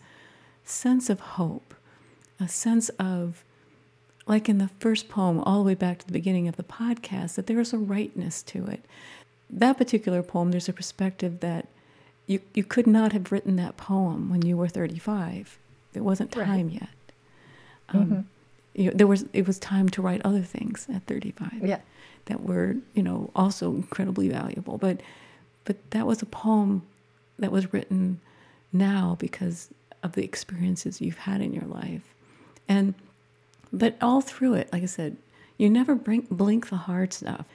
sense 0.63 1.09
of 1.09 1.19
hope 1.19 1.73
a 2.39 2.47
sense 2.47 2.89
of 2.97 3.43
like 4.25 4.47
in 4.47 4.57
the 4.57 4.69
first 4.79 5.09
poem 5.09 5.39
all 5.39 5.59
the 5.59 5.67
way 5.67 5.75
back 5.75 5.99
to 5.99 6.05
the 6.05 6.13
beginning 6.13 6.47
of 6.47 6.55
the 6.55 6.63
podcast 6.63 7.35
that 7.35 7.47
there 7.47 7.59
is 7.59 7.73
a 7.73 7.77
rightness 7.77 8.41
to 8.43 8.65
it 8.65 8.83
that 9.49 9.77
particular 9.77 10.23
poem 10.23 10.51
there's 10.51 10.69
a 10.69 10.73
perspective 10.73 11.39
that 11.39 11.67
you 12.27 12.39
you 12.53 12.63
could 12.63 12.87
not 12.87 13.11
have 13.11 13.31
written 13.31 13.55
that 13.55 13.77
poem 13.77 14.29
when 14.29 14.45
you 14.45 14.57
were 14.57 14.67
35 14.67 15.57
it 15.93 16.01
wasn't 16.01 16.31
time 16.31 16.67
right. 16.67 16.81
yet 16.81 16.89
um, 17.89 18.05
mm-hmm. 18.05 18.81
you 18.81 18.89
know, 18.89 18.95
there 18.95 19.07
was 19.07 19.25
it 19.33 19.45
was 19.45 19.59
time 19.59 19.89
to 19.89 20.01
write 20.01 20.21
other 20.23 20.41
things 20.41 20.87
at 20.93 21.03
35 21.03 21.59
yeah 21.63 21.79
that 22.25 22.43
were, 22.43 22.75
you 22.93 23.03
know, 23.03 23.29
also 23.35 23.71
incredibly 23.71 24.29
valuable. 24.29 24.77
But 24.77 25.01
but 25.65 25.91
that 25.91 26.05
was 26.05 26.21
a 26.21 26.25
poem 26.25 26.83
that 27.39 27.51
was 27.51 27.71
written 27.73 28.19
now 28.71 29.15
because 29.19 29.69
of 30.01 30.13
the 30.13 30.23
experiences 30.23 31.01
you've 31.01 31.19
had 31.19 31.41
in 31.41 31.53
your 31.53 31.65
life. 31.65 32.13
And 32.67 32.93
but 33.73 33.97
all 34.01 34.21
through 34.21 34.53
it, 34.53 34.71
like 34.71 34.83
I 34.83 34.87
said, 34.87 35.17
you 35.57 35.69
never 35.69 35.95
blink, 35.95 36.69
the 36.69 36.75
hard 36.75 37.11
stuff. 37.11 37.45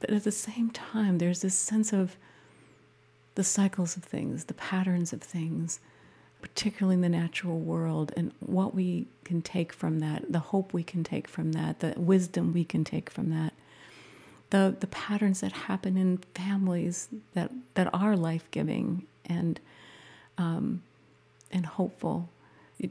But 0.00 0.10
at 0.10 0.24
the 0.24 0.32
same 0.32 0.70
time, 0.70 1.18
there's 1.18 1.42
this 1.42 1.54
sense 1.54 1.92
of 1.92 2.16
the 3.34 3.44
cycles 3.44 3.96
of 3.96 4.04
things, 4.04 4.44
the 4.44 4.54
patterns 4.54 5.12
of 5.12 5.22
things, 5.22 5.80
particularly 6.40 6.94
in 6.94 7.00
the 7.00 7.08
natural 7.08 7.58
world, 7.58 8.12
and 8.16 8.32
what 8.40 8.74
we 8.74 9.06
can 9.24 9.42
take 9.42 9.72
from 9.72 10.00
that, 10.00 10.30
the 10.30 10.38
hope 10.38 10.72
we 10.72 10.82
can 10.82 11.02
take 11.02 11.26
from 11.26 11.52
that, 11.52 11.80
the 11.80 11.94
wisdom 11.96 12.52
we 12.52 12.64
can 12.64 12.84
take 12.84 13.10
from 13.10 13.30
that 13.30 13.54
the 14.52 14.76
the 14.78 14.86
patterns 14.86 15.40
that 15.40 15.52
happen 15.52 15.96
in 15.96 16.18
families 16.34 17.08
that 17.32 17.50
that 17.74 17.92
are 17.92 18.14
life 18.14 18.48
giving 18.50 19.06
and 19.24 19.58
um, 20.38 20.82
and 21.50 21.66
hopeful. 21.66 22.28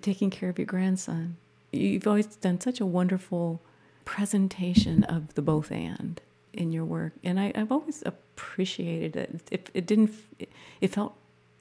Taking 0.02 0.30
care 0.30 0.50
of 0.50 0.58
your 0.58 0.66
grandson. 0.66 1.36
You've 1.72 2.08
always 2.08 2.28
done 2.28 2.60
such 2.60 2.80
a 2.80 2.86
wonderful 2.86 3.62
presentation 4.06 5.04
of 5.04 5.36
the 5.36 5.42
both 5.42 5.72
and 5.72 6.20
in 6.54 6.72
your 6.72 6.84
work, 6.84 7.14
and 7.24 7.40
I, 7.40 7.52
have 7.56 7.72
always 7.72 8.04
appreciated 8.06 9.16
it. 9.16 9.42
It, 9.52 9.70
it 9.74 9.86
didn't. 9.86 10.12
It, 10.38 10.50
it 10.82 10.94
felt 10.94 11.16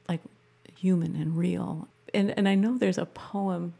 like 0.09 0.21
human 0.77 1.15
and 1.15 1.37
real. 1.37 1.89
And 2.13 2.37
and 2.37 2.49
I 2.49 2.55
know 2.55 2.77
there's 2.77 2.99
a 2.99 3.07
poem 3.07 3.75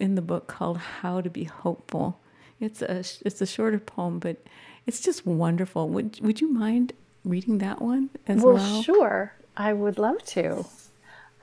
in 0.00 0.14
the 0.14 0.22
book 0.22 0.46
called 0.46 0.78
"How 0.78 1.20
to 1.20 1.28
Be 1.28 1.44
Hopeful." 1.44 2.18
It's 2.60 2.80
a 2.80 3.00
it's 3.26 3.40
a 3.40 3.46
shorter 3.46 3.78
poem, 3.78 4.18
but 4.18 4.38
it's 4.86 5.00
just 5.00 5.26
wonderful. 5.26 5.88
Would 5.88 6.20
Would 6.22 6.40
you 6.40 6.50
mind 6.50 6.92
reading 7.24 7.58
that 7.58 7.82
one 7.82 8.10
as 8.26 8.42
well? 8.42 8.54
Well, 8.54 8.82
sure. 8.82 9.34
I 9.56 9.72
would 9.72 9.98
love 9.98 10.22
to. 10.24 10.64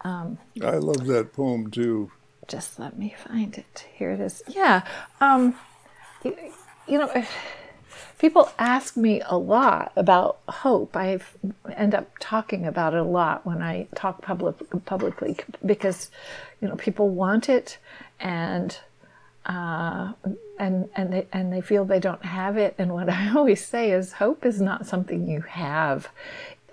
Um, 0.04 0.40
I 0.64 0.78
love 0.78 1.06
that 1.08 1.34
poem 1.34 1.70
too. 1.70 2.12
Just 2.48 2.80
let 2.80 2.98
me 2.98 3.16
find 3.18 3.58
it. 3.58 3.86
Here 3.94 4.12
it 4.12 4.20
is. 4.20 4.44
Yeah. 4.48 4.84
Um, 5.20 5.56
you, 6.24 6.36
you 6.88 6.98
know, 6.98 7.26
people 8.20 8.52
ask 8.60 8.96
me 8.98 9.22
a 9.26 9.38
lot 9.38 9.92
about 9.96 10.40
hope. 10.48 10.96
I 10.96 11.20
end 11.76 11.96
up 11.96 12.10
talking 12.20 12.66
about 12.66 12.94
it 12.94 13.00
a 13.00 13.04
lot 13.04 13.46
when 13.46 13.62
I 13.62 13.88
talk 13.96 14.22
public, 14.22 14.56
publicly 14.86 15.38
because, 15.66 16.12
you 16.62 16.68
know, 16.68 16.76
people 16.76 17.10
want 17.10 17.50
it 17.50 17.78
and 18.20 18.78
uh, 19.46 20.14
and 20.60 20.88
and 20.96 21.12
they 21.12 21.28
and 21.34 21.52
they 21.52 21.62
feel 21.62 21.84
they 21.84 22.00
don't 22.00 22.24
have 22.24 22.58
it. 22.58 22.76
And 22.78 22.94
what 22.94 23.10
I 23.10 23.30
always 23.36 23.66
say 23.66 23.92
is, 23.92 24.14
hope 24.14 24.46
is 24.46 24.62
not 24.62 24.86
something 24.86 25.28
you 25.28 25.42
have 25.42 26.10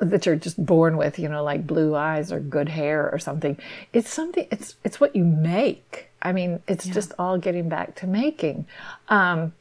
that 0.01 0.26
you're 0.26 0.36
just 0.36 0.64
born 0.64 0.96
with, 0.96 1.18
you 1.18 1.28
know, 1.28 1.42
like 1.42 1.66
blue 1.66 1.94
eyes 1.94 2.32
or 2.32 2.40
good 2.40 2.68
hair 2.68 3.11
or 3.11 3.18
something. 3.18 3.57
It's 3.92 4.11
something. 4.11 4.46
It's 4.51 4.76
it's 4.84 5.01
what 5.01 5.16
you 5.16 5.24
make. 5.24 6.09
I 6.22 6.32
mean, 6.32 6.62
it's 6.66 6.86
yeah. 6.86 6.94
just 6.94 7.12
all 7.18 7.38
getting 7.38 7.68
back 7.68 7.94
to 7.96 8.07
making. 8.07 8.66
Um, 9.09 9.53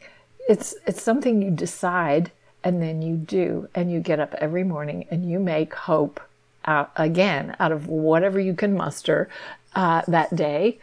it's 0.47 0.75
it's 0.85 1.01
something 1.01 1.41
you 1.41 1.51
decide 1.51 2.31
and 2.63 2.81
then 2.81 3.01
you 3.01 3.15
do, 3.15 3.69
and 3.75 3.91
you 3.91 3.99
get 3.99 4.19
up 4.19 4.33
every 4.35 4.63
morning 4.63 5.05
and 5.09 5.29
you 5.29 5.39
make 5.39 5.73
hope 5.73 6.19
out 6.65 6.91
again 6.97 7.55
out 7.59 7.71
of 7.71 7.87
whatever 7.87 8.39
you 8.39 8.53
can 8.53 8.75
muster 8.75 9.29
uh, 9.75 10.01
that 10.07 10.35
day 10.35 10.77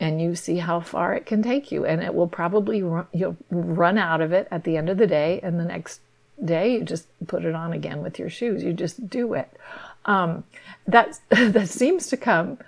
and 0.00 0.20
you 0.20 0.34
see 0.34 0.58
how 0.58 0.80
far 0.80 1.14
it 1.14 1.26
can 1.26 1.42
take 1.42 1.72
you 1.72 1.84
and 1.84 2.02
it 2.02 2.14
will 2.14 2.28
probably 2.28 2.82
run, 2.82 3.06
you'll 3.12 3.36
run 3.50 3.98
out 3.98 4.20
of 4.20 4.32
it 4.32 4.48
at 4.50 4.64
the 4.64 4.76
end 4.76 4.88
of 4.88 4.98
the 4.98 5.06
day 5.06 5.40
and 5.42 5.58
the 5.58 5.64
next 5.64 6.00
day 6.44 6.74
you 6.74 6.84
just 6.84 7.06
put 7.26 7.44
it 7.44 7.54
on 7.54 7.72
again 7.72 8.02
with 8.02 8.18
your 8.18 8.30
shoes. 8.30 8.62
You 8.62 8.72
just 8.72 9.08
do 9.08 9.34
it. 9.34 9.50
Um, 10.04 10.44
that 10.86 11.20
that 11.28 11.68
seems 11.68 12.06
to 12.08 12.16
come 12.16 12.58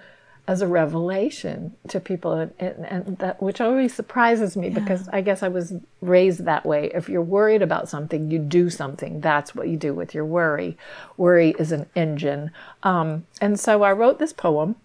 as 0.47 0.62
a 0.62 0.66
revelation 0.66 1.77
to 1.87 2.01
people 2.01 2.33
and, 2.33 2.53
and, 2.59 2.85
and 2.87 3.18
that 3.18 3.41
which 3.41 3.61
always 3.61 3.95
surprises 3.95 4.57
me 4.57 4.66
yeah. 4.66 4.81
because 4.81 5.09
i 5.12 5.21
guess 5.21 5.45
i 5.45 5.49
was 5.49 5.75
raised 6.01 6.45
that 6.45 6.66
way. 6.66 6.91
If 6.93 7.09
you're 7.09 7.23
worried 7.23 7.62
about 7.62 7.89
something 7.89 8.31
you 8.31 8.39
do 8.39 8.71
something. 8.71 9.21
That's 9.21 9.55
what 9.55 9.68
you 9.68 9.77
do 9.77 9.95
with 9.95 10.14
your 10.14 10.25
worry. 10.25 10.77
Worry 11.16 11.55
is 11.59 11.73
an 11.73 11.87
engine. 11.95 12.51
Um, 12.83 13.27
and 13.41 13.61
so 13.61 13.83
i 13.83 13.93
wrote 13.93 14.18
this 14.18 14.33
poem 14.33 14.77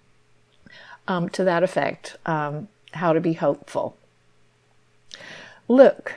um, 1.08 1.30
to 1.30 1.44
that 1.44 1.64
effect 1.64 2.18
um, 2.26 2.68
how 2.94 3.14
to 3.14 3.20
be 3.20 3.34
hopeful. 3.34 3.98
Look, 5.68 6.14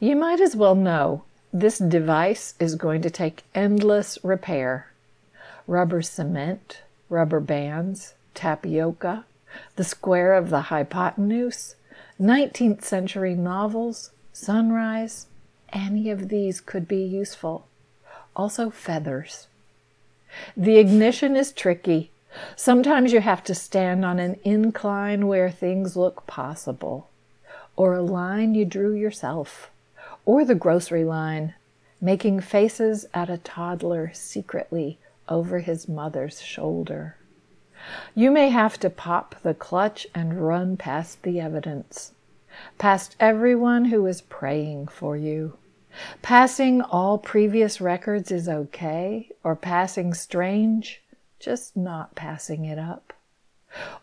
you 0.00 0.16
might 0.16 0.40
as 0.40 0.54
well 0.54 0.74
know 0.74 1.24
this 1.54 1.78
device 1.78 2.52
is 2.60 2.74
going 2.74 3.00
to 3.02 3.10
take 3.10 3.44
endless 3.54 4.18
repair. 4.22 4.92
Rubber 5.66 6.02
cement, 6.02 6.82
rubber 7.08 7.40
bands, 7.40 8.14
tapioca, 8.34 9.24
the 9.76 9.84
square 9.84 10.34
of 10.34 10.50
the 10.50 10.62
hypotenuse, 10.62 11.76
19th 12.20 12.82
century 12.82 13.34
novels, 13.34 14.10
sunrise, 14.32 15.28
any 15.72 16.10
of 16.10 16.28
these 16.28 16.60
could 16.60 16.86
be 16.86 17.02
useful. 17.02 17.66
Also, 18.36 18.68
feathers. 18.68 19.46
The 20.56 20.76
ignition 20.76 21.36
is 21.36 21.52
tricky 21.52 22.10
Sometimes 22.56 23.12
you 23.12 23.20
have 23.20 23.44
to 23.44 23.54
stand 23.54 24.04
on 24.04 24.18
an 24.18 24.38
incline 24.42 25.26
where 25.26 25.50
things 25.50 25.96
look 25.96 26.26
possible, 26.26 27.08
or 27.76 27.94
a 27.94 28.02
line 28.02 28.54
you 28.54 28.64
drew 28.64 28.92
yourself, 28.92 29.70
or 30.24 30.44
the 30.44 30.54
grocery 30.54 31.04
line, 31.04 31.54
making 32.00 32.40
faces 32.40 33.06
at 33.14 33.30
a 33.30 33.38
toddler 33.38 34.10
secretly 34.12 34.98
over 35.28 35.60
his 35.60 35.88
mother's 35.88 36.40
shoulder. 36.40 37.16
You 38.14 38.30
may 38.30 38.48
have 38.48 38.78
to 38.80 38.90
pop 38.90 39.34
the 39.42 39.54
clutch 39.54 40.06
and 40.14 40.46
run 40.46 40.76
past 40.76 41.22
the 41.22 41.40
evidence, 41.40 42.12
past 42.78 43.16
everyone 43.20 43.86
who 43.86 44.06
is 44.06 44.22
praying 44.22 44.88
for 44.88 45.16
you. 45.16 45.58
Passing 46.22 46.80
all 46.82 47.18
previous 47.18 47.80
records 47.80 48.30
is 48.30 48.48
okay, 48.48 49.30
or 49.42 49.54
passing 49.54 50.14
strange 50.14 51.02
just 51.44 51.76
not 51.76 52.14
passing 52.14 52.64
it 52.64 52.78
up. 52.78 53.12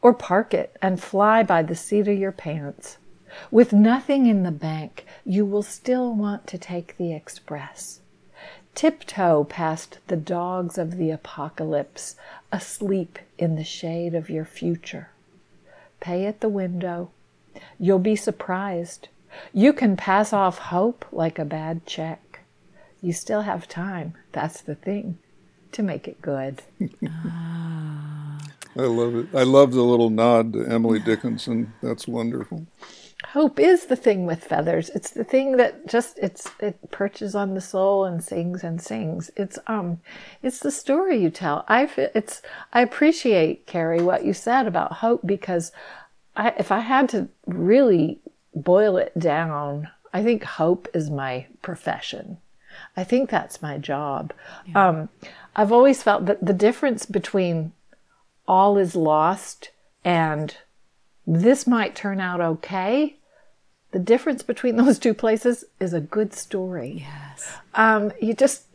Or 0.01 0.13
park 0.13 0.53
it 0.53 0.78
and 0.82 1.01
fly 1.01 1.41
by 1.43 1.63
the 1.63 1.76
seat 1.76 2.07
of 2.07 2.17
your 2.17 2.32
pants. 2.32 2.97
With 3.50 3.74
nothing 3.74 4.28
in 4.28 4.44
the 4.44 4.52
bank, 4.52 5.06
you 5.26 5.46
will 5.46 5.64
still 5.64 6.14
want 6.14 6.48
to 6.48 6.58
take 6.58 6.98
the 6.98 7.14
express. 7.14 8.00
Tiptoe 8.76 9.44
past 9.44 10.00
the 10.08 10.18
dogs 10.18 10.78
of 10.78 10.98
the 10.98 11.12
apocalypse, 11.12 12.16
asleep 12.52 13.20
in 13.38 13.56
the 13.56 13.64
shade 13.64 14.16
of 14.16 14.30
your 14.30 14.46
future. 14.46 15.10
Pay 16.00 16.26
at 16.26 16.42
the 16.42 16.50
window. 16.50 17.12
You'll 17.78 18.00
be 18.00 18.16
surprised. 18.16 19.10
You 19.54 19.74
can 19.74 19.98
pass 19.98 20.34
off 20.34 20.58
hope 20.58 21.06
like 21.12 21.38
a 21.38 21.46
bad 21.46 21.86
check. 21.86 22.40
You 23.02 23.14
still 23.14 23.42
have 23.42 23.68
time. 23.68 24.14
That's 24.32 24.62
the 24.62 24.76
thing 24.76 25.18
to 25.74 25.84
make 25.84 26.08
it 26.08 26.22
good. 26.22 26.62
ah. 27.08 28.11
I 28.78 28.84
love 28.84 29.15
it. 29.15 29.28
I 29.36 29.43
love 29.43 29.74
the 29.74 29.82
little 29.82 30.09
nod 30.09 30.53
to 30.53 30.65
Emily 30.65 30.99
Dickinson. 30.99 31.74
That's 31.82 32.07
wonderful. 32.07 32.67
Hope 33.30 33.59
is 33.59 33.86
the 33.86 33.95
thing 33.95 34.26
with 34.26 34.43
feathers. 34.43 34.89
It's 34.89 35.11
the 35.11 35.24
thing 35.24 35.57
that 35.57 35.88
just 35.88 36.17
it's 36.19 36.49
it 36.59 36.91
perches 36.91 37.36
on 37.36 37.53
the 37.53 37.61
soul 37.61 38.05
and 38.05 38.24
sings 38.24 38.63
and 38.63 38.82
sings. 38.82 39.30
It's 39.36 39.59
um 39.67 39.99
it's 40.41 40.59
the 40.59 40.72
story 40.72 41.22
you 41.22 41.30
tell. 41.30 41.63
I 41.67 41.89
it's 42.15 42.41
I 42.74 42.82
appreciate 42.82 43.67
Carrie 43.67 44.01
what 44.01 44.26
you 44.26 44.34
said 44.34 44.67
about 44.67 44.93
hope 44.93 45.22
because 45.26 45.72
I 46.36 46.49
if 46.57 46.72
I 46.72 46.80
had 46.80 47.09
to 47.09 47.28
really 47.45 48.19
boil 48.55 48.97
it 48.97 49.17
down, 49.17 49.89
I 50.13 50.24
think 50.24 50.43
hope 50.43 50.88
is 50.93 51.09
my 51.09 51.45
profession. 51.61 52.38
I 52.97 53.03
think 53.03 53.30
that's 53.30 53.61
my 53.61 53.78
job. 53.78 54.34
Yeah. 54.65 54.88
Um, 54.88 55.09
I've 55.55 55.72
always 55.72 56.01
felt 56.01 56.26
that 56.26 56.43
the 56.45 56.53
difference 56.53 57.05
between 57.05 57.74
all 58.48 58.78
is 58.78 58.96
lost 58.96 59.72
and 60.04 60.56
this 61.28 61.68
might 61.68 61.96
turn 61.96 62.20
out 62.20 62.42
okay, 62.42 63.18
the 63.92 64.00
difference 64.00 64.44
between 64.44 64.76
those 64.78 65.00
two 65.00 65.14
places 65.14 65.66
is 65.80 65.94
a 65.94 66.02
good 66.02 66.34
story. 66.34 67.06
Yes. 67.08 67.58
Um, 67.76 68.12
you 68.22 68.34
just 68.34 68.66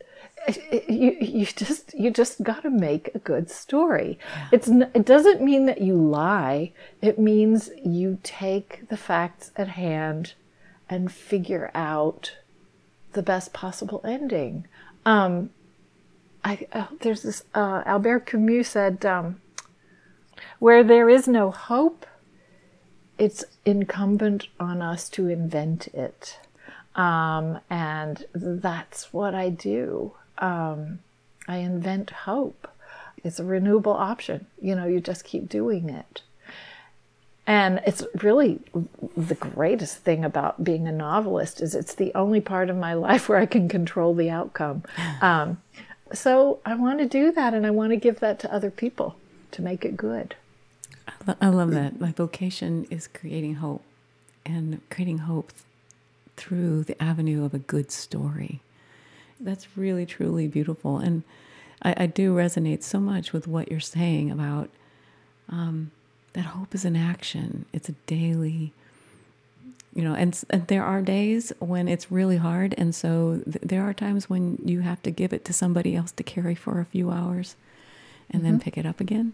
you 0.87 1.17
you 1.19 1.45
just 1.45 1.93
you 1.93 2.09
just 2.09 2.41
got 2.41 2.63
to 2.63 2.69
make 2.69 3.13
a 3.13 3.19
good 3.19 3.49
story. 3.49 4.17
Yeah. 4.29 4.47
It's 4.53 4.67
it 4.67 5.05
doesn't 5.05 5.41
mean 5.41 5.65
that 5.65 5.81
you 5.81 5.95
lie. 5.95 6.71
It 7.01 7.19
means 7.19 7.69
you 7.83 8.19
take 8.23 8.87
the 8.89 8.97
facts 8.97 9.51
at 9.55 9.69
hand 9.69 10.33
and 10.89 11.11
figure 11.11 11.69
out 11.75 12.37
the 13.13 13.21
best 13.21 13.51
possible 13.51 14.01
ending. 14.05 14.67
Um, 15.05 15.49
I, 16.43 16.67
oh, 16.73 16.89
there's 17.01 17.23
this 17.23 17.43
uh, 17.53 17.83
Albert 17.85 18.27
Camus 18.27 18.69
said, 18.69 19.05
um, 19.05 19.41
"Where 20.59 20.83
there 20.83 21.09
is 21.09 21.27
no 21.27 21.51
hope, 21.51 22.05
it's 23.17 23.43
incumbent 23.65 24.47
on 24.59 24.81
us 24.81 25.09
to 25.09 25.27
invent 25.27 25.87
it," 25.87 26.39
um, 26.95 27.59
and 27.69 28.25
that's 28.33 29.13
what 29.13 29.33
I 29.33 29.49
do. 29.49 30.13
Um, 30.37 30.99
I 31.47 31.57
invent 31.57 32.09
hope. 32.09 32.67
It's 33.23 33.39
a 33.39 33.43
renewable 33.43 33.93
option. 33.93 34.47
You 34.61 34.75
know, 34.75 34.85
you 34.85 34.99
just 34.99 35.23
keep 35.23 35.49
doing 35.49 35.89
it. 35.89 36.21
And 37.47 37.81
it's 37.87 38.03
really 38.21 38.59
the 39.15 39.35
greatest 39.35 39.99
thing 39.99 40.25
about 40.25 40.65
being 40.65 40.85
a 40.85 40.91
novelist 40.91 41.61
is 41.61 41.73
it's 41.73 41.95
the 41.95 42.13
only 42.13 42.41
part 42.41 42.69
of 42.69 42.75
my 42.75 42.93
life 42.93 43.29
where 43.29 43.39
I 43.39 43.45
can 43.45 43.69
control 43.69 44.13
the 44.13 44.29
outcome. 44.29 44.83
Um, 45.21 45.61
so 46.13 46.59
I 46.65 46.75
want 46.75 46.99
to 46.99 47.05
do 47.05 47.31
that 47.33 47.53
and 47.53 47.65
I 47.65 47.71
want 47.71 47.91
to 47.91 47.97
give 47.97 48.19
that 48.19 48.39
to 48.39 48.53
other 48.53 48.71
people 48.71 49.15
to 49.57 49.63
make 49.63 49.83
it 49.83 49.97
good. 49.97 50.35
I, 51.07 51.11
lo- 51.27 51.37
I 51.41 51.47
love 51.49 51.71
that. 51.71 51.99
My 51.99 52.11
vocation 52.11 52.85
is 52.89 53.07
creating 53.07 53.55
hope 53.55 53.83
and 54.45 54.81
creating 54.89 55.19
hope 55.19 55.51
through 56.37 56.83
the 56.83 57.01
avenue 57.01 57.43
of 57.43 57.53
a 57.53 57.59
good 57.59 57.91
story. 57.91 58.61
That's 59.39 59.75
really, 59.75 60.05
truly 60.05 60.47
beautiful. 60.47 60.99
And 60.99 61.23
I, 61.81 61.95
I 61.97 62.05
do 62.05 62.35
resonate 62.35 62.83
so 62.83 62.99
much 62.99 63.33
with 63.33 63.47
what 63.47 63.69
you're 63.69 63.79
saying 63.79 64.29
about 64.31 64.69
um, 65.49 65.91
that 66.33 66.41
hope 66.45 66.75
is 66.75 66.85
an 66.85 66.95
action, 66.95 67.65
it's 67.73 67.89
a 67.89 67.93
daily 68.05 68.71
you 69.95 70.03
know 70.03 70.13
and, 70.13 70.43
and, 70.51 70.67
there 70.67 70.83
are 70.83 71.01
days 71.01 71.51
when 71.57 71.87
it's 71.87 72.11
really 72.11 72.37
hard 72.37 72.75
and 72.77 72.93
so 72.93 73.41
th- 73.45 73.57
there 73.63 73.81
are 73.81 73.93
times 73.93 74.29
when 74.29 74.59
you 74.63 74.81
have 74.81 75.01
to 75.01 75.09
give 75.09 75.33
it 75.33 75.43
to 75.45 75.53
somebody 75.53 75.95
else 75.95 76.11
to 76.11 76.21
carry 76.21 76.53
for 76.53 76.79
a 76.79 76.85
few 76.85 77.09
hours 77.09 77.55
and 78.29 78.43
mm-hmm. 78.43 78.51
then 78.51 78.59
pick 78.59 78.77
it 78.77 78.85
up 78.85 78.99
again 78.99 79.33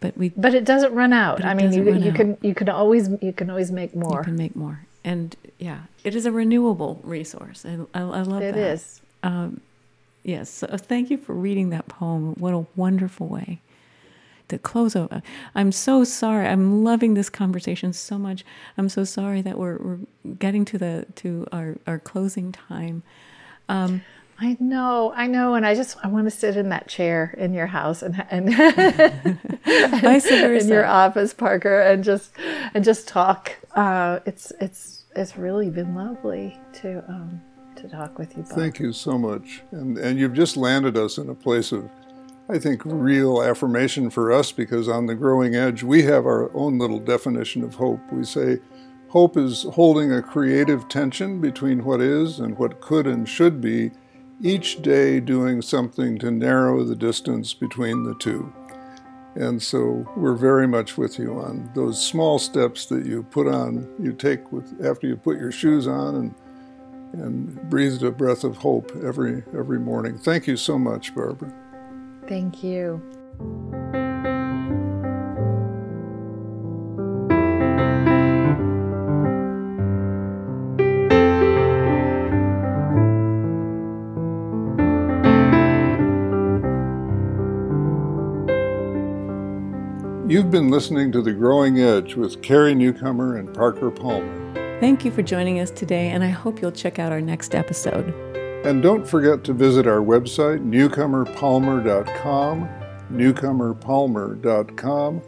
but 0.00 0.16
we 0.16 0.30
but 0.30 0.54
it 0.54 0.64
doesn't 0.64 0.92
run 0.94 1.12
out 1.12 1.44
i 1.44 1.54
mean 1.54 1.72
you, 1.72 1.94
you 1.94 2.12
can 2.12 2.36
you 2.40 2.54
can 2.54 2.68
always 2.68 3.08
you 3.20 3.32
can 3.32 3.50
always 3.50 3.70
make 3.70 3.94
more 3.94 4.18
you 4.18 4.24
can 4.24 4.36
make 4.36 4.56
more 4.56 4.86
and 5.04 5.36
yeah 5.58 5.80
it 6.04 6.14
is 6.14 6.26
a 6.26 6.32
renewable 6.32 7.00
resource 7.02 7.64
i, 7.66 7.78
I, 7.94 8.02
I 8.02 8.22
love 8.22 8.42
it 8.42 8.54
that 8.54 8.60
it 8.60 8.72
is 8.72 9.00
um, 9.22 9.60
yes 10.22 10.48
so 10.50 10.66
thank 10.76 11.10
you 11.10 11.18
for 11.18 11.34
reading 11.34 11.70
that 11.70 11.88
poem 11.88 12.34
what 12.34 12.54
a 12.54 12.66
wonderful 12.76 13.26
way 13.26 13.60
to 14.48 14.58
close 14.58 14.96
over. 14.96 15.22
I'm 15.54 15.72
so 15.72 16.04
sorry. 16.04 16.46
I'm 16.46 16.82
loving 16.82 17.14
this 17.14 17.30
conversation 17.30 17.92
so 17.92 18.18
much. 18.18 18.44
I'm 18.76 18.88
so 18.88 19.04
sorry 19.04 19.42
that 19.42 19.58
we're, 19.58 19.76
we're 19.76 19.98
getting 20.38 20.64
to 20.66 20.78
the 20.78 21.06
to 21.16 21.46
our, 21.52 21.76
our 21.86 21.98
closing 21.98 22.52
time. 22.52 23.02
Um, 23.68 24.02
I 24.40 24.56
know, 24.60 25.12
I 25.16 25.26
know, 25.26 25.54
and 25.54 25.66
I 25.66 25.74
just 25.74 25.96
I 26.04 26.06
want 26.06 26.26
to 26.26 26.30
sit 26.30 26.56
in 26.56 26.68
that 26.68 26.86
chair 26.86 27.34
in 27.36 27.52
your 27.52 27.66
house 27.66 28.02
and 28.02 28.24
and 28.30 28.54
vice 30.00 30.28
versa 30.28 30.64
in 30.64 30.68
your 30.68 30.86
office, 30.86 31.34
Parker, 31.34 31.80
and 31.80 32.04
just 32.04 32.32
and 32.72 32.84
just 32.84 33.08
talk. 33.08 33.56
Uh, 33.74 34.20
it's 34.26 34.52
it's 34.60 35.04
it's 35.16 35.36
really 35.36 35.70
been 35.70 35.94
lovely 35.96 36.56
to 36.74 37.04
um, 37.08 37.40
to 37.76 37.88
talk 37.88 38.16
with 38.16 38.36
you. 38.36 38.44
Barb. 38.44 38.54
Thank 38.54 38.78
you 38.78 38.92
so 38.92 39.18
much, 39.18 39.62
and 39.72 39.98
and 39.98 40.20
you've 40.20 40.34
just 40.34 40.56
landed 40.56 40.96
us 40.96 41.18
in 41.18 41.28
a 41.28 41.34
place 41.34 41.72
of. 41.72 41.90
I 42.50 42.58
think 42.58 42.80
real 42.86 43.42
affirmation 43.42 44.08
for 44.08 44.32
us 44.32 44.52
because 44.52 44.88
on 44.88 45.04
the 45.04 45.14
growing 45.14 45.54
edge, 45.54 45.82
we 45.82 46.04
have 46.04 46.24
our 46.24 46.50
own 46.56 46.78
little 46.78 46.98
definition 46.98 47.62
of 47.62 47.74
hope. 47.74 48.00
We 48.10 48.24
say, 48.24 48.60
Hope 49.08 49.36
is 49.36 49.64
holding 49.64 50.12
a 50.12 50.22
creative 50.22 50.88
tension 50.88 51.42
between 51.42 51.84
what 51.84 52.00
is 52.00 52.40
and 52.40 52.56
what 52.56 52.80
could 52.80 53.06
and 53.06 53.28
should 53.28 53.60
be 53.60 53.90
each 54.40 54.82
day 54.82 55.20
doing 55.20 55.62
something 55.62 56.18
to 56.18 56.30
narrow 56.30 56.84
the 56.84 56.96
distance 56.96 57.54
between 57.54 58.04
the 58.04 58.14
two. 58.14 58.52
And 59.34 59.62
so 59.62 60.10
we're 60.16 60.34
very 60.34 60.66
much 60.66 60.96
with 60.98 61.18
you 61.18 61.38
on 61.38 61.70
those 61.74 62.04
small 62.04 62.38
steps 62.38 62.86
that 62.86 63.06
you 63.06 63.22
put 63.22 63.46
on, 63.46 63.88
you 64.00 64.12
take 64.12 64.50
with 64.50 64.84
after 64.84 65.06
you 65.06 65.16
put 65.16 65.38
your 65.38 65.52
shoes 65.52 65.86
on 65.86 66.14
and 66.16 66.34
and 67.12 67.70
breathed 67.70 68.02
a 68.02 68.10
breath 68.10 68.44
of 68.44 68.56
hope 68.56 68.92
every 69.02 69.42
every 69.56 69.78
morning. 69.78 70.18
Thank 70.18 70.46
you 70.46 70.56
so 70.56 70.78
much, 70.78 71.14
Barbara. 71.14 71.52
Thank 72.26 72.62
you. 72.62 73.00
You've 90.38 90.52
been 90.52 90.70
listening 90.70 91.10
to 91.12 91.20
The 91.20 91.32
Growing 91.32 91.80
Edge 91.80 92.14
with 92.14 92.40
Carrie 92.42 92.72
Newcomer 92.72 93.38
and 93.38 93.52
Parker 93.52 93.90
Palmer. 93.90 94.54
Thank 94.78 95.04
you 95.04 95.10
for 95.10 95.20
joining 95.20 95.58
us 95.58 95.72
today, 95.72 96.10
and 96.10 96.22
I 96.22 96.28
hope 96.28 96.62
you'll 96.62 96.70
check 96.70 97.00
out 97.00 97.10
our 97.10 97.20
next 97.20 97.56
episode. 97.56 98.14
And 98.64 98.80
don't 98.80 99.04
forget 99.04 99.42
to 99.42 99.52
visit 99.52 99.88
our 99.88 99.98
website, 99.98 100.64
newcomerpalmer.com, 100.64 102.68
newcomerpalmer.com, 103.12 105.22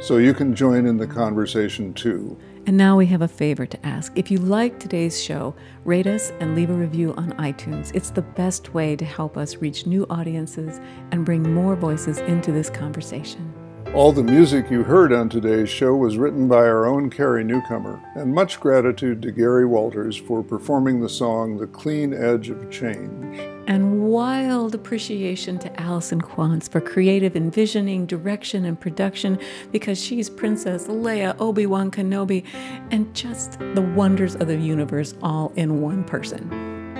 so 0.00 0.16
you 0.16 0.34
can 0.34 0.56
join 0.56 0.86
in 0.86 0.96
the 0.96 1.06
conversation 1.06 1.94
too. 1.94 2.36
And 2.66 2.76
now 2.76 2.96
we 2.96 3.06
have 3.06 3.22
a 3.22 3.28
favor 3.28 3.64
to 3.64 3.86
ask. 3.86 4.10
If 4.16 4.28
you 4.28 4.38
like 4.38 4.80
today's 4.80 5.22
show, 5.22 5.54
rate 5.84 6.08
us 6.08 6.32
and 6.40 6.56
leave 6.56 6.70
a 6.70 6.74
review 6.74 7.14
on 7.16 7.30
iTunes. 7.34 7.94
It's 7.94 8.10
the 8.10 8.22
best 8.22 8.74
way 8.74 8.96
to 8.96 9.04
help 9.04 9.36
us 9.36 9.58
reach 9.58 9.86
new 9.86 10.04
audiences 10.10 10.80
and 11.12 11.24
bring 11.24 11.54
more 11.54 11.76
voices 11.76 12.18
into 12.18 12.50
this 12.50 12.68
conversation. 12.68 13.54
All 13.94 14.12
the 14.12 14.22
music 14.22 14.70
you 14.70 14.84
heard 14.84 15.12
on 15.12 15.28
today's 15.28 15.70
show 15.70 15.96
was 15.96 16.18
written 16.18 16.46
by 16.46 16.58
our 16.58 16.86
own 16.86 17.10
Carrie 17.10 17.42
Newcomer, 17.42 18.00
and 18.14 18.32
much 18.32 18.60
gratitude 18.60 19.22
to 19.22 19.32
Gary 19.32 19.66
Walters 19.66 20.16
for 20.16 20.42
performing 20.42 21.00
the 21.00 21.08
song 21.08 21.56
The 21.56 21.66
Clean 21.66 22.12
Edge 22.12 22.50
of 22.50 22.70
Change. 22.70 23.40
And 23.66 24.04
wild 24.04 24.74
appreciation 24.74 25.58
to 25.60 25.80
Allison 25.80 26.20
Quantz 26.20 26.70
for 26.70 26.80
creative 26.80 27.34
envisioning, 27.34 28.06
direction, 28.06 28.66
and 28.66 28.78
production 28.78 29.38
because 29.72 30.00
she's 30.00 30.30
Princess 30.30 30.86
Leia, 30.86 31.34
Obi 31.40 31.66
Wan 31.66 31.90
Kenobi, 31.90 32.44
and 32.90 33.12
just 33.16 33.58
the 33.58 33.90
wonders 33.96 34.36
of 34.36 34.46
the 34.48 34.56
universe 34.56 35.14
all 35.22 35.52
in 35.56 35.80
one 35.80 36.04
person. 36.04 36.48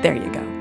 There 0.02 0.16
you 0.16 0.32
go. 0.32 0.57